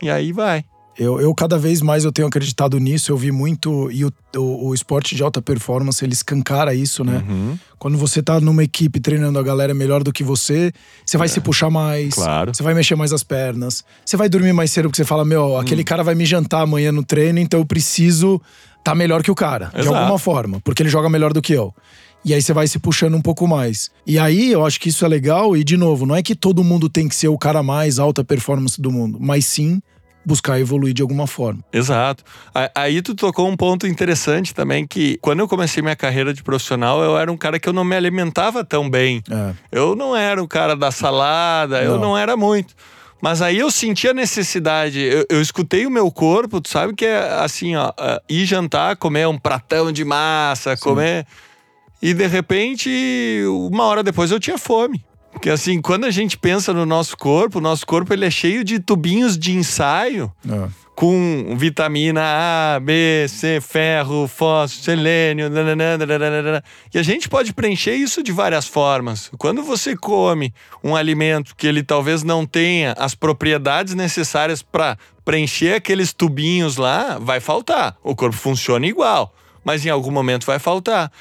e 0.00 0.08
aí 0.08 0.32
vai. 0.32 0.64
Eu, 0.98 1.20
eu 1.20 1.32
cada 1.32 1.56
vez 1.56 1.80
mais 1.80 2.04
eu 2.04 2.10
tenho 2.10 2.26
acreditado 2.26 2.78
nisso. 2.80 3.12
Eu 3.12 3.16
vi 3.16 3.30
muito 3.30 3.88
e 3.92 4.04
o, 4.04 4.12
o, 4.36 4.68
o 4.68 4.74
esporte 4.74 5.14
de 5.14 5.22
alta 5.22 5.40
performance 5.40 6.04
ele 6.04 6.12
escancara 6.12 6.74
isso, 6.74 7.04
né? 7.04 7.24
Uhum. 7.28 7.56
Quando 7.78 7.96
você 7.96 8.20
tá 8.20 8.40
numa 8.40 8.64
equipe 8.64 8.98
treinando 8.98 9.38
a 9.38 9.42
galera 9.42 9.72
melhor 9.72 10.02
do 10.02 10.12
que 10.12 10.24
você, 10.24 10.72
você 11.06 11.16
vai 11.16 11.26
é. 11.26 11.28
se 11.28 11.40
puxar 11.40 11.70
mais, 11.70 12.14
claro. 12.14 12.52
você 12.52 12.64
vai 12.64 12.74
mexer 12.74 12.96
mais 12.96 13.12
as 13.12 13.22
pernas, 13.22 13.84
você 14.04 14.16
vai 14.16 14.28
dormir 14.28 14.52
mais 14.52 14.72
cedo 14.72 14.88
porque 14.88 14.96
você 14.96 15.04
fala 15.04 15.24
meu, 15.24 15.56
aquele 15.56 15.82
hum. 15.82 15.84
cara 15.84 16.02
vai 16.02 16.16
me 16.16 16.26
jantar 16.26 16.62
amanhã 16.62 16.90
no 16.90 17.04
treino, 17.04 17.38
então 17.38 17.60
eu 17.60 17.66
preciso 17.66 18.42
tá 18.88 18.94
melhor 18.94 19.22
que 19.22 19.30
o 19.30 19.34
cara, 19.34 19.70
Exato. 19.74 19.82
de 19.82 19.88
alguma 19.88 20.18
forma, 20.18 20.60
porque 20.64 20.82
ele 20.82 20.88
joga 20.88 21.08
melhor 21.08 21.32
do 21.32 21.42
que 21.42 21.52
eu. 21.52 21.74
E 22.24 22.34
aí 22.34 22.42
você 22.42 22.52
vai 22.52 22.66
se 22.66 22.78
puxando 22.78 23.14
um 23.14 23.22
pouco 23.22 23.46
mais. 23.46 23.90
E 24.06 24.18
aí 24.18 24.50
eu 24.50 24.66
acho 24.66 24.80
que 24.80 24.88
isso 24.88 25.04
é 25.04 25.08
legal, 25.08 25.56
e 25.56 25.62
de 25.62 25.76
novo, 25.76 26.06
não 26.06 26.16
é 26.16 26.22
que 26.22 26.34
todo 26.34 26.64
mundo 26.64 26.88
tem 26.88 27.08
que 27.08 27.14
ser 27.14 27.28
o 27.28 27.38
cara 27.38 27.62
mais 27.62 27.98
alta 27.98 28.24
performance 28.24 28.80
do 28.80 28.90
mundo, 28.90 29.18
mas 29.20 29.46
sim 29.46 29.80
buscar 30.24 30.60
evoluir 30.60 30.92
de 30.92 31.00
alguma 31.00 31.26
forma. 31.26 31.60
Exato. 31.72 32.22
Aí 32.74 33.00
tu 33.00 33.14
tocou 33.14 33.48
um 33.48 33.56
ponto 33.56 33.86
interessante 33.86 34.54
também 34.54 34.86
que 34.86 35.16
quando 35.22 35.40
eu 35.40 35.48
comecei 35.48 35.82
minha 35.82 35.96
carreira 35.96 36.34
de 36.34 36.42
profissional, 36.42 37.02
eu 37.02 37.16
era 37.16 37.32
um 37.32 37.36
cara 37.36 37.58
que 37.58 37.66
eu 37.68 37.72
não 37.72 37.84
me 37.84 37.96
alimentava 37.96 38.62
tão 38.62 38.90
bem. 38.90 39.22
É. 39.30 39.54
Eu 39.72 39.96
não 39.96 40.14
era 40.14 40.42
o 40.42 40.48
cara 40.48 40.76
da 40.76 40.90
salada, 40.90 41.82
não. 41.82 41.92
eu 41.92 41.98
não 41.98 42.18
era 42.18 42.36
muito. 42.36 42.74
Mas 43.20 43.42
aí 43.42 43.58
eu 43.58 43.70
senti 43.70 44.06
a 44.06 44.14
necessidade, 44.14 45.00
eu, 45.00 45.26
eu, 45.28 45.42
escutei 45.42 45.86
o 45.86 45.90
meu 45.90 46.10
corpo, 46.10 46.60
tu 46.60 46.68
sabe 46.68 46.94
que 46.94 47.04
é 47.04 47.18
assim, 47.40 47.74
ó, 47.74 47.88
uh, 47.88 48.20
ir 48.28 48.44
jantar, 48.44 48.96
comer 48.96 49.26
um 49.26 49.36
pratão 49.36 49.90
de 49.90 50.04
massa, 50.04 50.76
Sim. 50.76 50.82
comer. 50.82 51.26
E 52.00 52.14
de 52.14 52.26
repente, 52.26 53.42
uma 53.70 53.84
hora 53.84 54.04
depois 54.04 54.30
eu 54.30 54.38
tinha 54.38 54.56
fome. 54.56 55.04
Porque 55.32 55.50
assim, 55.50 55.80
quando 55.80 56.04
a 56.04 56.10
gente 56.10 56.38
pensa 56.38 56.72
no 56.72 56.86
nosso 56.86 57.16
corpo, 57.16 57.58
o 57.58 57.60
nosso 57.60 57.84
corpo 57.86 58.12
ele 58.12 58.24
é 58.24 58.30
cheio 58.30 58.62
de 58.62 58.78
tubinhos 58.78 59.36
de 59.36 59.52
ensaio. 59.52 60.32
É 60.48 60.87
com 60.98 61.54
vitamina 61.56 62.20
A, 62.74 62.80
B, 62.80 63.26
C, 63.28 63.60
ferro, 63.60 64.26
fósforo, 64.26 64.82
selênio, 64.82 65.46
e 66.92 66.98
a 66.98 67.02
gente 67.04 67.28
pode 67.28 67.52
preencher 67.52 67.94
isso 67.94 68.20
de 68.20 68.32
várias 68.32 68.66
formas. 68.66 69.30
Quando 69.38 69.62
você 69.62 69.96
come 69.96 70.52
um 70.82 70.96
alimento 70.96 71.54
que 71.54 71.68
ele 71.68 71.84
talvez 71.84 72.24
não 72.24 72.44
tenha 72.44 72.96
as 72.98 73.14
propriedades 73.14 73.94
necessárias 73.94 74.60
para 74.60 74.98
preencher 75.24 75.74
aqueles 75.74 76.12
tubinhos 76.12 76.76
lá, 76.76 77.16
vai 77.20 77.38
faltar. 77.38 77.96
O 78.02 78.16
corpo 78.16 78.36
funciona 78.36 78.84
igual, 78.84 79.32
mas 79.64 79.86
em 79.86 79.90
algum 79.90 80.10
momento 80.10 80.44
vai 80.44 80.58
faltar. 80.58 81.12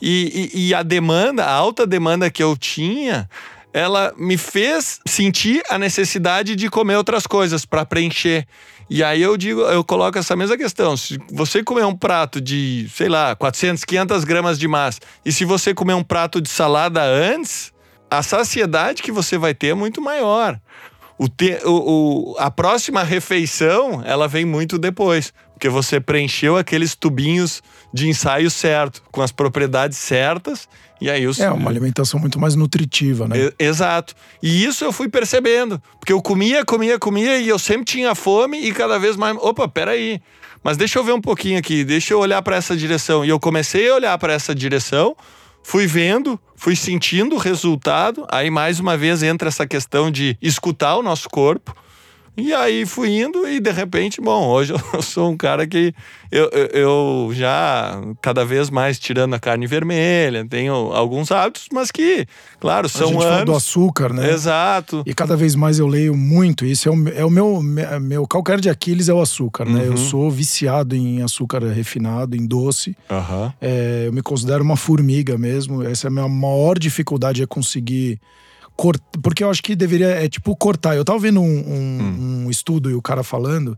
E, 0.00 0.50
e, 0.54 0.68
e 0.68 0.74
a 0.74 0.82
demanda, 0.82 1.44
a 1.44 1.52
alta 1.52 1.86
demanda 1.86 2.30
que 2.30 2.42
eu 2.42 2.56
tinha 2.56 3.28
ela 3.76 4.14
me 4.16 4.38
fez 4.38 5.00
sentir 5.06 5.62
a 5.68 5.78
necessidade 5.78 6.56
de 6.56 6.70
comer 6.70 6.96
outras 6.96 7.26
coisas 7.26 7.66
para 7.66 7.84
preencher. 7.84 8.46
E 8.88 9.02
aí 9.02 9.20
eu 9.20 9.36
digo, 9.36 9.62
eu 9.62 9.82
coloco 9.82 10.18
essa 10.18 10.36
mesma 10.36 10.56
questão. 10.56 10.96
Se 10.96 11.18
você 11.30 11.62
comer 11.62 11.84
um 11.84 11.96
prato 11.96 12.40
de, 12.40 12.88
sei 12.94 13.08
lá, 13.08 13.34
400, 13.34 13.84
500 13.84 14.24
gramas 14.24 14.58
de 14.58 14.68
massa, 14.68 15.00
e 15.24 15.32
se 15.32 15.44
você 15.44 15.74
comer 15.74 15.94
um 15.94 16.04
prato 16.04 16.40
de 16.40 16.48
salada 16.48 17.02
antes, 17.02 17.72
a 18.10 18.22
saciedade 18.22 19.02
que 19.02 19.10
você 19.10 19.36
vai 19.36 19.54
ter 19.54 19.68
é 19.68 19.74
muito 19.74 20.00
maior. 20.00 20.60
O 21.18 21.28
te, 21.28 21.58
o, 21.64 22.34
o, 22.34 22.36
a 22.38 22.50
próxima 22.50 23.02
refeição, 23.02 24.02
ela 24.04 24.28
vem 24.28 24.44
muito 24.44 24.78
depois. 24.78 25.32
Porque 25.54 25.70
você 25.70 25.98
preencheu 25.98 26.56
aqueles 26.58 26.94
tubinhos 26.94 27.62
de 27.92 28.06
ensaio 28.06 28.50
certo, 28.50 29.02
com 29.10 29.22
as 29.22 29.32
propriedades 29.32 29.96
certas. 29.96 30.68
E 31.00 31.10
aí 31.10 31.26
os... 31.26 31.40
É 31.40 31.50
uma 31.50 31.70
alimentação 31.70 32.20
muito 32.20 32.38
mais 32.38 32.54
nutritiva, 32.54 33.26
né? 33.26 33.50
exato. 33.58 34.14
E 34.42 34.64
isso 34.64 34.84
eu 34.84 34.92
fui 34.92 35.08
percebendo. 35.08 35.80
Porque 35.98 36.12
eu 36.12 36.20
comia, 36.20 36.62
comia, 36.62 36.98
comia 36.98 37.38
e 37.38 37.48
eu 37.48 37.58
sempre 37.58 37.86
tinha 37.86 38.14
fome 38.14 38.58
e 38.58 38.72
cada 38.72 38.98
vez 38.98 39.16
mais. 39.16 39.34
Opa, 39.38 39.66
peraí. 39.66 40.20
Mas 40.62 40.76
deixa 40.76 40.98
eu 40.98 41.04
ver 41.04 41.12
um 41.12 41.20
pouquinho 41.20 41.58
aqui, 41.58 41.84
deixa 41.84 42.12
eu 42.12 42.18
olhar 42.18 42.42
para 42.42 42.56
essa 42.56 42.76
direção. 42.76 43.24
E 43.24 43.28
eu 43.28 43.38
comecei 43.38 43.88
a 43.88 43.94
olhar 43.94 44.18
para 44.18 44.32
essa 44.32 44.54
direção, 44.54 45.16
fui 45.66 45.84
vendo, 45.84 46.38
fui 46.54 46.76
sentindo 46.76 47.34
o 47.34 47.38
resultado. 47.40 48.24
Aí 48.30 48.48
mais 48.48 48.78
uma 48.78 48.96
vez 48.96 49.20
entra 49.24 49.48
essa 49.48 49.66
questão 49.66 50.12
de 50.12 50.38
escutar 50.40 50.94
o 50.94 51.02
nosso 51.02 51.28
corpo 51.28 51.74
e 52.36 52.52
aí 52.52 52.84
fui 52.84 53.22
indo 53.22 53.48
e 53.48 53.58
de 53.58 53.70
repente, 53.70 54.20
bom, 54.20 54.46
hoje 54.48 54.72
eu 54.72 54.78
sou 55.02 55.30
um 55.30 55.36
cara 55.36 55.66
que 55.66 55.94
eu, 56.30 56.50
eu, 56.52 56.66
eu, 56.66 57.30
já 57.32 58.00
cada 58.20 58.44
vez 58.44 58.68
mais 58.68 58.98
tirando 58.98 59.34
a 59.34 59.38
carne 59.38 59.66
vermelha, 59.66 60.44
tenho 60.46 60.74
alguns 60.74 61.30
hábitos, 61.30 61.68
mas 61.72 61.90
que, 61.90 62.26
claro, 62.60 62.88
são 62.88 63.08
a 63.08 63.12
gente 63.12 63.24
anos. 63.24 63.44
Do 63.46 63.54
açúcar, 63.54 64.12
né? 64.12 64.30
Exato. 64.30 65.02
E 65.06 65.14
cada 65.14 65.36
vez 65.36 65.54
mais 65.54 65.78
eu 65.78 65.86
leio 65.86 66.14
muito 66.14 66.66
isso. 66.66 66.88
É 66.88 66.92
o, 66.92 67.08
é 67.08 67.24
o 67.24 67.30
meu, 67.30 67.62
meu 67.62 68.26
calcanhar 68.26 68.60
de 68.60 68.68
Aquiles 68.68 69.08
é 69.08 69.14
o 69.14 69.20
açúcar, 69.20 69.64
né? 69.64 69.84
Eu 69.86 69.92
uhum. 69.92 69.96
sou 69.96 70.30
viciado 70.30 70.94
em 70.94 71.22
açúcar 71.22 71.62
refinado, 71.62 72.36
em 72.36 72.46
doce. 72.46 72.96
Uhum. 73.08 73.52
É, 73.60 74.04
eu 74.06 74.12
me 74.12 74.20
considero 74.20 74.62
uma 74.62 74.76
formiga 74.76 75.38
mesmo. 75.38 75.82
Essa 75.82 76.06
é 76.06 76.08
a 76.08 76.12
minha 76.12 76.28
maior 76.28 76.78
dificuldade 76.78 77.42
é 77.42 77.46
conseguir 77.46 78.20
porque 79.22 79.42
eu 79.42 79.50
acho 79.50 79.62
que 79.62 79.74
deveria, 79.74 80.08
é 80.08 80.28
tipo 80.28 80.54
cortar. 80.54 80.96
Eu 80.96 81.04
tava 81.04 81.18
vendo 81.18 81.40
um, 81.40 81.44
um, 81.44 82.02
hum. 82.02 82.44
um, 82.46 82.50
estudo 82.50 82.90
e 82.90 82.94
o 82.94 83.02
cara 83.02 83.22
falando 83.22 83.76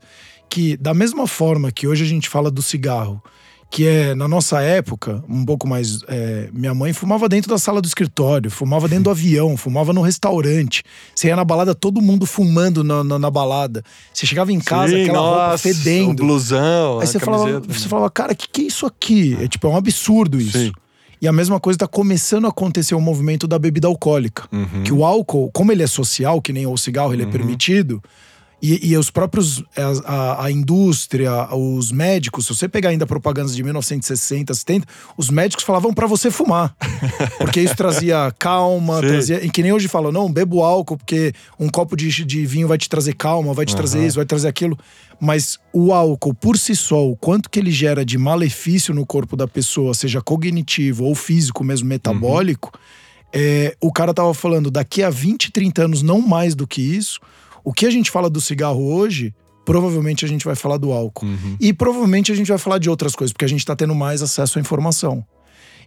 que, 0.50 0.76
da 0.76 0.92
mesma 0.92 1.26
forma 1.26 1.70
que 1.70 1.86
hoje 1.86 2.04
a 2.04 2.06
gente 2.06 2.28
fala 2.28 2.50
do 2.50 2.62
cigarro, 2.62 3.22
que 3.70 3.86
é 3.86 4.14
na 4.14 4.26
nossa 4.26 4.60
época, 4.62 5.22
um 5.28 5.44
pouco 5.44 5.68
mais. 5.68 6.00
É, 6.08 6.48
minha 6.52 6.74
mãe 6.74 6.92
fumava 6.92 7.28
dentro 7.28 7.50
da 7.50 7.58
sala 7.58 7.82
do 7.82 7.86
escritório, 7.86 8.50
fumava 8.50 8.88
dentro 8.88 9.04
do 9.04 9.10
avião, 9.12 9.56
fumava 9.56 9.92
no 9.92 10.00
restaurante. 10.00 10.82
Você 11.14 11.28
ia 11.28 11.36
na 11.36 11.44
balada, 11.44 11.74
todo 11.74 12.00
mundo 12.00 12.24
fumando 12.24 12.82
na, 12.82 13.04
na, 13.04 13.18
na 13.18 13.30
balada. 13.30 13.84
Você 14.12 14.26
chegava 14.26 14.52
em 14.52 14.58
casa, 14.58 14.94
Sim, 14.94 15.02
aquela 15.02 15.18
nossa, 15.18 15.40
roupa 15.40 15.58
fedendo. 15.58 16.10
O 16.10 16.26
blusão. 16.26 17.00
Aí 17.00 17.06
você 17.06 17.18
falava, 17.18 17.60
você 17.60 17.88
falava, 17.88 18.10
cara, 18.10 18.32
o 18.32 18.36
que, 18.36 18.48
que 18.48 18.62
é 18.62 18.64
isso 18.64 18.86
aqui? 18.86 19.36
É 19.40 19.46
tipo, 19.46 19.66
é 19.66 19.70
um 19.70 19.76
absurdo 19.76 20.40
isso. 20.40 20.58
Sim. 20.58 20.72
E 21.20 21.26
a 21.26 21.32
mesma 21.32 21.58
coisa 21.58 21.76
está 21.76 21.86
começando 21.86 22.46
a 22.46 22.48
acontecer 22.48 22.94
o 22.94 23.00
movimento 23.00 23.46
da 23.46 23.58
bebida 23.58 23.88
alcoólica. 23.88 24.48
Uhum. 24.52 24.82
Que 24.84 24.92
o 24.92 25.04
álcool, 25.04 25.50
como 25.52 25.72
ele 25.72 25.82
é 25.82 25.86
social, 25.86 26.40
que 26.40 26.52
nem 26.52 26.66
o 26.66 26.76
cigarro 26.76 27.12
ele 27.12 27.22
é 27.22 27.26
uhum. 27.26 27.32
permitido, 27.32 28.02
e, 28.60 28.90
e, 28.90 28.96
os 28.96 29.08
próprios, 29.08 29.62
a, 30.04 30.46
a, 30.46 30.50
indústria, 30.50 31.54
os 31.54 31.92
médicos, 31.92 32.44
se 32.44 32.54
você 32.54 32.68
pegar 32.68 32.90
ainda 32.90 33.06
propagandas 33.06 33.54
de 33.54 33.62
1960, 33.62 34.52
70, 34.52 34.86
os 35.16 35.30
médicos 35.30 35.64
falavam 35.64 35.94
para 35.94 36.08
você 36.08 36.28
fumar. 36.28 36.74
Porque 37.38 37.60
isso 37.60 37.76
trazia 37.76 38.34
calma, 38.36 38.98
trazia. 38.98 39.44
E 39.44 39.48
que 39.48 39.62
nem 39.62 39.72
hoje 39.72 39.86
falam, 39.86 40.10
não, 40.10 40.30
bebo 40.30 40.62
álcool, 40.62 40.96
porque 40.96 41.32
um 41.58 41.68
copo 41.68 41.96
de, 41.96 42.24
de 42.24 42.46
vinho 42.46 42.66
vai 42.66 42.76
te 42.76 42.88
trazer 42.88 43.14
calma, 43.14 43.54
vai 43.54 43.64
te 43.64 43.70
uhum. 43.70 43.76
trazer 43.76 44.04
isso, 44.04 44.16
vai 44.16 44.26
trazer 44.26 44.48
aquilo. 44.48 44.76
Mas 45.20 45.58
o 45.72 45.92
álcool, 45.92 46.34
por 46.34 46.58
si 46.58 46.74
só, 46.74 47.08
o 47.08 47.16
quanto 47.16 47.48
que 47.48 47.60
ele 47.60 47.70
gera 47.70 48.04
de 48.04 48.18
malefício 48.18 48.92
no 48.92 49.06
corpo 49.06 49.36
da 49.36 49.46
pessoa, 49.46 49.94
seja 49.94 50.20
cognitivo 50.20 51.04
ou 51.04 51.14
físico 51.14 51.62
mesmo, 51.62 51.88
metabólico, 51.88 52.72
uhum. 52.74 53.40
é, 53.40 53.76
o 53.80 53.92
cara 53.92 54.12
tava 54.12 54.34
falando, 54.34 54.68
daqui 54.68 55.02
a 55.02 55.10
20, 55.10 55.52
30 55.52 55.84
anos, 55.84 56.02
não 56.02 56.20
mais 56.20 56.56
do 56.56 56.66
que 56.66 56.82
isso 56.82 57.20
o 57.68 57.72
que 57.74 57.84
a 57.84 57.90
gente 57.90 58.10
fala 58.10 58.30
do 58.30 58.40
cigarro 58.40 58.82
hoje, 58.94 59.34
provavelmente 59.62 60.24
a 60.24 60.28
gente 60.28 60.42
vai 60.42 60.54
falar 60.54 60.78
do 60.78 60.90
álcool. 60.90 61.26
Uhum. 61.26 61.54
E 61.60 61.70
provavelmente 61.70 62.32
a 62.32 62.34
gente 62.34 62.48
vai 62.48 62.56
falar 62.56 62.78
de 62.78 62.88
outras 62.88 63.14
coisas, 63.14 63.30
porque 63.30 63.44
a 63.44 63.48
gente 63.48 63.60
está 63.60 63.76
tendo 63.76 63.94
mais 63.94 64.22
acesso 64.22 64.58
à 64.58 64.60
informação. 64.62 65.22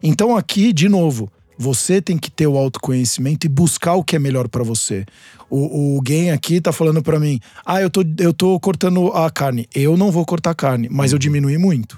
Então 0.04 0.38
aqui, 0.38 0.74
de 0.74 0.88
novo, 0.88 1.28
você 1.58 2.00
tem 2.00 2.20
que 2.20 2.30
ter 2.30 2.46
o 2.46 2.56
autoconhecimento 2.56 3.48
e 3.48 3.50
buscar 3.50 3.96
o 3.96 4.04
que 4.04 4.16
é 4.16 4.20
melhor 4.20 4.48
para 4.48 4.64
você. 4.64 5.08
O, 5.50 5.98
o 5.98 6.04
aqui 6.32 6.62
tá 6.62 6.72
falando 6.72 7.02
para 7.02 7.20
mim: 7.20 7.40
ah, 7.66 7.82
eu 7.82 7.90
tô, 7.90 8.04
eu 8.20 8.32
tô 8.32 8.60
cortando 8.60 9.08
a 9.08 9.32
carne. 9.32 9.68
Eu 9.74 9.98
não 9.98 10.12
vou 10.12 10.24
cortar 10.24 10.54
carne, 10.54 10.88
mas 10.88 11.14
eu 11.14 11.16
uhum. 11.16 11.20
diminui 11.20 11.58
muito. 11.58 11.98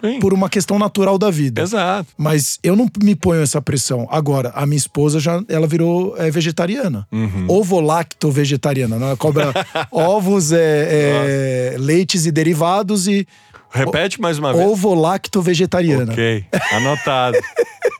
Sim. 0.00 0.18
por 0.18 0.32
uma 0.32 0.48
questão 0.48 0.78
natural 0.78 1.18
da 1.18 1.30
vida. 1.30 1.62
Exato. 1.62 2.08
Mas 2.16 2.58
eu 2.62 2.74
não 2.74 2.88
me 3.02 3.14
ponho 3.14 3.42
essa 3.42 3.60
pressão. 3.60 4.08
Agora, 4.10 4.50
a 4.54 4.64
minha 4.64 4.78
esposa 4.78 5.20
já 5.20 5.42
ela 5.48 5.66
virou 5.66 6.14
é, 6.16 6.30
vegetariana. 6.30 7.06
Uhum. 7.12 7.46
Ovo-lacto 7.48 8.30
vegetariana. 8.30 8.96
Né? 8.96 9.06
Ela 9.06 9.16
cobra 9.16 9.52
ovos, 9.92 10.52
é, 10.52 11.74
é, 11.74 11.76
leites 11.78 12.26
e 12.26 12.32
derivados 12.32 13.06
e. 13.06 13.26
Repete 13.70 14.20
mais 14.20 14.38
uma 14.38 14.52
vez. 14.52 14.66
Ovo-lacto 14.66 15.40
vegetariana. 15.40 16.12
Ok, 16.12 16.44
anotado. 16.72 17.38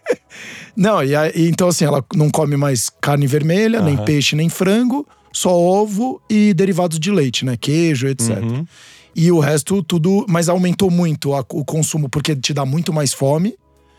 não, 0.74 1.03
e, 1.05 1.12
e, 1.34 1.48
então 1.48 1.68
assim, 1.68 1.84
ela 1.84 2.05
não 2.14 2.28
come 2.28 2.57
mais 2.57 2.90
carne 3.01 3.26
vermelha, 3.26 3.78
uhum. 3.78 3.84
nem 3.84 3.96
peixe, 3.98 4.34
nem 4.34 4.48
frango, 4.48 5.07
só 5.32 5.57
ovo 5.57 6.20
e 6.28 6.53
derivados 6.55 6.98
de 6.98 7.12
leite, 7.12 7.44
né? 7.44 7.57
Queijo, 7.57 8.09
etc. 8.09 8.38
Uhum. 8.38 8.66
E 9.15 9.31
o 9.33 9.39
resto, 9.39 9.83
tudo. 9.83 10.25
Mas 10.29 10.49
aumentou 10.49 10.91
muito 10.91 11.35
a, 11.35 11.41
o 11.41 11.65
consumo 11.65 12.09
porque 12.09 12.35
te 12.37 12.53
dá 12.53 12.65
muito 12.65 12.93
mais 12.93 13.13
fome. 13.13 13.55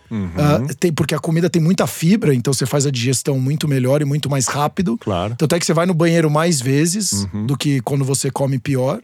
Uhum. 0.09 0.25
Uh, 0.25 0.75
tem, 0.75 0.91
porque 0.91 1.15
a 1.15 1.19
comida 1.19 1.49
tem 1.49 1.61
muita 1.61 1.87
fibra, 1.87 2.35
então 2.35 2.53
você 2.53 2.65
faz 2.65 2.85
a 2.85 2.91
digestão 2.91 3.39
muito 3.39 3.65
melhor 3.65 4.01
e 4.01 4.05
muito 4.05 4.29
mais 4.29 4.45
rápido. 4.45 4.97
Claro. 4.97 5.35
Tanto 5.37 5.55
é 5.55 5.59
que 5.59 5.65
você 5.65 5.73
vai 5.73 5.85
no 5.85 5.93
banheiro 5.93 6.29
mais 6.29 6.59
vezes 6.59 7.25
uhum. 7.33 7.45
do 7.45 7.55
que 7.55 7.79
quando 7.81 8.03
você 8.03 8.29
come 8.29 8.59
pior. 8.59 9.01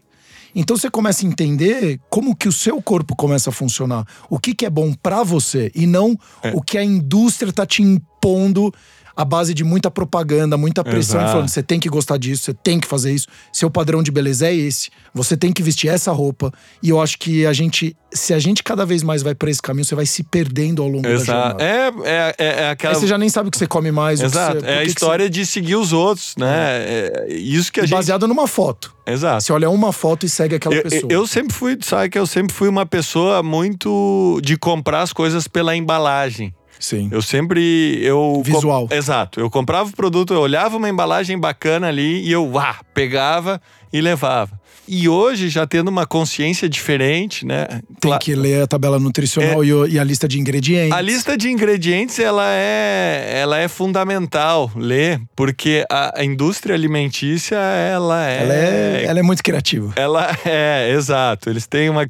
Então 0.54 0.76
você 0.76 0.90
começa 0.90 1.24
a 1.24 1.28
entender 1.28 2.00
como 2.10 2.34
que 2.34 2.48
o 2.48 2.52
seu 2.52 2.80
corpo 2.82 3.14
começa 3.14 3.50
a 3.50 3.52
funcionar. 3.52 4.06
O 4.28 4.38
que, 4.38 4.54
que 4.54 4.66
é 4.66 4.70
bom 4.70 4.92
para 4.92 5.22
você 5.22 5.70
e 5.74 5.86
não 5.86 6.18
é. 6.42 6.52
o 6.54 6.60
que 6.60 6.76
a 6.76 6.84
indústria 6.84 7.52
tá 7.52 7.66
te 7.66 7.82
impondo 7.82 8.72
a 9.18 9.24
base 9.24 9.52
de 9.52 9.64
muita 9.64 9.90
propaganda, 9.90 10.56
muita 10.56 10.84
pressão, 10.84 11.18
Exato. 11.18 11.32
falando: 11.32 11.48
você 11.48 11.60
tem 11.60 11.80
que 11.80 11.88
gostar 11.88 12.16
disso, 12.18 12.44
você 12.44 12.54
tem 12.54 12.78
que 12.78 12.86
fazer 12.86 13.12
isso, 13.12 13.26
seu 13.52 13.68
padrão 13.68 14.00
de 14.00 14.12
beleza 14.12 14.46
é 14.46 14.54
esse, 14.54 14.90
você 15.12 15.36
tem 15.36 15.52
que 15.52 15.60
vestir 15.60 15.88
essa 15.88 16.12
roupa. 16.12 16.52
E 16.80 16.90
eu 16.90 17.02
acho 17.02 17.18
que 17.18 17.44
a 17.44 17.52
gente, 17.52 17.96
se 18.12 18.32
a 18.32 18.38
gente 18.38 18.62
cada 18.62 18.86
vez 18.86 19.02
mais 19.02 19.20
vai 19.20 19.34
para 19.34 19.50
esse 19.50 19.60
caminho, 19.60 19.84
você 19.84 19.96
vai 19.96 20.06
se 20.06 20.22
perdendo 20.22 20.80
ao 20.84 20.88
longo 20.88 21.04
Exato. 21.08 21.58
da 21.58 21.64
jornada. 21.64 21.64
É, 21.64 21.88
é, 22.04 22.34
é, 22.38 22.62
é 22.62 22.70
aquela. 22.70 22.94
Aí 22.94 23.00
você 23.00 23.08
já 23.08 23.18
nem 23.18 23.28
sabe 23.28 23.48
o 23.48 23.50
que 23.50 23.58
você 23.58 23.66
come 23.66 23.90
mais. 23.90 24.20
Exato. 24.20 24.60
Você, 24.60 24.66
é 24.66 24.78
a 24.78 24.84
história 24.84 25.24
você... 25.24 25.30
de 25.30 25.44
seguir 25.44 25.74
os 25.74 25.92
outros, 25.92 26.36
né? 26.38 26.78
É. 26.78 27.24
é 27.26 27.34
isso 27.34 27.72
que 27.72 27.80
a 27.80 27.82
e 27.82 27.86
gente. 27.88 27.96
Baseado 27.96 28.28
numa 28.28 28.46
foto. 28.46 28.94
Exato. 29.04 29.42
Você 29.42 29.52
olha 29.52 29.68
uma 29.68 29.92
foto 29.92 30.26
e 30.26 30.28
segue 30.28 30.54
aquela 30.54 30.76
eu, 30.76 30.82
pessoa. 30.84 31.12
Eu 31.12 31.26
sempre 31.26 31.52
fui, 31.52 31.76
sabe 31.82 32.08
que 32.08 32.18
eu 32.18 32.26
sempre 32.26 32.54
fui 32.54 32.68
uma 32.68 32.86
pessoa 32.86 33.42
muito 33.42 34.38
de 34.44 34.56
comprar 34.56 35.02
as 35.02 35.12
coisas 35.12 35.48
pela 35.48 35.74
embalagem. 35.74 36.54
Sim. 36.78 37.08
Eu 37.10 37.22
sempre. 37.22 37.98
Eu 38.02 38.42
Visual. 38.44 38.88
Exato. 38.90 39.40
Eu 39.40 39.50
comprava 39.50 39.88
o 39.88 39.92
produto, 39.92 40.32
eu 40.32 40.40
olhava 40.40 40.76
uma 40.76 40.88
embalagem 40.88 41.38
bacana 41.38 41.88
ali 41.88 42.22
e 42.22 42.32
eu 42.32 42.58
ah, 42.58 42.76
pegava 42.94 43.60
e 43.92 44.00
levava. 44.00 44.57
E 44.88 45.06
hoje, 45.06 45.50
já 45.50 45.66
tendo 45.66 45.88
uma 45.88 46.06
consciência 46.06 46.66
diferente, 46.66 47.44
né? 47.44 47.66
Tem 48.00 48.18
que 48.18 48.34
ler 48.34 48.62
a 48.62 48.66
tabela 48.66 48.98
nutricional 48.98 49.62
é, 49.62 49.66
e 49.88 49.98
a 49.98 50.04
lista 50.04 50.26
de 50.26 50.40
ingredientes. 50.40 50.92
A 50.92 51.00
lista 51.02 51.36
de 51.36 51.50
ingredientes, 51.50 52.18
ela 52.18 52.50
é, 52.50 53.40
ela 53.42 53.58
é 53.58 53.68
fundamental 53.68 54.72
ler, 54.74 55.20
porque 55.36 55.84
a, 55.90 56.20
a 56.20 56.24
indústria 56.24 56.74
alimentícia, 56.74 57.56
ela 57.56 58.26
é... 58.26 58.42
Ela 58.42 58.54
é, 58.54 59.04
ela 59.04 59.18
é 59.18 59.22
muito 59.22 59.42
criativa. 59.42 59.92
Ela 59.94 60.34
é, 60.46 60.90
exato. 60.90 61.50
Eles 61.50 61.66
têm 61.66 61.90
uma 61.90 62.06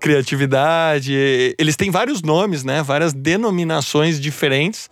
criatividade, 0.00 1.14
eles 1.56 1.76
têm 1.76 1.92
vários 1.92 2.22
nomes, 2.22 2.64
né? 2.64 2.82
Várias 2.82 3.12
denominações 3.12 4.20
diferentes 4.20 4.90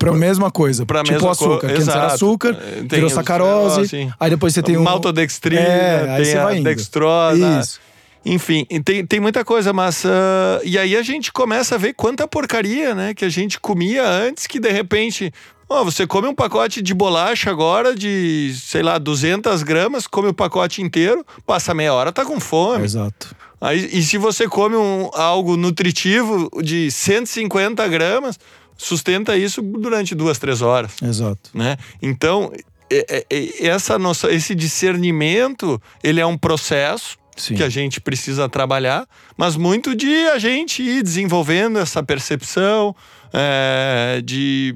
Pra 0.00 0.14
mesma 0.14 0.50
coisa. 0.50 0.86
Pra 0.86 1.02
tipo 1.02 1.12
mesma 1.12 1.30
açúcar. 1.30 1.60
Co... 1.60 1.66
Que 1.66 1.72
antes 1.74 1.88
era 1.88 2.06
açúcar, 2.06 2.54
tem 2.54 2.86
virou 2.88 3.10
sacarose. 3.10 3.82
Assim. 3.82 4.10
Aí 4.18 4.30
depois 4.30 4.54
você 4.54 4.62
tem 4.62 4.78
um. 4.78 4.82
Maltodextrina, 4.82 5.60
é, 5.60 6.22
tem 6.22 6.34
a 6.34 6.52
dextrosa. 6.62 7.60
Isso. 7.60 7.80
Enfim, 8.24 8.64
tem, 8.82 9.04
tem 9.04 9.20
muita 9.20 9.44
coisa, 9.44 9.74
mas. 9.74 10.04
Uh, 10.04 10.64
e 10.64 10.78
aí 10.78 10.96
a 10.96 11.02
gente 11.02 11.30
começa 11.30 11.74
a 11.74 11.78
ver 11.78 11.92
quanta 11.92 12.26
porcaria, 12.26 12.94
né? 12.94 13.12
Que 13.12 13.26
a 13.26 13.28
gente 13.28 13.60
comia 13.60 14.08
antes, 14.08 14.46
que 14.46 14.58
de 14.58 14.70
repente. 14.70 15.30
Oh, 15.68 15.84
você 15.84 16.06
come 16.06 16.26
um 16.26 16.34
pacote 16.34 16.82
de 16.82 16.92
bolacha 16.92 17.48
agora 17.48 17.94
de, 17.94 18.52
sei 18.56 18.82
lá, 18.82 18.98
200 18.98 19.62
gramas, 19.62 20.04
come 20.04 20.28
o 20.28 20.34
pacote 20.34 20.82
inteiro, 20.82 21.24
passa 21.46 21.72
meia 21.72 21.94
hora, 21.94 22.10
tá 22.10 22.24
com 22.24 22.40
fome. 22.40 22.84
Exato. 22.84 23.36
Aí, 23.60 23.88
e 23.92 24.02
se 24.02 24.18
você 24.18 24.48
come 24.48 24.74
um, 24.74 25.10
algo 25.12 25.56
nutritivo 25.56 26.50
de 26.62 26.90
150 26.90 27.86
gramas, 27.86 28.38
sustenta 28.80 29.36
isso 29.36 29.60
durante 29.60 30.14
duas, 30.14 30.38
três 30.38 30.62
horas. 30.62 30.92
Exato. 31.02 31.50
Né? 31.52 31.76
Então, 32.00 32.50
é, 32.90 33.24
é, 33.30 33.66
essa 33.66 33.98
nossa, 33.98 34.32
esse 34.32 34.54
discernimento, 34.54 35.80
ele 36.02 36.18
é 36.18 36.26
um 36.26 36.36
processo 36.36 37.18
Sim. 37.36 37.54
que 37.54 37.62
a 37.62 37.68
gente 37.68 38.00
precisa 38.00 38.48
trabalhar, 38.48 39.06
mas 39.36 39.54
muito 39.54 39.94
de 39.94 40.26
a 40.28 40.38
gente 40.38 40.82
ir 40.82 41.02
desenvolvendo 41.02 41.78
essa 41.78 42.02
percepção, 42.02 42.96
é, 43.32 44.22
de 44.24 44.74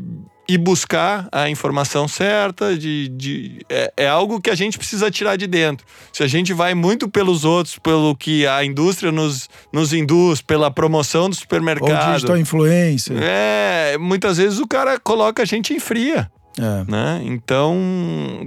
ir 0.49 0.59
buscar 0.59 1.29
a 1.33 1.49
informação 1.49 2.07
certa, 2.07 2.77
de, 2.77 3.09
de 3.09 3.65
é, 3.69 3.93
é, 3.97 4.09
algo 4.09 4.41
que 4.41 4.51
a 4.51 4.55
gente 4.55 4.77
precisa 4.77 5.11
tirar 5.11 5.37
de 5.37 5.47
dentro. 5.47 5.87
Se 6.13 6.23
a 6.23 6.27
gente 6.27 6.53
vai 6.53 6.75
muito 6.75 7.09
pelos 7.09 7.45
outros, 7.45 7.79
pelo 7.79 8.15
que 8.15 8.47
a 8.47 8.65
indústria 8.65 9.11
nos, 9.11 9.49
nos 9.73 9.93
induz, 9.93 10.41
pela 10.41 10.71
promoção 10.71 11.29
do 11.29 11.35
supermercado. 11.35 12.09
Ou 12.09 12.15
digital 12.15 12.37
influência. 12.37 13.15
É, 13.19 13.97
muitas 13.99 14.37
vezes 14.37 14.59
o 14.59 14.67
cara 14.67 14.99
coloca 14.99 15.43
a 15.43 15.47
gente 15.47 15.73
em 15.73 15.81
fria. 15.81 16.31
É. 16.59 16.91
Né? 16.91 17.21
Então, 17.25 17.77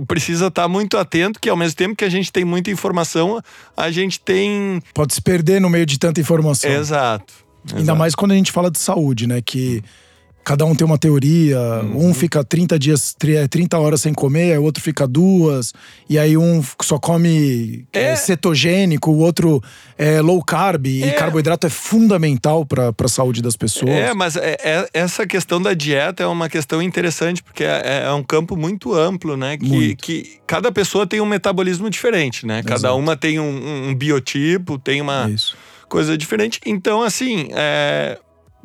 precisa 0.07 0.47
estar 0.47 0.67
muito 0.67 0.97
atento 0.97 1.39
que 1.39 1.49
ao 1.49 1.57
mesmo 1.57 1.75
tempo 1.75 1.95
que 1.95 2.05
a 2.05 2.09
gente 2.09 2.31
tem 2.31 2.45
muita 2.45 2.71
informação, 2.71 3.41
a 3.75 3.91
gente 3.91 4.19
tem. 4.19 4.81
Pode 4.93 5.13
se 5.13 5.21
perder 5.21 5.59
no 5.59 5.69
meio 5.69 5.85
de 5.85 5.99
tanta 5.99 6.21
informação. 6.21 6.71
Exato. 6.71 7.33
Ainda 7.69 7.81
Exato. 7.81 7.99
mais 7.99 8.15
quando 8.15 8.31
a 8.31 8.35
gente 8.35 8.51
fala 8.51 8.71
de 8.71 8.79
saúde, 8.79 9.27
né? 9.27 9.41
Que 9.41 9.83
cada 10.47 10.63
um 10.63 10.73
tem 10.73 10.85
uma 10.85 10.97
teoria. 10.97 11.59
Uhum. 11.59 12.07
Um 12.07 12.13
fica 12.13 12.41
30 12.41 12.79
dias, 12.79 13.13
30 13.49 13.75
é, 13.75 13.79
horas 13.79 13.99
sem 13.99 14.13
comer, 14.13 14.57
o 14.57 14.63
outro 14.63 14.81
fica 14.81 15.05
duas. 15.05 15.73
E 16.09 16.17
aí 16.17 16.37
um 16.37 16.63
só 16.81 16.97
come 16.97 17.85
é. 17.91 18.03
É, 18.11 18.15
cetogênico, 18.15 19.11
o 19.11 19.17
outro 19.17 19.61
é 19.97 20.21
low 20.21 20.41
carb. 20.41 20.87
É. 20.87 20.89
E 20.89 21.11
carboidrato 21.11 21.67
é 21.67 21.69
fundamental 21.69 22.65
para 22.65 22.93
a 22.97 23.07
saúde 23.09 23.41
das 23.41 23.57
pessoas. 23.57 23.91
É, 23.91 24.13
mas 24.13 24.37
é, 24.37 24.55
é, 24.63 24.89
essa 24.93 25.27
questão 25.27 25.61
da 25.61 25.73
dieta 25.73 26.23
é 26.23 26.27
uma 26.27 26.47
questão 26.47 26.81
interessante, 26.81 27.43
porque 27.43 27.65
é, 27.65 28.09
um 28.13 28.23
campo 28.23 28.55
muito 28.55 28.93
amplo, 28.93 29.35
né? 29.35 29.57
Que, 29.57 29.97
que 29.97 30.39
cada 30.47 30.71
pessoa 30.71 31.05
tem 31.05 31.19
um 31.19 31.25
metabolismo 31.25 31.89
diferente, 31.89 32.45
né? 32.45 32.63
Cada 32.63 32.79
Exato. 32.79 32.95
uma 32.95 33.17
tem 33.17 33.37
um, 33.37 33.89
um, 33.89 33.93
biotipo, 33.93 34.79
tem 34.79 35.01
uma. 35.01 35.29
Isso 35.29 35.57
coisa 35.87 36.17
diferente. 36.17 36.59
Então, 36.65 37.01
assim, 37.01 37.47
é, 37.51 38.19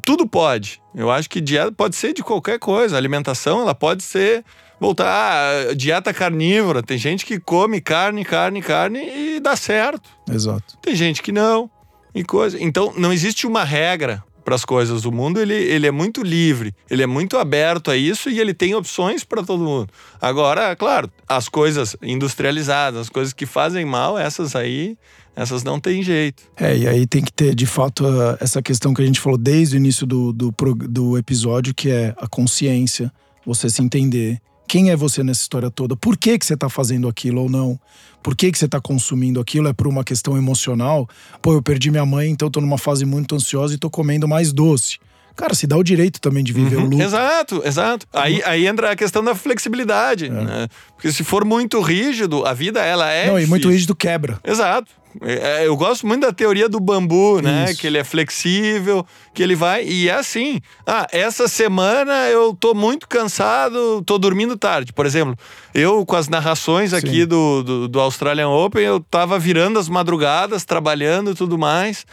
tudo 0.05 0.26
pode. 0.26 0.80
Eu 0.94 1.11
acho 1.11 1.28
que 1.28 1.40
dieta 1.40 1.72
pode 1.72 1.96
ser 1.96 2.12
de 2.12 2.22
qualquer 2.22 2.59
coisa. 2.59 2.96
A 2.96 2.98
alimentação, 2.98 3.61
ela 3.61 3.74
pode 3.74 4.03
ser 4.03 4.44
voltar 4.80 5.07
ah, 5.07 5.74
dieta 5.74 6.12
carnívora. 6.12 6.82
Tem 6.82 6.98
gente 6.98 7.24
que 7.24 7.38
come 7.38 7.80
carne, 7.80 8.24
carne, 8.24 8.61
carne 8.61 8.98
e 8.98 9.40
dá 9.40 9.57
certo. 9.57 10.11
Exato. 10.30 10.76
Tem 10.82 10.94
gente 10.94 11.22
que 11.22 11.32
não. 11.32 11.70
E 12.14 12.22
coisa. 12.22 12.62
Então, 12.62 12.92
não 12.96 13.12
existe 13.12 13.46
uma 13.46 13.64
regra 13.64 14.22
para 14.44 14.55
as 14.55 14.64
coisas. 14.64 15.05
O 15.05 15.12
mundo 15.12 15.40
ele, 15.40 15.55
ele 15.55 15.86
é 15.86 15.90
muito 15.90 16.22
livre, 16.22 16.74
ele 16.90 17.03
é 17.03 17.07
muito 17.07 17.38
aberto 17.38 17.90
a 17.90 17.96
isso 17.96 18.28
e 18.28 18.38
ele 18.38 18.53
tem 18.53 18.74
opções 18.74 19.24
para 19.24 19.42
todo 19.42 19.62
mundo. 19.62 19.88
Agora, 20.20 20.74
claro, 20.76 21.11
as 21.26 21.48
coisas 21.48 21.96
industrializadas, 22.03 23.03
as 23.03 23.09
coisas 23.09 23.32
que 23.32 23.46
fazem 23.46 23.84
mal, 23.84 24.18
essas 24.18 24.55
aí 24.55 24.96
essas 25.34 25.62
não 25.64 25.80
tem 25.80 26.02
jeito. 26.02 26.42
É, 26.56 26.76
e 26.76 26.86
aí 26.86 27.06
tem 27.06 27.22
que 27.22 27.32
ter, 27.32 27.54
de 27.54 27.66
fato, 27.66 28.04
essa 28.38 28.60
questão 28.62 28.92
que 28.92 29.02
a 29.02 29.06
gente 29.06 29.20
falou 29.20 29.38
desde 29.38 29.76
o 29.76 29.78
início 29.78 30.06
do, 30.06 30.32
do, 30.32 30.54
do 30.88 31.18
episódio, 31.18 31.74
que 31.74 31.90
é 31.90 32.14
a 32.18 32.26
consciência, 32.26 33.12
você 33.44 33.70
se 33.70 33.82
entender. 33.82 34.40
Quem 34.68 34.90
é 34.90 34.96
você 34.96 35.22
nessa 35.22 35.42
história 35.42 35.70
toda? 35.70 35.96
Por 35.96 36.16
que, 36.16 36.38
que 36.38 36.46
você 36.46 36.54
está 36.54 36.68
fazendo 36.68 37.08
aquilo 37.08 37.42
ou 37.42 37.50
não? 37.50 37.78
Por 38.22 38.36
que, 38.36 38.50
que 38.50 38.58
você 38.58 38.66
está 38.66 38.80
consumindo 38.80 39.40
aquilo? 39.40 39.68
É 39.68 39.72
por 39.72 39.86
uma 39.86 40.04
questão 40.04 40.36
emocional? 40.36 41.08
Pô, 41.42 41.52
eu 41.52 41.62
perdi 41.62 41.90
minha 41.90 42.06
mãe, 42.06 42.30
então 42.30 42.48
estou 42.48 42.62
numa 42.62 42.78
fase 42.78 43.04
muito 43.04 43.34
ansiosa 43.34 43.74
e 43.74 43.76
estou 43.76 43.90
comendo 43.90 44.28
mais 44.28 44.52
doce. 44.52 44.98
Cara, 45.36 45.54
se 45.54 45.66
dá 45.66 45.76
o 45.76 45.82
direito 45.82 46.20
também 46.20 46.44
de 46.44 46.52
viver 46.52 46.76
uhum, 46.76 46.84
o 46.84 46.90
luto. 46.90 47.02
Exato, 47.02 47.62
exato. 47.64 48.06
Aí, 48.12 48.42
aí 48.44 48.66
entra 48.66 48.92
a 48.92 48.96
questão 48.96 49.22
da 49.22 49.34
flexibilidade. 49.34 50.26
É. 50.26 50.30
Né? 50.30 50.68
Porque 50.94 51.10
se 51.12 51.24
for 51.24 51.44
muito 51.44 51.80
rígido, 51.80 52.46
a 52.46 52.52
vida 52.52 52.80
ela 52.80 53.10
é. 53.10 53.26
Não, 53.26 53.34
difícil. 53.34 53.46
e 53.46 53.50
muito 53.50 53.70
rígido 53.70 53.94
quebra. 53.94 54.38
Exato. 54.44 55.02
É, 55.20 55.62
é, 55.62 55.66
eu 55.66 55.76
gosto 55.76 56.06
muito 56.06 56.22
da 56.22 56.32
teoria 56.32 56.68
do 56.68 56.80
bambu, 56.80 57.40
né? 57.42 57.66
Isso. 57.68 57.80
Que 57.80 57.86
ele 57.86 57.98
é 57.98 58.04
flexível, 58.04 59.06
que 59.34 59.42
ele 59.42 59.54
vai. 59.54 59.84
E 59.84 60.08
é 60.08 60.14
assim. 60.14 60.60
Ah, 60.86 61.06
essa 61.12 61.48
semana 61.48 62.28
eu 62.30 62.56
tô 62.58 62.72
muito 62.72 63.06
cansado, 63.06 64.02
tô 64.06 64.16
dormindo 64.16 64.56
tarde. 64.56 64.92
Por 64.92 65.04
exemplo, 65.04 65.36
eu 65.74 66.06
com 66.06 66.16
as 66.16 66.28
narrações 66.28 66.94
aqui 66.94 67.26
do, 67.26 67.62
do, 67.62 67.88
do, 67.88 68.00
Australian 68.00 68.48
Open, 68.48 68.82
eu 68.82 69.00
tava 69.00 69.38
virando 69.38 69.78
as 69.78 69.88
madrugadas, 69.88 70.64
trabalhando 70.64 71.32
e 71.32 71.34
tudo 71.34 71.58
mais. 71.58 72.06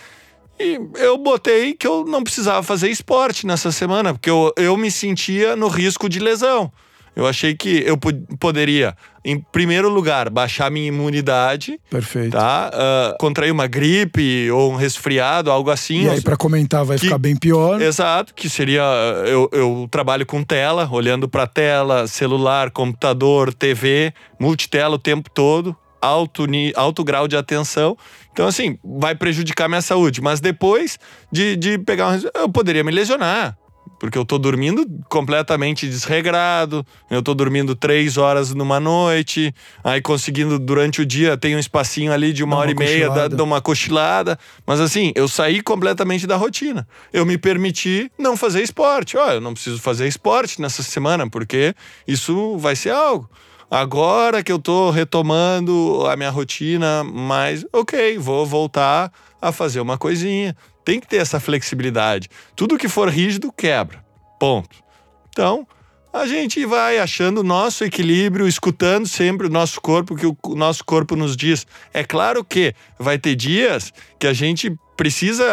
E 0.59 0.79
eu 0.95 1.17
botei 1.17 1.73
que 1.73 1.87
eu 1.87 2.05
não 2.05 2.23
precisava 2.23 2.61
fazer 2.61 2.89
esporte 2.89 3.47
nessa 3.47 3.71
semana, 3.71 4.13
porque 4.13 4.29
eu, 4.29 4.53
eu 4.57 4.75
me 4.75 4.91
sentia 4.91 5.55
no 5.55 5.67
risco 5.67 6.09
de 6.09 6.19
lesão. 6.19 6.71
Eu 7.15 7.27
achei 7.27 7.53
que 7.53 7.83
eu 7.85 7.97
poderia, 8.39 8.95
em 9.25 9.39
primeiro 9.39 9.89
lugar, 9.89 10.29
baixar 10.29 10.71
minha 10.71 10.87
imunidade. 10.87 11.79
Perfeito. 11.89 12.31
Tá? 12.31 12.71
Uh, 12.73 13.17
contrair 13.17 13.51
uma 13.51 13.67
gripe 13.67 14.49
ou 14.51 14.71
um 14.71 14.75
resfriado, 14.75 15.51
algo 15.51 15.69
assim. 15.69 16.03
E 16.03 16.09
aí, 16.09 16.21
para 16.21 16.37
comentar, 16.37 16.85
vai 16.85 16.97
que, 16.97 17.05
ficar 17.05 17.17
bem 17.17 17.35
pior. 17.35 17.81
Exato, 17.81 18.33
que 18.33 18.49
seria. 18.49 18.83
Eu, 19.25 19.49
eu 19.51 19.87
trabalho 19.91 20.25
com 20.25 20.43
tela, 20.43 20.87
olhando 20.89 21.27
para 21.27 21.45
tela, 21.45 22.07
celular, 22.07 22.71
computador, 22.71 23.53
TV, 23.53 24.13
multitela 24.39 24.95
o 24.95 24.99
tempo 24.99 25.29
todo. 25.29 25.75
Alto, 26.01 26.45
alto 26.75 27.03
grau 27.03 27.27
de 27.27 27.35
atenção. 27.35 27.97
Então, 28.31 28.47
assim, 28.47 28.77
vai 28.83 29.15
prejudicar 29.15 29.67
minha 29.67 29.81
saúde. 29.81 30.21
Mas 30.21 30.39
depois 30.39 30.97
de, 31.31 31.55
de 31.55 31.77
pegar 31.77 32.09
um. 32.09 32.21
Eu 32.33 32.49
poderia 32.49 32.83
me 32.83 32.91
lesionar 32.91 33.57
porque 33.99 34.17
eu 34.17 34.23
tô 34.23 34.37
dormindo 34.37 34.87
completamente 35.09 35.85
desregrado, 35.85 36.85
eu 37.11 37.21
tô 37.21 37.33
dormindo 37.33 37.75
três 37.75 38.17
horas 38.17 38.53
numa 38.53 38.79
noite, 38.79 39.53
aí 39.83 40.01
conseguindo 40.01 40.57
durante 40.57 41.01
o 41.01 41.05
dia, 41.05 41.35
tem 41.35 41.55
um 41.55 41.59
espacinho 41.59 42.13
ali 42.13 42.31
de 42.31 42.41
uma, 42.41 42.55
uma 42.55 42.61
hora 42.61 42.71
e 42.71 42.75
meia, 42.75 43.09
dar 43.09 43.27
da, 43.27 43.43
uma 43.43 43.61
cochilada. 43.61 44.39
Mas 44.65 44.79
assim, 44.79 45.11
eu 45.15 45.27
saí 45.27 45.61
completamente 45.61 46.25
da 46.25 46.37
rotina. 46.37 46.87
Eu 47.11 47.25
me 47.25 47.37
permiti 47.37 48.09
não 48.17 48.37
fazer 48.37 48.63
esporte. 48.63 49.17
Ó, 49.17 49.31
eu 49.31 49.41
não 49.41 49.53
preciso 49.53 49.79
fazer 49.79 50.07
esporte 50.07 50.61
nessa 50.61 50.81
semana, 50.81 51.29
porque 51.29 51.75
isso 52.07 52.57
vai 52.57 52.75
ser 52.75 52.91
algo. 52.91 53.29
Agora 53.69 54.43
que 54.43 54.51
eu 54.51 54.57
tô 54.57 54.89
retomando 54.89 56.03
a 56.07 56.15
minha 56.15 56.31
rotina, 56.31 57.03
mas 57.03 57.63
ok, 57.71 58.17
vou 58.17 58.43
voltar 58.43 59.11
a 59.39 59.51
fazer 59.51 59.79
uma 59.79 59.95
coisinha. 59.97 60.55
Tem 60.83 60.99
que 60.99 61.07
ter 61.07 61.17
essa 61.17 61.39
flexibilidade. 61.39 62.29
Tudo 62.55 62.79
que 62.79 62.87
for 62.87 63.07
rígido 63.09 63.51
quebra. 63.51 64.03
Ponto. 64.39 64.75
Então, 65.29 65.67
a 66.11 66.25
gente 66.25 66.65
vai 66.65 66.97
achando 66.97 67.41
o 67.41 67.43
nosso 67.43 67.83
equilíbrio, 67.83 68.47
escutando 68.47 69.07
sempre 69.07 69.45
o 69.45 69.49
nosso 69.49 69.79
corpo, 69.79 70.15
que 70.15 70.25
o 70.25 70.55
nosso 70.55 70.83
corpo 70.83 71.15
nos 71.15 71.37
diz. 71.37 71.67
É 71.93 72.03
claro 72.03 72.43
que 72.43 72.73
vai 72.97 73.19
ter 73.19 73.35
dias 73.35 73.93
que 74.19 74.27
a 74.27 74.33
gente 74.33 74.75
precisa 74.97 75.45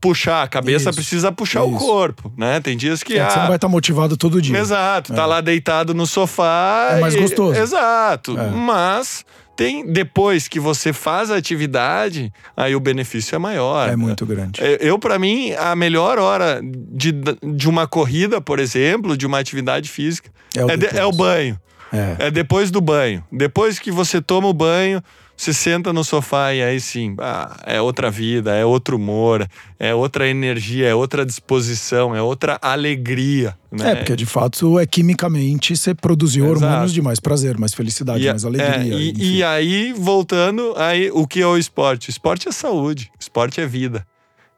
puxar, 0.00 0.44
a 0.44 0.48
cabeça 0.48 0.90
isso, 0.90 0.96
precisa 0.96 1.32
puxar 1.32 1.66
isso. 1.66 1.74
o 1.74 1.78
corpo, 1.78 2.32
né? 2.38 2.60
Tem 2.60 2.76
dias 2.76 3.02
que. 3.02 3.14
É, 3.14 3.22
ah, 3.22 3.30
você 3.30 3.38
não 3.40 3.46
vai 3.48 3.56
estar 3.56 3.68
motivado 3.68 4.16
todo 4.16 4.40
dia. 4.40 4.56
Exato, 4.56 5.08
tá 5.08 5.14
é. 5.14 5.16
tá 5.16 5.26
lá 5.26 5.40
deitado 5.40 5.92
no 5.92 6.06
sofá. 6.06 6.90
É 6.92 7.00
mais 7.00 7.16
gostoso. 7.16 7.58
Exato. 7.58 8.38
É. 8.38 8.50
Mas 8.50 9.24
tem 9.56 9.84
depois 9.84 10.46
que 10.46 10.60
você 10.60 10.92
faz 10.92 11.30
a 11.30 11.36
atividade, 11.36 12.32
aí 12.56 12.76
o 12.76 12.80
benefício 12.80 13.34
é 13.34 13.38
maior. 13.38 13.88
É 13.88 13.96
muito 13.96 14.24
grande. 14.24 14.60
Eu, 14.80 14.96
para 14.98 15.18
mim, 15.18 15.52
a 15.52 15.74
melhor 15.74 16.18
hora 16.20 16.60
de, 16.62 17.12
de 17.12 17.68
uma 17.68 17.88
corrida, 17.88 18.40
por 18.40 18.60
exemplo, 18.60 19.16
de 19.16 19.26
uma 19.26 19.40
atividade 19.40 19.90
física, 19.90 20.30
é 20.56 20.64
o, 20.64 20.70
é, 20.70 20.76
de, 20.76 20.86
é 20.98 21.04
o 21.04 21.12
banho. 21.12 21.58
É. 21.92 22.26
é 22.26 22.30
depois 22.30 22.70
do 22.70 22.80
banho. 22.80 23.24
Depois 23.30 23.78
que 23.78 23.90
você 23.90 24.20
toma 24.20 24.48
o 24.48 24.52
banho, 24.52 25.02
você 25.36 25.52
senta 25.52 25.92
no 25.92 26.04
sofá 26.04 26.54
e 26.54 26.62
aí 26.62 26.80
sim, 26.80 27.16
ah, 27.18 27.56
é 27.66 27.80
outra 27.80 28.08
vida, 28.10 28.54
é 28.54 28.64
outro 28.64 28.96
humor, 28.96 29.46
é 29.78 29.92
outra 29.92 30.28
energia, 30.28 30.88
é 30.88 30.94
outra 30.94 31.26
disposição, 31.26 32.14
é 32.14 32.22
outra 32.22 32.56
alegria. 32.62 33.56
Né? 33.70 33.90
É, 33.90 33.94
porque 33.96 34.14
de 34.14 34.26
fato 34.26 34.78
é 34.78 34.86
quimicamente 34.86 35.76
você 35.76 35.92
produziu 35.92 36.46
Exato. 36.46 36.64
hormônios 36.64 36.92
de 36.92 37.02
mais 37.02 37.18
prazer, 37.18 37.58
mais 37.58 37.74
felicidade, 37.74 38.24
e, 38.24 38.28
mais 38.28 38.44
alegria. 38.44 38.94
É, 38.94 38.96
e, 38.96 39.38
e, 39.38 39.42
aí, 39.42 39.92
voltando, 39.92 40.72
aí 40.76 41.10
o 41.12 41.26
que 41.26 41.40
é 41.40 41.46
o 41.46 41.58
esporte? 41.58 42.08
O 42.08 42.10
esporte 42.10 42.48
é 42.48 42.52
saúde, 42.52 43.10
o 43.14 43.20
esporte 43.20 43.60
é 43.60 43.66
vida. 43.66 44.06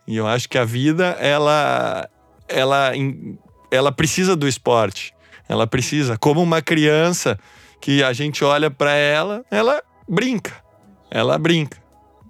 E 0.06 0.16
eu 0.16 0.26
acho 0.26 0.48
que 0.48 0.58
a 0.58 0.64
vida, 0.64 1.16
ela, 1.18 2.08
ela, 2.48 2.92
ela 3.70 3.90
precisa 3.90 4.36
do 4.36 4.46
esporte. 4.46 5.12
Ela 5.48 5.66
precisa, 5.66 6.18
como 6.18 6.42
uma 6.42 6.60
criança 6.60 7.38
que 7.80 8.02
a 8.02 8.12
gente 8.12 8.44
olha 8.44 8.70
para 8.70 8.94
ela, 8.94 9.44
ela 9.50 9.82
brinca 10.08 10.65
ela 11.10 11.38
brinca. 11.38 11.78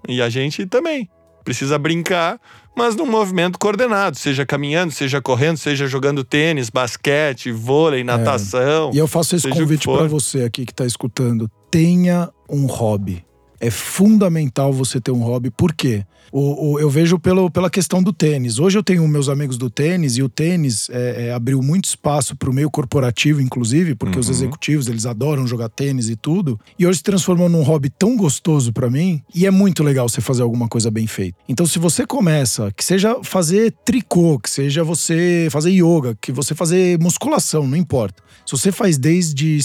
E 0.07 0.21
a 0.21 0.29
gente 0.29 0.65
também 0.65 1.09
precisa 1.43 1.77
brincar, 1.79 2.39
mas 2.75 2.95
num 2.95 3.05
movimento 3.05 3.57
coordenado, 3.57 4.17
seja 4.17 4.45
caminhando, 4.45 4.91
seja 4.91 5.21
correndo, 5.21 5.57
seja 5.57 5.87
jogando 5.87 6.23
tênis, 6.23 6.69
basquete, 6.69 7.51
vôlei, 7.51 8.01
é. 8.01 8.03
natação. 8.03 8.89
É. 8.93 8.95
E 8.95 8.97
eu 8.97 9.07
faço 9.07 9.35
esse 9.35 9.49
convite 9.49 9.87
para 9.87 10.07
você 10.07 10.43
aqui 10.43 10.65
que 10.65 10.71
está 10.71 10.85
escutando. 10.85 11.49
Tenha 11.71 12.29
um 12.49 12.65
hobby. 12.65 13.25
É 13.59 13.69
fundamental 13.69 14.71
você 14.71 14.99
ter 14.99 15.11
um 15.11 15.23
hobby. 15.23 15.49
Por 15.49 15.73
quê? 15.73 16.05
O, 16.31 16.73
o, 16.73 16.79
eu 16.79 16.89
vejo 16.89 17.17
pelo, 17.17 17.49
pela 17.49 17.69
questão 17.69 18.03
do 18.03 18.11
tênis. 18.11 18.59
Hoje 18.59 18.77
eu 18.77 18.83
tenho 18.83 19.07
meus 19.07 19.29
amigos 19.29 19.57
do 19.57 19.69
tênis 19.69 20.17
e 20.17 20.23
o 20.23 20.29
tênis 20.29 20.89
é, 20.89 21.27
é, 21.27 21.33
abriu 21.33 21.61
muito 21.61 21.85
espaço 21.85 22.35
para 22.35 22.49
o 22.49 22.53
meio 22.53 22.69
corporativo, 22.69 23.41
inclusive, 23.41 23.95
porque 23.95 24.15
uhum. 24.15 24.21
os 24.21 24.29
executivos 24.29 24.87
eles 24.87 25.05
adoram 25.05 25.47
jogar 25.47 25.69
tênis 25.69 26.09
e 26.09 26.15
tudo. 26.15 26.59
E 26.77 26.85
hoje 26.85 26.97
se 26.97 27.03
transformou 27.03 27.47
num 27.47 27.63
hobby 27.63 27.89
tão 27.89 28.17
gostoso 28.17 28.73
para 28.73 28.89
mim 28.89 29.21
e 29.33 29.45
é 29.45 29.51
muito 29.51 29.83
legal 29.83 30.09
você 30.09 30.21
fazer 30.21 30.43
alguma 30.43 30.67
coisa 30.67 30.91
bem 30.91 31.07
feita. 31.07 31.37
Então, 31.47 31.65
se 31.65 31.79
você 31.79 32.05
começa, 32.05 32.71
que 32.75 32.83
seja 32.83 33.17
fazer 33.23 33.73
tricô, 33.85 34.37
que 34.39 34.49
seja 34.49 34.83
você 34.83 35.47
fazer 35.49 35.71
yoga, 35.71 36.17
que 36.21 36.31
você 36.31 36.53
fazer 36.53 36.99
musculação, 36.99 37.65
não 37.65 37.77
importa. 37.77 38.21
Se 38.47 38.51
você 38.51 38.71
faz 38.71 38.97
desde 38.97 39.59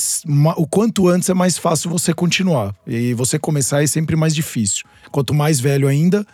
o 0.56 0.66
quanto 0.66 1.06
antes 1.06 1.28
é 1.28 1.34
mais 1.34 1.56
fácil 1.56 1.88
você 1.88 2.12
continuar 2.12 2.74
e 2.84 3.14
você 3.14 3.38
começar 3.38 3.80
é 3.80 3.86
sempre 3.86 4.16
mais 4.16 4.34
difícil. 4.34 4.84
Quanto 5.12 5.32
mais 5.32 5.60
velho 5.60 5.86
ainda, 5.86 6.26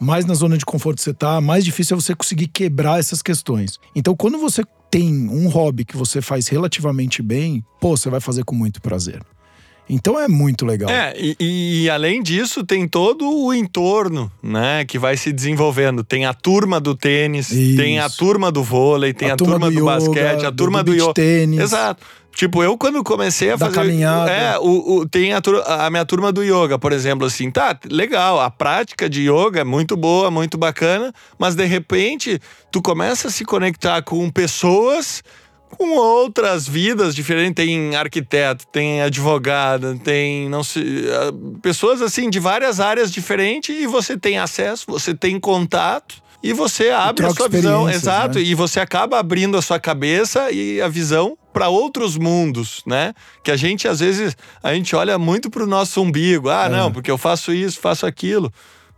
mais 0.00 0.24
na 0.24 0.34
zona 0.34 0.58
de 0.58 0.64
conforto 0.64 1.00
você 1.00 1.14
tá, 1.14 1.40
mais 1.40 1.64
difícil 1.64 1.96
é 1.96 2.00
você 2.00 2.12
conseguir 2.12 2.48
quebrar 2.48 2.98
essas 2.98 3.22
questões. 3.22 3.78
Então, 3.94 4.16
quando 4.16 4.36
você 4.36 4.64
tem 4.90 5.28
um 5.28 5.46
hobby 5.48 5.84
que 5.84 5.96
você 5.96 6.20
faz 6.20 6.48
relativamente 6.48 7.22
bem, 7.22 7.64
pô, 7.80 7.96
você 7.96 8.10
vai 8.10 8.18
fazer 8.18 8.42
com 8.42 8.56
muito 8.56 8.82
prazer. 8.82 9.22
Então 9.88 10.18
é 10.18 10.26
muito 10.28 10.64
legal. 10.64 10.88
É, 10.88 11.14
e, 11.16 11.36
e, 11.84 11.90
além 11.90 12.22
disso, 12.22 12.64
tem 12.64 12.88
todo 12.88 13.28
o 13.28 13.52
entorno, 13.52 14.30
né, 14.42 14.84
que 14.84 14.98
vai 14.98 15.16
se 15.16 15.32
desenvolvendo. 15.32 16.02
Tem 16.02 16.24
a 16.24 16.32
turma 16.32 16.80
do 16.80 16.94
tênis, 16.94 17.50
Isso. 17.50 17.76
tem 17.76 17.98
a 17.98 18.08
turma 18.08 18.50
do 18.50 18.62
vôlei, 18.62 19.12
tem 19.12 19.30
a, 19.30 19.34
a 19.34 19.36
turma, 19.36 19.54
turma, 19.54 19.70
do, 19.70 19.74
do 19.74 19.80
yoga, 19.80 19.92
basquete, 19.92 20.46
a 20.46 20.52
turma 20.52 20.82
do, 20.82 20.92
do, 20.94 21.06
do 21.06 21.12
tênis. 21.12 21.60
Exato. 21.60 22.02
Tipo, 22.34 22.62
eu 22.62 22.78
quando 22.78 23.02
comecei 23.04 23.50
a 23.50 23.56
da 23.56 23.66
fazer. 23.66 23.74
caminhada. 23.74 24.30
É, 24.30 24.58
o, 24.58 25.00
o, 25.00 25.08
tem 25.08 25.32
a, 25.34 25.42
a, 25.66 25.90
minha 25.90 26.04
turma 26.04 26.32
do 26.32 26.42
yoga, 26.42 26.78
por 26.78 26.92
exemplo, 26.92 27.26
assim, 27.26 27.50
tá, 27.50 27.78
legal, 27.90 28.40
a 28.40 28.50
prática 28.50 29.08
de 29.08 29.28
yoga 29.30 29.60
é 29.60 29.64
muito 29.64 29.96
boa, 29.96 30.30
muito 30.30 30.56
bacana, 30.56 31.12
mas 31.38 31.54
de 31.54 31.66
repente 31.66 32.40
tu 32.70 32.80
começa 32.80 33.28
a 33.28 33.30
se 33.30 33.44
conectar 33.44 34.00
com 34.02 34.30
pessoas 34.30 35.22
com 35.76 35.96
outras 35.96 36.68
vidas 36.68 37.14
diferentes. 37.14 37.54
Tem 37.54 37.96
arquiteto, 37.96 38.66
tem 38.66 39.02
advogado, 39.02 39.98
tem 39.98 40.48
não 40.48 40.62
se, 40.62 41.04
pessoas 41.60 42.00
assim 42.00 42.30
de 42.30 42.38
várias 42.38 42.80
áreas 42.80 43.10
diferentes 43.10 43.74
e 43.76 43.86
você 43.86 44.16
tem 44.16 44.38
acesso, 44.38 44.84
você 44.88 45.14
tem 45.14 45.38
contato 45.40 46.22
e 46.42 46.52
você 46.52 46.90
abre 46.90 47.24
e 47.24 47.28
a 47.28 47.30
sua 47.30 47.48
visão, 47.48 47.88
exato, 47.88 48.38
né? 48.38 48.44
e 48.44 48.54
você 48.54 48.80
acaba 48.80 49.18
abrindo 49.18 49.56
a 49.56 49.62
sua 49.62 49.78
cabeça 49.78 50.50
e 50.50 50.80
a 50.80 50.88
visão 50.88 51.38
para 51.52 51.68
outros 51.68 52.16
mundos, 52.16 52.82
né? 52.84 53.14
Que 53.44 53.50
a 53.50 53.56
gente 53.56 53.86
às 53.86 54.00
vezes 54.00 54.36
a 54.62 54.74
gente 54.74 54.96
olha 54.96 55.18
muito 55.18 55.50
para 55.50 55.62
o 55.62 55.66
nosso 55.66 56.02
umbigo. 56.02 56.48
Ah, 56.48 56.66
é. 56.66 56.68
não, 56.68 56.90
porque 56.90 57.10
eu 57.10 57.18
faço 57.18 57.52
isso, 57.52 57.78
faço 57.78 58.06
aquilo. 58.06 58.52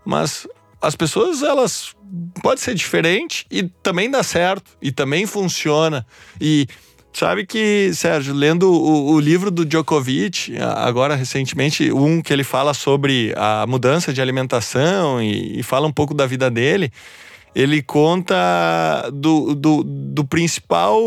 Mas 0.05 0.47
as 0.85 0.95
pessoas 0.95 1.43
elas 1.43 1.95
pode 2.43 2.61
ser 2.61 2.74
diferente 2.74 3.47
e 3.51 3.62
também 3.62 4.11
dá 4.11 4.22
certo 4.22 4.70
e 4.80 4.93
também 4.93 5.26
funciona. 5.26 6.07
E 6.41 6.66
sabe 7.12 7.47
que, 7.47 7.91
Sérgio, 7.95 8.35
lendo 8.35 8.70
o, 8.70 9.12
o, 9.12 9.20
livro 9.20 9.51
do 9.51 9.64
Djokovic, 9.64 10.57
agora 10.76 11.14
recentemente, 11.14 11.91
um 11.91 12.20
que 12.20 12.32
ele 12.32 12.45
fala 12.45 12.74
sobre 12.74 13.32
a 13.37 13.66
mudança 13.66 14.12
de 14.12 14.20
alimentação 14.20 15.22
e, 15.22 15.61
e 15.61 15.62
fala 15.62 15.87
um 15.87 15.93
pouco 15.93 16.12
da 16.12 16.26
vida 16.26 16.51
dele, 16.51 16.93
ele 17.55 17.80
conta 17.82 19.09
do, 19.12 19.55
do, 19.55 19.82
do 19.85 20.24
principal 20.24 21.01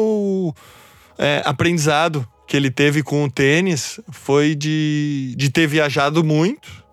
é, 1.18 1.42
aprendizado 1.46 2.28
que 2.48 2.56
ele 2.56 2.72
teve 2.72 3.04
com 3.04 3.26
o 3.26 3.30
tênis 3.30 4.00
foi 4.10 4.56
de, 4.56 5.36
de 5.36 5.50
ter 5.52 5.68
viajado 5.68 6.24
muito, 6.24 6.87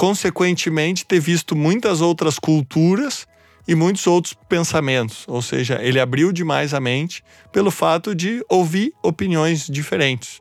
consequentemente 0.00 1.04
ter 1.04 1.20
visto 1.20 1.54
muitas 1.54 2.00
outras 2.00 2.38
culturas 2.38 3.26
e 3.68 3.74
muitos 3.74 4.06
outros 4.06 4.32
pensamentos. 4.48 5.26
Ou 5.28 5.42
seja, 5.42 5.78
ele 5.82 6.00
abriu 6.00 6.32
demais 6.32 6.72
a 6.72 6.80
mente 6.80 7.22
pelo 7.52 7.70
fato 7.70 8.14
de 8.14 8.42
ouvir 8.48 8.94
opiniões 9.02 9.66
diferentes. 9.66 10.40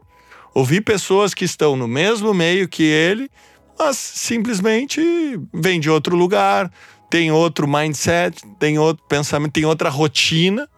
Ouvir 0.53 0.79
pessoas 0.79 1.33
que 1.33 1.43
estão 1.43 1.75
no 1.75 1.89
mesmo 1.89 2.33
meio 2.33 2.69
que 2.69 2.83
ele, 2.83 3.29
mas 3.77 3.97
simplesmente 3.97 5.01
vêm 5.53 5.77
de 5.77 5.89
outro 5.89 6.15
lugar, 6.15 6.71
tem 7.09 7.29
outro 7.29 7.67
mindset, 7.67 8.41
tem 8.57 8.79
outro 8.79 9.03
pensamento, 9.09 9.51
tem 9.51 9.65
outra 9.65 9.89
rotina, 9.89 10.69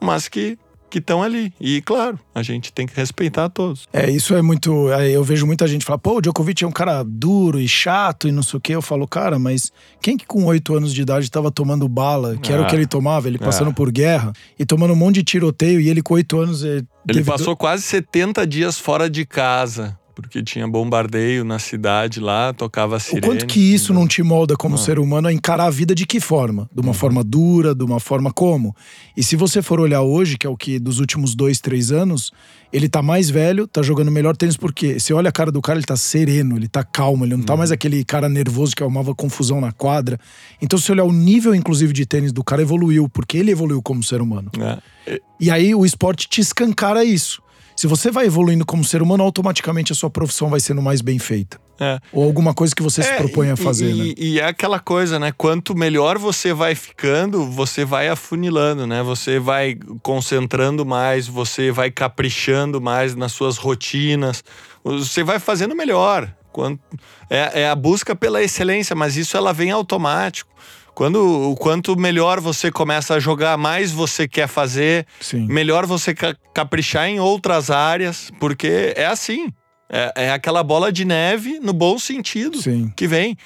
mas 0.00 0.26
que 0.26 0.56
que 0.92 0.98
estão 0.98 1.22
ali. 1.22 1.52
E, 1.58 1.80
claro, 1.80 2.20
a 2.34 2.42
gente 2.42 2.70
tem 2.70 2.86
que 2.86 2.94
respeitar 2.94 3.48
todos. 3.48 3.88
É, 3.92 4.10
isso 4.10 4.34
é 4.34 4.42
muito. 4.42 4.90
Eu 4.90 5.24
vejo 5.24 5.46
muita 5.46 5.66
gente 5.66 5.86
falar, 5.86 5.98
pô, 5.98 6.18
o 6.18 6.20
Djokovic 6.20 6.62
é 6.62 6.66
um 6.66 6.72
cara 6.72 7.02
duro 7.02 7.58
e 7.58 7.66
chato 7.66 8.28
e 8.28 8.32
não 8.32 8.42
sei 8.42 8.58
o 8.58 8.60
quê. 8.60 8.74
Eu 8.74 8.82
falo, 8.82 9.08
cara, 9.08 9.38
mas 9.38 9.72
quem 10.02 10.16
que 10.16 10.26
com 10.26 10.44
oito 10.44 10.76
anos 10.76 10.92
de 10.92 11.00
idade 11.00 11.24
estava 11.24 11.50
tomando 11.50 11.88
bala, 11.88 12.36
que 12.36 12.52
era 12.52 12.62
o 12.62 12.66
que 12.66 12.76
ele 12.76 12.86
tomava, 12.86 13.26
ele 13.26 13.38
passando 13.38 13.70
é. 13.70 13.74
por 13.74 13.90
guerra 13.90 14.32
e 14.58 14.66
tomando 14.66 14.92
um 14.92 14.96
monte 14.96 15.16
de 15.16 15.24
tiroteio 15.24 15.80
e 15.80 15.88
ele 15.88 16.02
com 16.02 16.14
oito 16.14 16.38
anos. 16.38 16.62
Ele, 16.62 16.86
ele 17.08 17.24
passou 17.24 17.56
quase 17.56 17.82
70 17.82 18.46
dias 18.46 18.78
fora 18.78 19.08
de 19.08 19.24
casa 19.24 19.98
porque 20.22 20.42
tinha 20.42 20.66
bombardeio 20.66 21.44
na 21.44 21.58
cidade 21.58 22.20
lá, 22.20 22.52
tocava 22.52 22.98
sirene. 22.98 23.26
O 23.26 23.30
quanto 23.30 23.46
que 23.46 23.60
isso 23.60 23.92
não 23.92 24.06
te 24.06 24.22
molda 24.22 24.56
como 24.56 24.78
ser 24.78 24.98
humano 24.98 25.28
a 25.28 25.32
encarar 25.32 25.66
a 25.66 25.70
vida 25.70 25.94
de 25.94 26.06
que 26.06 26.20
forma? 26.20 26.70
De 26.74 26.80
uma 26.80 26.94
forma 26.94 27.22
dura, 27.22 27.74
de 27.74 27.84
uma 27.84 28.00
forma 28.00 28.32
como? 28.32 28.74
E 29.16 29.22
se 29.22 29.36
você 29.36 29.60
for 29.60 29.80
olhar 29.80 30.02
hoje, 30.02 30.38
que 30.38 30.46
é 30.46 30.50
o 30.50 30.56
que 30.56 30.78
dos 30.78 30.98
últimos 30.98 31.34
dois, 31.34 31.60
três 31.60 31.92
anos, 31.92 32.32
ele 32.72 32.88
tá 32.88 33.02
mais 33.02 33.28
velho, 33.28 33.66
tá 33.66 33.82
jogando 33.82 34.10
melhor 34.10 34.34
tênis, 34.36 34.56
porque 34.56 34.98
você 34.98 35.12
olha 35.12 35.28
a 35.28 35.32
cara 35.32 35.52
do 35.52 35.60
cara, 35.60 35.78
ele 35.78 35.84
tá 35.84 35.96
sereno, 35.96 36.56
ele 36.56 36.68
tá 36.68 36.82
calmo, 36.82 37.24
ele 37.24 37.36
não 37.36 37.42
tá 37.42 37.52
uhum. 37.52 37.56
tá 37.56 37.58
mais 37.58 37.70
aquele 37.70 38.02
cara 38.04 38.28
nervoso 38.28 38.74
que 38.74 38.82
arrumava 38.82 39.14
confusão 39.14 39.60
na 39.60 39.72
quadra. 39.72 40.18
Então, 40.60 40.78
se 40.78 40.90
olhar 40.90 41.04
o 41.04 41.12
nível, 41.12 41.54
inclusive, 41.54 41.92
de 41.92 42.06
tênis 42.06 42.32
do 42.32 42.42
cara, 42.42 42.62
evoluiu, 42.62 43.08
porque 43.08 43.36
ele 43.36 43.50
evoluiu 43.50 43.82
como 43.82 44.02
ser 44.02 44.22
humano. 44.22 44.50
É. 44.58 45.20
E 45.38 45.50
aí 45.50 45.74
o 45.74 45.84
esporte 45.84 46.28
te 46.28 46.40
escancara 46.40 47.04
isso. 47.04 47.41
Se 47.76 47.86
você 47.86 48.10
vai 48.10 48.26
evoluindo 48.26 48.64
como 48.64 48.84
ser 48.84 49.02
humano, 49.02 49.24
automaticamente 49.24 49.92
a 49.92 49.94
sua 49.94 50.10
profissão 50.10 50.48
vai 50.48 50.60
sendo 50.60 50.82
mais 50.82 51.00
bem 51.00 51.18
feita. 51.18 51.60
É. 51.80 51.98
Ou 52.12 52.24
alguma 52.24 52.54
coisa 52.54 52.74
que 52.74 52.82
você 52.82 53.00
é, 53.00 53.04
se 53.04 53.12
propõe 53.14 53.50
a 53.50 53.56
fazer, 53.56 53.90
e, 53.90 53.94
né? 53.94 54.14
E 54.16 54.40
é 54.40 54.44
aquela 54.44 54.78
coisa, 54.78 55.18
né? 55.18 55.32
Quanto 55.36 55.76
melhor 55.76 56.16
você 56.16 56.52
vai 56.52 56.74
ficando, 56.74 57.44
você 57.50 57.84
vai 57.84 58.08
afunilando, 58.08 58.86
né? 58.86 59.02
Você 59.02 59.38
vai 59.40 59.76
concentrando 60.02 60.86
mais, 60.86 61.26
você 61.26 61.72
vai 61.72 61.90
caprichando 61.90 62.80
mais 62.80 63.16
nas 63.16 63.32
suas 63.32 63.56
rotinas, 63.56 64.44
você 64.84 65.24
vai 65.24 65.40
fazendo 65.40 65.74
melhor. 65.74 66.32
É, 67.30 67.62
é 67.62 67.68
a 67.68 67.74
busca 67.74 68.14
pela 68.14 68.42
excelência, 68.42 68.94
mas 68.94 69.16
isso 69.16 69.36
ela 69.36 69.52
vem 69.52 69.70
automático. 69.70 70.52
Quando 70.94 71.50
o 71.50 71.56
quanto 71.56 71.98
melhor 71.98 72.40
você 72.40 72.70
começa 72.70 73.14
a 73.14 73.20
jogar, 73.20 73.56
mais 73.56 73.90
você 73.90 74.28
quer 74.28 74.46
fazer, 74.46 75.06
Sim. 75.20 75.46
melhor 75.46 75.86
você 75.86 76.14
caprichar 76.54 77.08
em 77.08 77.18
outras 77.18 77.70
áreas, 77.70 78.30
porque 78.38 78.92
é 78.96 79.06
assim. 79.06 79.48
É, 79.94 80.12
é, 80.16 80.32
aquela 80.32 80.62
bola 80.62 80.90
de 80.90 81.04
neve 81.04 81.60
no 81.60 81.74
bom 81.74 81.98
sentido 81.98 82.62
Sim. 82.62 82.90
que 82.96 83.06
vem. 83.06 83.36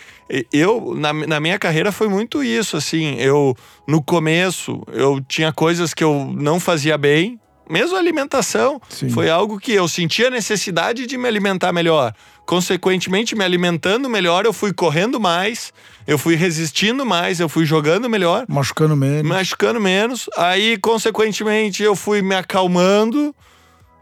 Eu, 0.52 0.94
na, 0.94 1.12
na 1.12 1.40
minha 1.40 1.58
carreira, 1.58 1.90
foi 1.90 2.08
muito 2.08 2.40
isso. 2.40 2.76
Assim, 2.76 3.16
eu, 3.16 3.52
no 3.86 4.00
começo, 4.00 4.80
eu 4.92 5.20
tinha 5.20 5.52
coisas 5.52 5.92
que 5.92 6.04
eu 6.04 6.32
não 6.36 6.60
fazia 6.60 6.96
bem, 6.96 7.40
mesmo 7.68 7.96
a 7.96 7.98
alimentação. 7.98 8.80
Sim. 8.88 9.08
Foi 9.08 9.28
algo 9.28 9.58
que 9.58 9.72
eu 9.72 9.88
sentia 9.88 10.30
necessidade 10.30 11.04
de 11.04 11.18
me 11.18 11.26
alimentar 11.26 11.72
melhor. 11.72 12.14
Consequentemente, 12.46 13.34
me 13.34 13.44
alimentando 13.44 14.08
melhor, 14.08 14.44
eu 14.46 14.52
fui 14.52 14.72
correndo 14.72 15.18
mais, 15.18 15.72
eu 16.06 16.16
fui 16.18 16.34
resistindo 16.34 17.04
mais, 17.04 17.40
eu 17.40 17.48
fui 17.48 17.64
jogando 17.64 18.08
melhor. 18.08 18.44
Machucando 18.48 18.96
menos. 18.96 19.28
Machucando 19.28 19.80
menos. 19.80 20.28
Aí, 20.36 20.76
consequentemente, 20.78 21.82
eu 21.82 21.96
fui 21.96 22.22
me 22.22 22.34
acalmando 22.34 23.34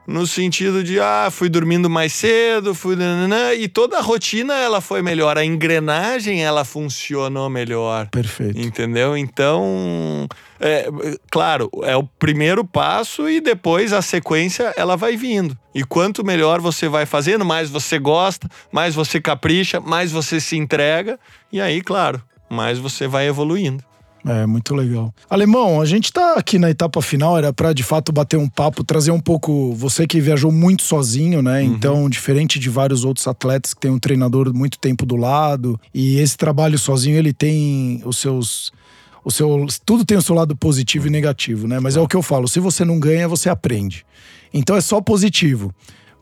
no 0.07 0.27
sentido 0.27 0.85
de 0.85 1.01
ah, 1.01 1.29
fui 1.31 1.49
dormindo 1.49 1.89
mais 1.89 2.13
cedo, 2.13 2.75
fui 2.75 2.97
e 3.59 3.69
toda 3.69 3.99
a 3.99 4.01
rotina 4.01 4.55
ela 4.55 4.81
foi 4.81 5.03
melhor, 5.03 5.39
a 5.39 5.45
engrenagem 5.45 6.45
ela 6.45 6.65
funcionou 6.65 7.49
melhor. 7.49 8.09
Perfeito. 8.09 8.59
Entendeu? 8.61 9.17
Então, 9.17 10.29
é, 10.61 10.89
claro, 11.31 11.71
é 11.83 11.97
o 11.97 12.05
primeiro 12.05 12.65
passo 12.65 13.29
e 13.29 13.41
depois 13.41 13.93
a 13.93 14.03
sequência 14.03 14.73
ela 14.77 14.97
vai 14.97 15.17
vindo. 15.17 15.57
E 15.75 15.83
quanto 15.85 16.25
melhor 16.25 16.61
você 16.61 16.89
vai 16.89 17.07
fazendo, 17.07 17.45
mais 17.45 17.71
você 17.71 17.99
gosta, 17.99 18.49
mais 18.71 18.95
você 18.95 19.21
capricha, 19.21 19.81
mais 19.81 20.13
você 20.13 20.41
se 20.41 20.57
entrega 20.57 21.19
e 21.53 21.61
aí, 21.61 21.81
claro, 21.81 22.23
mais 22.49 22.79
você 22.79 23.07
vai 23.07 23.27
evoluindo. 23.27 23.83
É, 24.27 24.47
muito 24.47 24.75
legal. 24.75 25.15
Alemão, 25.29 25.81
a 25.81 25.85
gente 25.85 26.11
tá 26.11 26.35
aqui 26.35 26.59
na 26.59 26.71
etapa 26.71 27.03
final, 27.03 27.37
era 27.37 27.53
para 27.53 27.75
de 27.75 27.83
fato 27.83 28.11
bater 28.11 28.39
um 28.39 28.49
papo, 28.49 28.83
trazer 28.83 29.11
um 29.11 29.21
pouco. 29.21 29.75
Você 29.75 30.07
que 30.07 30.21
viajou 30.21 30.51
muito 30.51 30.83
sozinho, 30.83 31.43
né? 31.43 31.61
Uhum. 31.61 31.67
Então, 31.67 32.09
diferente 32.09 32.59
de 32.59 32.71
vários 32.71 33.05
outros 33.05 33.27
atletas 33.27 33.75
que 33.75 33.81
tem 33.81 33.91
um 33.91 33.99
treinador 33.99 34.53
muito 34.55 34.79
tempo 34.79 35.05
do 35.05 35.17
lado. 35.17 35.79
E 35.93 36.19
esse 36.19 36.37
trabalho 36.39 36.79
sozinho, 36.79 37.19
ele 37.19 37.33
tem 37.33 38.01
os 38.05 38.17
seus. 38.17 38.73
O 39.23 39.31
seu, 39.31 39.67
tudo 39.85 40.05
tem 40.05 40.17
o 40.17 40.23
seu 40.23 40.35
lado 40.35 40.55
positivo 40.57 41.07
e 41.07 41.11
negativo, 41.11 41.67
né? 41.67 41.79
Mas 41.79 41.97
é 41.97 42.01
o 42.01 42.09
que 42.09 42.17
eu 42.17 42.23
falo: 42.23 42.49
se 42.49 42.61
você 42.61 42.85
não 42.85 42.99
ganha, 42.99 43.29
você 43.29 43.51
aprende. 43.51 44.07
Então 44.53 44.77
é 44.77 44.81
só 44.81 45.01
positivo. 45.01 45.75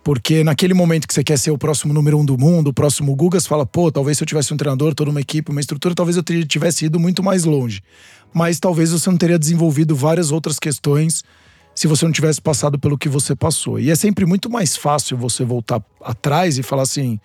Porque 0.04 0.42
naquele 0.42 0.74
momento 0.74 1.06
que 1.06 1.14
você 1.14 1.22
quer 1.22 1.38
ser 1.38 1.52
o 1.52 1.58
próximo 1.58 1.94
número 1.94 2.18
um 2.18 2.24
do 2.24 2.36
mundo, 2.36 2.68
o 2.68 2.74
próximo 2.74 3.14
Guga, 3.14 3.38
você 3.38 3.48
fala, 3.48 3.64
pô, 3.64 3.90
talvez 3.90 4.18
se 4.18 4.24
eu 4.24 4.26
tivesse 4.26 4.52
um 4.52 4.56
treinador, 4.56 4.94
toda 4.94 5.10
uma 5.10 5.20
equipe, 5.20 5.50
uma 5.50 5.60
estrutura, 5.60 5.94
talvez 5.94 6.16
eu 6.16 6.22
tivesse 6.22 6.86
ido 6.86 6.98
muito 6.98 7.22
mais 7.22 7.44
longe. 7.44 7.82
Mas 8.34 8.58
talvez 8.58 8.90
você 8.90 9.08
não 9.08 9.16
teria 9.16 9.38
desenvolvido 9.38 9.94
várias 9.94 10.32
outras 10.32 10.58
questões 10.58 11.22
se 11.74 11.86
você 11.86 12.04
não 12.04 12.12
tivesse 12.12 12.40
passado 12.40 12.78
pelo 12.78 12.98
que 12.98 13.08
você 13.08 13.34
passou. 13.34 13.78
E 13.78 13.90
é 13.90 13.94
sempre 13.94 14.26
muito 14.26 14.50
mais 14.50 14.76
fácil 14.76 15.16
você 15.16 15.44
voltar 15.44 15.82
atrás 16.02 16.58
e 16.58 16.62
falar 16.62 16.82
assim: 16.82 17.20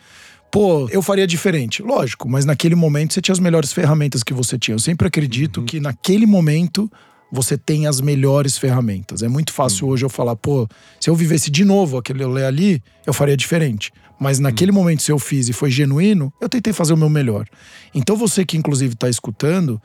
pô, 0.52 0.88
eu 0.90 1.02
faria 1.02 1.26
diferente. 1.26 1.82
Lógico, 1.82 2.30
mas 2.30 2.46
naquele 2.46 2.76
momento 2.76 3.14
você 3.14 3.22
tinha 3.22 3.34
as 3.34 3.40
melhores 3.40 3.74
ferramentas 3.74 4.24
que 4.24 4.34
você 4.34 4.58
tinha. 4.58 4.76
Eu 4.76 4.80
sempre 4.80 5.08
acredito 5.08 5.62
uhum. 5.62 5.66
que 5.66 5.80
naquele 5.80 6.26
momento 6.26 6.92
você 7.32 7.58
tem 7.58 7.88
as 7.88 8.00
melhores 8.00 8.58
ferramentas. 8.58 9.22
É 9.22 9.28
muito 9.28 9.52
fácil 9.52 9.86
uhum. 9.86 9.94
hoje 9.94 10.06
eu 10.06 10.10
falar, 10.10 10.36
pô, 10.36 10.68
se 11.00 11.10
eu 11.10 11.16
vivesse 11.16 11.52
de 11.52 11.66
novo 11.66 11.98
aquele 11.98 12.26
ler 12.26 12.46
ali, 12.46 12.82
eu 13.06 13.14
faria 13.14 13.36
diferente. 13.36 13.92
Mas 14.20 14.40
naquele 14.40 14.72
uhum. 14.72 14.78
momento, 14.78 15.04
se 15.04 15.12
eu 15.12 15.20
fiz 15.20 15.48
e 15.50 15.54
foi 15.54 15.70
genuíno, 15.70 16.34
eu 16.42 16.50
tentei 16.50 16.74
fazer 16.74 16.94
o 16.94 16.98
meu 16.98 17.10
melhor. 17.10 17.46
Então 17.94 18.16
você 18.16 18.46
que 18.46 18.58
inclusive 18.58 18.94
está 18.94 19.10
escutando, 19.10 19.82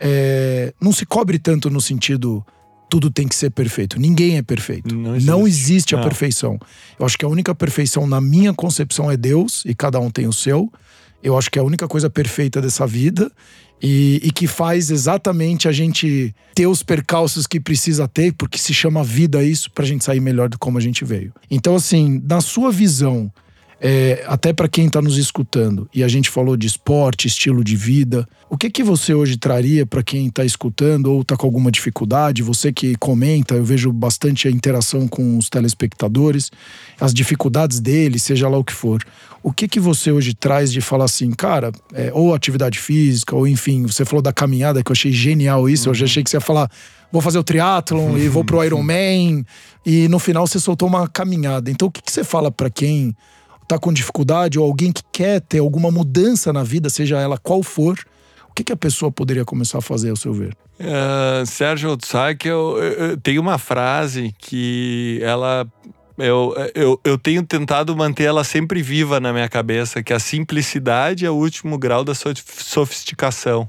é, 0.00 0.72
não 0.80 0.92
se 0.92 1.06
cobre 1.06 1.38
tanto 1.38 1.70
no 1.70 1.80
sentido 1.80 2.44
tudo 2.88 3.10
tem 3.10 3.26
que 3.26 3.34
ser 3.34 3.50
perfeito. 3.50 3.98
Ninguém 3.98 4.36
é 4.36 4.42
perfeito. 4.42 4.94
Não 4.94 5.16
existe, 5.16 5.30
não 5.30 5.48
existe 5.48 5.94
a 5.94 5.98
não. 5.98 6.04
perfeição. 6.04 6.58
Eu 6.98 7.04
acho 7.04 7.18
que 7.18 7.24
a 7.24 7.28
única 7.28 7.54
perfeição, 7.54 8.06
na 8.06 8.20
minha 8.20 8.54
concepção, 8.54 9.10
é 9.10 9.16
Deus, 9.16 9.64
e 9.66 9.74
cada 9.74 9.98
um 9.98 10.10
tem 10.10 10.26
o 10.26 10.32
seu. 10.32 10.72
Eu 11.22 11.36
acho 11.36 11.50
que 11.50 11.58
é 11.58 11.62
a 11.62 11.64
única 11.64 11.88
coisa 11.88 12.08
perfeita 12.08 12.60
dessa 12.60 12.86
vida 12.86 13.30
e, 13.82 14.20
e, 14.22 14.30
que 14.30 14.46
faz 14.46 14.90
exatamente 14.90 15.68
a 15.68 15.72
gente 15.72 16.34
ter 16.54 16.66
os 16.66 16.82
percalços 16.82 17.46
que 17.46 17.60
precisa 17.60 18.08
ter, 18.08 18.32
porque 18.32 18.58
se 18.58 18.72
chama 18.72 19.04
vida 19.04 19.42
isso, 19.42 19.70
pra 19.70 19.84
gente 19.84 20.04
sair 20.04 20.20
melhor 20.20 20.48
do 20.48 20.58
como 20.58 20.78
a 20.78 20.80
gente 20.80 21.04
veio. 21.04 21.32
Então, 21.50 21.76
assim, 21.76 22.22
na 22.26 22.40
sua 22.40 22.72
visão, 22.72 23.30
é, 23.78 24.24
até 24.26 24.52
para 24.52 24.68
quem 24.68 24.86
está 24.86 25.02
nos 25.02 25.18
escutando, 25.18 25.88
e 25.92 26.02
a 26.02 26.08
gente 26.08 26.30
falou 26.30 26.56
de 26.56 26.66
esporte, 26.66 27.26
estilo 27.26 27.62
de 27.62 27.76
vida, 27.76 28.26
o 28.48 28.56
que 28.56 28.70
que 28.70 28.82
você 28.82 29.12
hoje 29.12 29.36
traria 29.36 29.84
para 29.84 30.02
quem 30.02 30.28
está 30.28 30.44
escutando 30.44 31.12
ou 31.12 31.20
está 31.20 31.36
com 31.36 31.46
alguma 31.46 31.70
dificuldade? 31.70 32.42
Você 32.42 32.72
que 32.72 32.96
comenta, 32.96 33.54
eu 33.54 33.64
vejo 33.64 33.92
bastante 33.92 34.48
a 34.48 34.50
interação 34.50 35.06
com 35.06 35.36
os 35.36 35.50
telespectadores, 35.50 36.50
as 36.98 37.12
dificuldades 37.12 37.80
deles, 37.80 38.22
seja 38.22 38.48
lá 38.48 38.56
o 38.56 38.64
que 38.64 38.72
for. 38.72 39.02
O 39.42 39.52
que 39.52 39.68
que 39.68 39.78
você 39.78 40.10
hoje 40.10 40.32
traz 40.32 40.72
de 40.72 40.80
falar 40.80 41.04
assim, 41.04 41.30
cara, 41.32 41.70
é, 41.92 42.10
ou 42.14 42.34
atividade 42.34 42.78
física, 42.78 43.36
ou 43.36 43.46
enfim, 43.46 43.82
você 43.82 44.04
falou 44.04 44.22
da 44.22 44.32
caminhada, 44.32 44.82
que 44.82 44.90
eu 44.90 44.94
achei 44.94 45.12
genial 45.12 45.68
isso, 45.68 45.88
uhum. 45.88 45.90
eu 45.90 45.94
já 45.94 46.06
achei 46.06 46.24
que 46.24 46.30
você 46.30 46.36
ia 46.36 46.40
falar, 46.40 46.70
vou 47.12 47.20
fazer 47.20 47.38
o 47.38 47.44
triatlon 47.44 48.10
uhum. 48.12 48.18
e 48.18 48.28
vou 48.28 48.44
pro 48.44 48.62
Ironman, 48.64 49.44
e 49.84 50.08
no 50.08 50.18
final 50.18 50.46
você 50.46 50.58
soltou 50.58 50.88
uma 50.88 51.06
caminhada. 51.06 51.70
Então 51.70 51.88
o 51.88 51.90
que, 51.90 52.00
que 52.00 52.10
você 52.10 52.24
fala 52.24 52.50
para 52.50 52.70
quem 52.70 53.14
está 53.66 53.78
com 53.78 53.92
dificuldade 53.92 54.58
ou 54.58 54.64
alguém 54.64 54.92
que 54.92 55.02
quer 55.12 55.40
ter 55.40 55.58
alguma 55.58 55.90
mudança 55.90 56.52
na 56.52 56.62
vida, 56.62 56.88
seja 56.88 57.20
ela 57.20 57.36
qual 57.36 57.62
for, 57.62 57.98
o 58.48 58.54
que, 58.54 58.64
que 58.64 58.72
a 58.72 58.76
pessoa 58.76 59.10
poderia 59.10 59.44
começar 59.44 59.78
a 59.78 59.82
fazer, 59.82 60.10
ao 60.10 60.16
seu 60.16 60.32
ver? 60.32 60.56
Uh, 60.78 61.44
Sérgio, 61.44 61.96
sabe 62.04 62.36
que 62.36 62.48
eu, 62.48 62.78
eu, 62.78 63.10
eu 63.10 63.16
tenho 63.16 63.40
uma 63.42 63.58
frase 63.58 64.34
que 64.38 65.18
ela 65.22 65.66
eu, 66.18 66.54
eu, 66.74 67.00
eu 67.04 67.18
tenho 67.18 67.42
tentado 67.42 67.94
manter 67.94 68.24
ela 68.24 68.42
sempre 68.42 68.82
viva 68.82 69.20
na 69.20 69.32
minha 69.32 69.48
cabeça, 69.48 70.02
que 70.02 70.12
a 70.14 70.18
simplicidade 70.18 71.26
é 71.26 71.30
o 71.30 71.34
último 71.34 71.76
grau 71.76 72.02
da 72.02 72.14
sofisticação, 72.14 73.68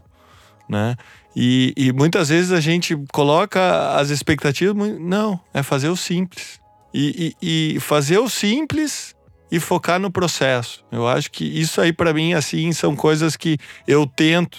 né? 0.69 0.95
E, 1.35 1.73
e 1.75 1.91
muitas 1.91 2.29
vezes 2.29 2.51
a 2.51 2.59
gente 2.61 2.97
coloca 3.11 3.95
as 3.95 4.09
expectativas, 4.09 4.97
não, 4.99 5.39
é 5.53 5.61
fazer 5.61 5.89
o 5.89 5.95
simples. 5.95 6.59
E, 6.93 7.35
e, 7.41 7.75
e 7.75 7.79
fazer 7.79 8.17
o 8.17 8.29
simples 8.29 9.13
e 9.51 9.59
focar 9.59 9.99
no 9.99 10.11
processo. 10.11 10.83
Eu 10.91 11.07
acho 11.07 11.31
que 11.31 11.43
isso 11.45 11.79
aí 11.79 11.93
para 11.93 12.13
mim 12.13 12.33
assim 12.33 12.71
são 12.71 12.95
coisas 12.95 13.35
que 13.35 13.57
eu 13.87 14.05
tento 14.05 14.57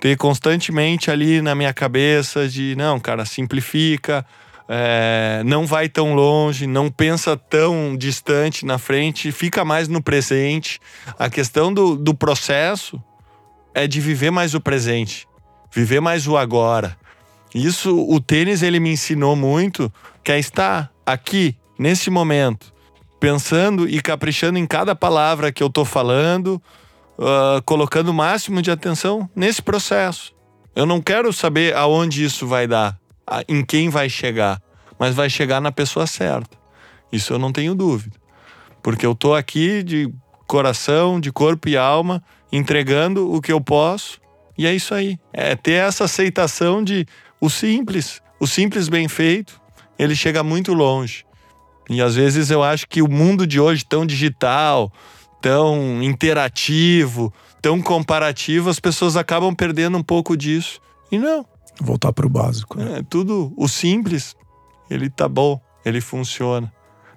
ter 0.00 0.16
constantemente 0.16 1.10
ali 1.10 1.42
na 1.42 1.54
minha 1.54 1.74
cabeça 1.74 2.48
de 2.48 2.74
não, 2.76 2.98
cara, 2.98 3.24
simplifica, 3.24 4.24
é, 4.66 5.42
não 5.44 5.66
vai 5.66 5.88
tão 5.88 6.14
longe, 6.14 6.66
não 6.66 6.90
pensa 6.90 7.36
tão 7.36 7.96
distante 7.96 8.64
na 8.64 8.78
frente, 8.78 9.30
fica 9.30 9.64
mais 9.64 9.88
no 9.88 10.02
presente. 10.02 10.80
A 11.18 11.28
questão 11.28 11.74
do, 11.74 11.96
do 11.96 12.14
processo 12.14 13.02
é 13.74 13.86
de 13.86 14.00
viver 14.00 14.30
mais 14.30 14.54
o 14.54 14.60
presente, 14.60 15.26
viver 15.70 16.00
mais 16.00 16.26
o 16.26 16.36
agora. 16.36 16.96
Isso 17.54 17.94
o 18.08 18.20
tênis 18.20 18.62
ele 18.62 18.78
me 18.78 18.92
ensinou 18.92 19.34
muito, 19.34 19.92
que 20.22 20.30
é 20.32 20.38
estar 20.38 20.90
aqui 21.04 21.56
nesse 21.78 22.08
momento 22.08 22.72
pensando 23.20 23.86
e 23.86 24.00
caprichando 24.00 24.58
em 24.58 24.66
cada 24.66 24.96
palavra 24.96 25.52
que 25.52 25.62
eu 25.62 25.68
tô 25.68 25.84
falando, 25.84 26.60
uh, 27.18 27.62
colocando 27.66 28.08
o 28.08 28.14
máximo 28.14 28.62
de 28.62 28.70
atenção 28.70 29.28
nesse 29.36 29.60
processo. 29.60 30.34
Eu 30.74 30.86
não 30.86 31.02
quero 31.02 31.30
saber 31.32 31.76
aonde 31.76 32.24
isso 32.24 32.46
vai 32.46 32.66
dar, 32.66 32.98
em 33.46 33.62
quem 33.62 33.90
vai 33.90 34.08
chegar, 34.08 34.60
mas 34.98 35.14
vai 35.14 35.28
chegar 35.28 35.60
na 35.60 35.70
pessoa 35.70 36.06
certa. 36.06 36.58
Isso 37.12 37.34
eu 37.34 37.38
não 37.38 37.52
tenho 37.52 37.74
dúvida. 37.74 38.16
Porque 38.82 39.04
eu 39.04 39.14
tô 39.14 39.34
aqui 39.34 39.82
de 39.82 40.10
coração, 40.46 41.20
de 41.20 41.30
corpo 41.30 41.68
e 41.68 41.76
alma, 41.76 42.22
entregando 42.50 43.32
o 43.32 43.40
que 43.40 43.52
eu 43.52 43.60
posso, 43.60 44.18
e 44.56 44.66
é 44.66 44.74
isso 44.74 44.94
aí. 44.94 45.18
É 45.32 45.54
ter 45.54 45.72
essa 45.72 46.04
aceitação 46.04 46.82
de 46.82 47.06
o 47.40 47.50
simples, 47.50 48.22
o 48.38 48.46
simples 48.46 48.88
bem 48.88 49.08
feito, 49.08 49.60
ele 49.98 50.14
chega 50.14 50.42
muito 50.42 50.72
longe. 50.72 51.24
E 51.90 52.00
às 52.00 52.14
vezes 52.14 52.50
eu 52.50 52.62
acho 52.62 52.86
que 52.88 53.02
o 53.02 53.10
mundo 53.10 53.44
de 53.44 53.58
hoje, 53.58 53.84
tão 53.84 54.06
digital, 54.06 54.92
tão 55.42 56.00
interativo, 56.00 57.34
tão 57.60 57.82
comparativo, 57.82 58.70
as 58.70 58.78
pessoas 58.78 59.16
acabam 59.16 59.52
perdendo 59.52 59.98
um 59.98 60.02
pouco 60.02 60.36
disso. 60.36 60.80
E 61.10 61.18
não. 61.18 61.44
Voltar 61.80 62.12
para 62.12 62.24
o 62.24 62.30
básico. 62.30 62.78
Né? 62.78 62.98
É, 62.98 63.02
tudo, 63.02 63.52
o 63.56 63.66
simples, 63.66 64.36
ele 64.88 65.10
tá 65.10 65.28
bom, 65.28 65.60
ele 65.84 66.00
funciona, 66.00 66.72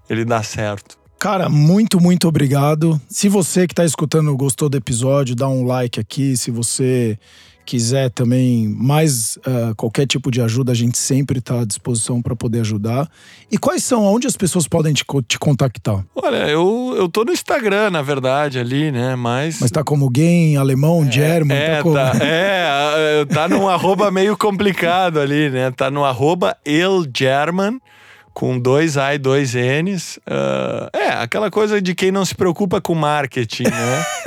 ele 0.10 0.26
dá 0.26 0.42
certo. 0.42 0.98
Cara, 1.20 1.48
muito, 1.50 2.02
muito 2.02 2.28
obrigado. 2.28 3.00
Se 3.08 3.30
você 3.30 3.68
que 3.68 3.74
está 3.74 3.86
escutando 3.86 4.36
gostou 4.36 4.70
do 4.70 4.76
episódio, 4.76 5.36
dá 5.36 5.48
um 5.48 5.64
like 5.66 6.00
aqui. 6.00 6.36
Se 6.36 6.50
você 6.50 7.18
quiser 7.66 8.10
também 8.10 8.68
mais 8.68 9.38
uh, 9.38 9.76
qualquer 9.76 10.06
tipo 10.06 10.30
de 10.30 10.42
ajuda, 10.42 10.72
a 10.72 10.76
gente 10.76 10.98
sempre 10.98 11.40
está 11.40 11.62
à 11.62 11.66
disposição 11.66 12.22
para 12.22 12.36
poder 12.36 12.62
ajudar. 12.62 13.10
E 13.52 13.58
quais 13.58 13.84
são, 13.84 14.04
onde 14.04 14.28
as 14.28 14.36
pessoas 14.36 14.68
podem 14.68 14.94
te, 14.94 15.04
te 15.28 15.40
contactar? 15.40 16.04
Olha, 16.16 16.48
eu, 16.50 16.94
eu 16.98 17.10
tô 17.10 17.24
no 17.24 17.32
Instagram, 17.32 17.92
na 17.92 18.02
verdade, 18.02 18.60
ali, 18.60 18.92
né? 18.92 19.16
Mas. 19.16 19.60
Mas 19.60 19.72
tá 19.72 19.84
como 19.84 20.06
alguém, 20.06 20.58
alemão, 20.58 21.04
é, 21.04 21.12
German? 21.12 21.58
É, 21.58 21.78
tá, 21.78 21.84
como... 21.84 21.96
tá, 21.96 22.12
é, 22.22 23.26
tá 23.26 23.48
num 23.48 23.68
arroba 23.68 24.12
meio 24.12 24.38
complicado 24.38 25.20
ali, 25.20 25.50
né? 25.50 25.72
Tá 25.72 25.90
no 25.90 26.04
arroba 26.04 26.58
elgerman 26.66 27.80
com 28.34 28.60
dois 28.60 28.98
A 28.98 29.14
e 29.14 29.18
dois 29.18 29.54
N's. 29.54 30.18
Uh, 30.28 30.90
é, 30.92 31.10
aquela 31.10 31.52
coisa 31.52 31.82
de 31.82 31.94
quem 31.94 32.12
não 32.12 32.26
se 32.26 32.34
preocupa 32.34 32.82
com 32.82 32.96
marketing, 32.96 33.64
né? 33.64 34.06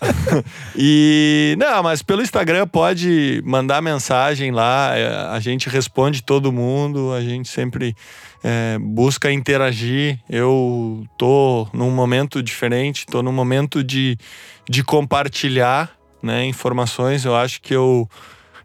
e 0.76 1.54
não, 1.58 1.82
mas 1.82 2.02
pelo 2.02 2.22
Instagram 2.22 2.66
pode 2.66 3.42
mandar 3.44 3.80
mensagem 3.80 4.50
lá, 4.50 4.96
é, 4.96 5.08
a 5.28 5.40
gente 5.40 5.68
responde 5.68 6.22
todo 6.22 6.52
mundo, 6.52 7.12
a 7.12 7.20
gente 7.20 7.48
sempre 7.48 7.94
é, 8.42 8.78
busca 8.80 9.30
interagir. 9.30 10.18
Eu 10.28 11.04
tô 11.18 11.68
num 11.72 11.90
momento 11.90 12.42
diferente, 12.42 13.06
tô 13.06 13.22
num 13.22 13.32
momento 13.32 13.82
de, 13.82 14.16
de 14.68 14.84
compartilhar 14.84 15.90
né, 16.22 16.44
informações. 16.46 17.24
Eu 17.24 17.34
acho 17.34 17.60
que 17.60 17.74
eu 17.74 18.08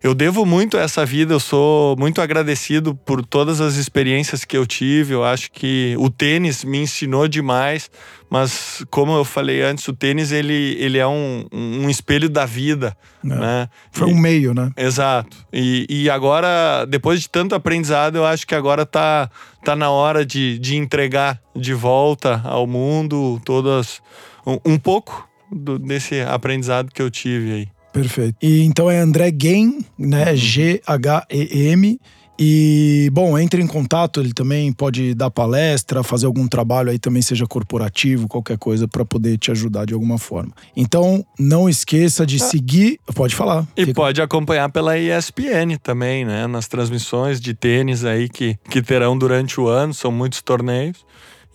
eu 0.03 0.15
devo 0.15 0.45
muito 0.47 0.77
a 0.77 0.81
essa 0.81 1.05
vida, 1.05 1.31
eu 1.31 1.39
sou 1.39 1.95
muito 1.95 2.21
agradecido 2.21 2.95
por 2.95 3.23
todas 3.23 3.61
as 3.61 3.75
experiências 3.75 4.43
que 4.43 4.57
eu 4.57 4.65
tive. 4.65 5.13
Eu 5.13 5.23
acho 5.23 5.51
que 5.51 5.95
o 5.99 6.09
tênis 6.09 6.63
me 6.63 6.79
ensinou 6.79 7.27
demais, 7.27 7.91
mas 8.27 8.83
como 8.89 9.15
eu 9.15 9.23
falei 9.23 9.61
antes, 9.61 9.87
o 9.87 9.93
tênis 9.93 10.31
ele, 10.31 10.75
ele 10.79 10.97
é 10.97 11.05
um, 11.05 11.45
um 11.53 11.87
espelho 11.87 12.27
da 12.27 12.47
vida, 12.47 12.97
é. 13.23 13.27
né? 13.27 13.69
Foi 13.91 14.09
e, 14.09 14.13
um 14.13 14.17
meio, 14.17 14.55
né? 14.55 14.71
Exato. 14.75 15.37
E, 15.53 15.85
e 15.87 16.09
agora, 16.09 16.83
depois 16.85 17.21
de 17.21 17.29
tanto 17.29 17.53
aprendizado, 17.53 18.15
eu 18.15 18.25
acho 18.25 18.47
que 18.47 18.55
agora 18.55 18.87
tá, 18.87 19.29
tá 19.63 19.75
na 19.75 19.91
hora 19.91 20.25
de, 20.25 20.57
de 20.57 20.77
entregar 20.77 21.39
de 21.55 21.75
volta 21.75 22.41
ao 22.43 22.65
mundo 22.65 23.39
todas 23.45 24.01
um, 24.47 24.57
um 24.65 24.79
pouco 24.79 25.29
do, 25.51 25.77
desse 25.77 26.21
aprendizado 26.21 26.91
que 26.91 27.03
eu 27.03 27.11
tive 27.11 27.51
aí. 27.51 27.80
Perfeito. 27.91 28.37
E 28.41 28.63
então 28.63 28.89
é 28.89 28.99
André 28.99 29.31
Gem, 29.37 29.85
né? 29.97 30.31
Uhum. 30.31 30.35
G-H-E-M. 30.35 31.99
E, 32.43 33.07
bom, 33.13 33.37
entre 33.37 33.61
em 33.61 33.67
contato, 33.67 34.19
ele 34.19 34.33
também 34.33 34.73
pode 34.73 35.13
dar 35.13 35.29
palestra, 35.29 36.01
fazer 36.01 36.25
algum 36.25 36.47
trabalho 36.47 36.89
aí 36.89 36.97
também, 36.97 37.21
seja 37.21 37.45
corporativo, 37.45 38.27
qualquer 38.27 38.57
coisa, 38.57 38.87
para 38.87 39.05
poder 39.05 39.37
te 39.37 39.51
ajudar 39.51 39.85
de 39.85 39.93
alguma 39.93 40.17
forma. 40.17 40.51
Então, 40.75 41.23
não 41.37 41.69
esqueça 41.69 42.25
de 42.25 42.37
ah. 42.37 42.39
seguir. 42.39 42.99
Pode 43.13 43.35
falar. 43.35 43.67
E 43.77 43.85
fica... 43.85 43.93
pode 43.93 44.21
acompanhar 44.23 44.71
pela 44.71 44.97
ESPN 44.97 45.77
também, 45.83 46.25
né? 46.25 46.47
Nas 46.47 46.67
transmissões 46.67 47.39
de 47.39 47.53
tênis 47.53 48.03
aí 48.03 48.27
que, 48.27 48.57
que 48.71 48.81
terão 48.81 49.15
durante 49.15 49.61
o 49.61 49.67
ano, 49.67 49.93
são 49.93 50.11
muitos 50.11 50.41
torneios. 50.41 51.05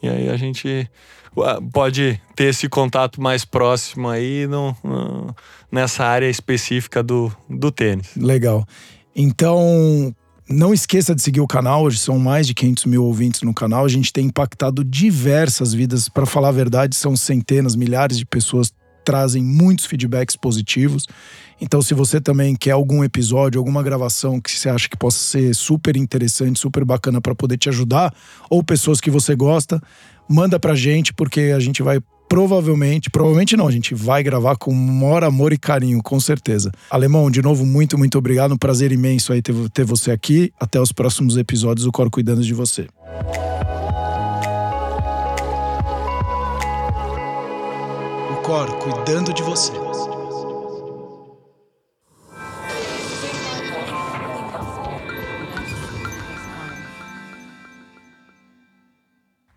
E 0.01 0.09
aí 0.09 0.29
a 0.29 0.37
gente 0.37 0.89
pode 1.73 2.21
ter 2.35 2.45
esse 2.45 2.69
contato 2.69 3.21
mais 3.21 3.45
próximo 3.45 4.09
aí 4.09 4.47
no, 4.47 4.77
no, 4.83 5.35
nessa 5.71 6.05
área 6.05 6.29
específica 6.29 7.03
do, 7.03 7.33
do 7.49 7.71
tênis. 7.71 8.09
Legal. 8.17 8.67
Então, 9.15 10.15
não 10.49 10.73
esqueça 10.73 11.15
de 11.15 11.23
seguir 11.23 11.41
o 11.41 11.47
canal, 11.47 11.83
hoje 11.83 11.99
são 11.99 12.19
mais 12.19 12.47
de 12.47 12.55
500 12.55 12.85
mil 12.85 13.05
ouvintes 13.05 13.43
no 13.43 13.53
canal. 13.53 13.85
A 13.85 13.89
gente 13.89 14.13
tem 14.13 14.27
impactado 14.27 14.85
diversas 14.85 15.73
vidas. 15.73 16.09
Para 16.09 16.27
falar 16.27 16.49
a 16.49 16.53
verdade, 16.53 16.95
são 16.95 17.17
centenas, 17.17 17.75
milhares 17.75 18.19
de 18.19 18.25
pessoas 18.25 18.73
trazem 19.05 19.43
muitos 19.43 19.87
feedbacks 19.87 20.37
positivos. 20.37 21.07
Então, 21.61 21.81
se 21.81 21.95
você 21.95 22.21
também 22.21 22.55
quer 22.55 22.73
algum 22.73 23.03
episódio, 23.03 23.59
alguma 23.59 23.83
gravação 23.83 24.41
que 24.41 24.51
você 24.51 24.69
acha 24.69 24.89
que 24.89 24.97
possa 24.97 25.19
ser 25.19 25.55
super 25.55 25.97
interessante, 25.97 26.59
super 26.59 26.85
bacana 26.85 27.21
para 27.21 27.35
poder 27.35 27.57
te 27.57 27.69
ajudar, 27.69 28.13
ou 28.51 28.63
pessoas 28.63 29.01
que 29.01 29.11
você 29.11 29.35
gosta, 29.35 29.81
manda 30.29 30.61
pra 30.61 30.75
gente, 30.75 31.15
porque 31.15 31.53
a 31.57 31.61
gente 31.61 31.83
vai 31.83 32.01
provavelmente, 32.29 33.11
provavelmente 33.11 33.57
não, 33.57 33.67
a 33.67 33.73
gente 33.73 33.95
vai 33.95 34.23
gravar 34.23 34.57
com 34.57 34.73
maior 34.73 35.25
amor 35.25 35.53
e 35.53 35.59
carinho, 35.59 36.03
com 36.03 36.19
certeza. 36.21 36.71
Alemão, 36.91 37.31
de 37.31 37.43
novo, 37.43 37.65
muito, 37.65 37.97
muito 37.97 38.19
obrigado. 38.19 38.53
Um 38.53 38.59
prazer 38.59 38.93
imenso 38.93 39.33
aí 39.33 39.43
ter, 39.43 39.55
ter 39.71 39.85
você 39.85 40.11
aqui. 40.11 40.53
Até 40.59 40.81
os 40.81 40.93
próximos 40.93 41.37
episódios 41.37 41.85
do 41.85 41.93
Cor 41.93 42.11
Cuidando 42.11 42.43
de 42.43 42.55
Você. 42.55 42.89
O 48.31 48.37
Cor 48.43 48.79
Cuidando 48.79 49.33
de 49.33 49.43
Você. 49.43 49.73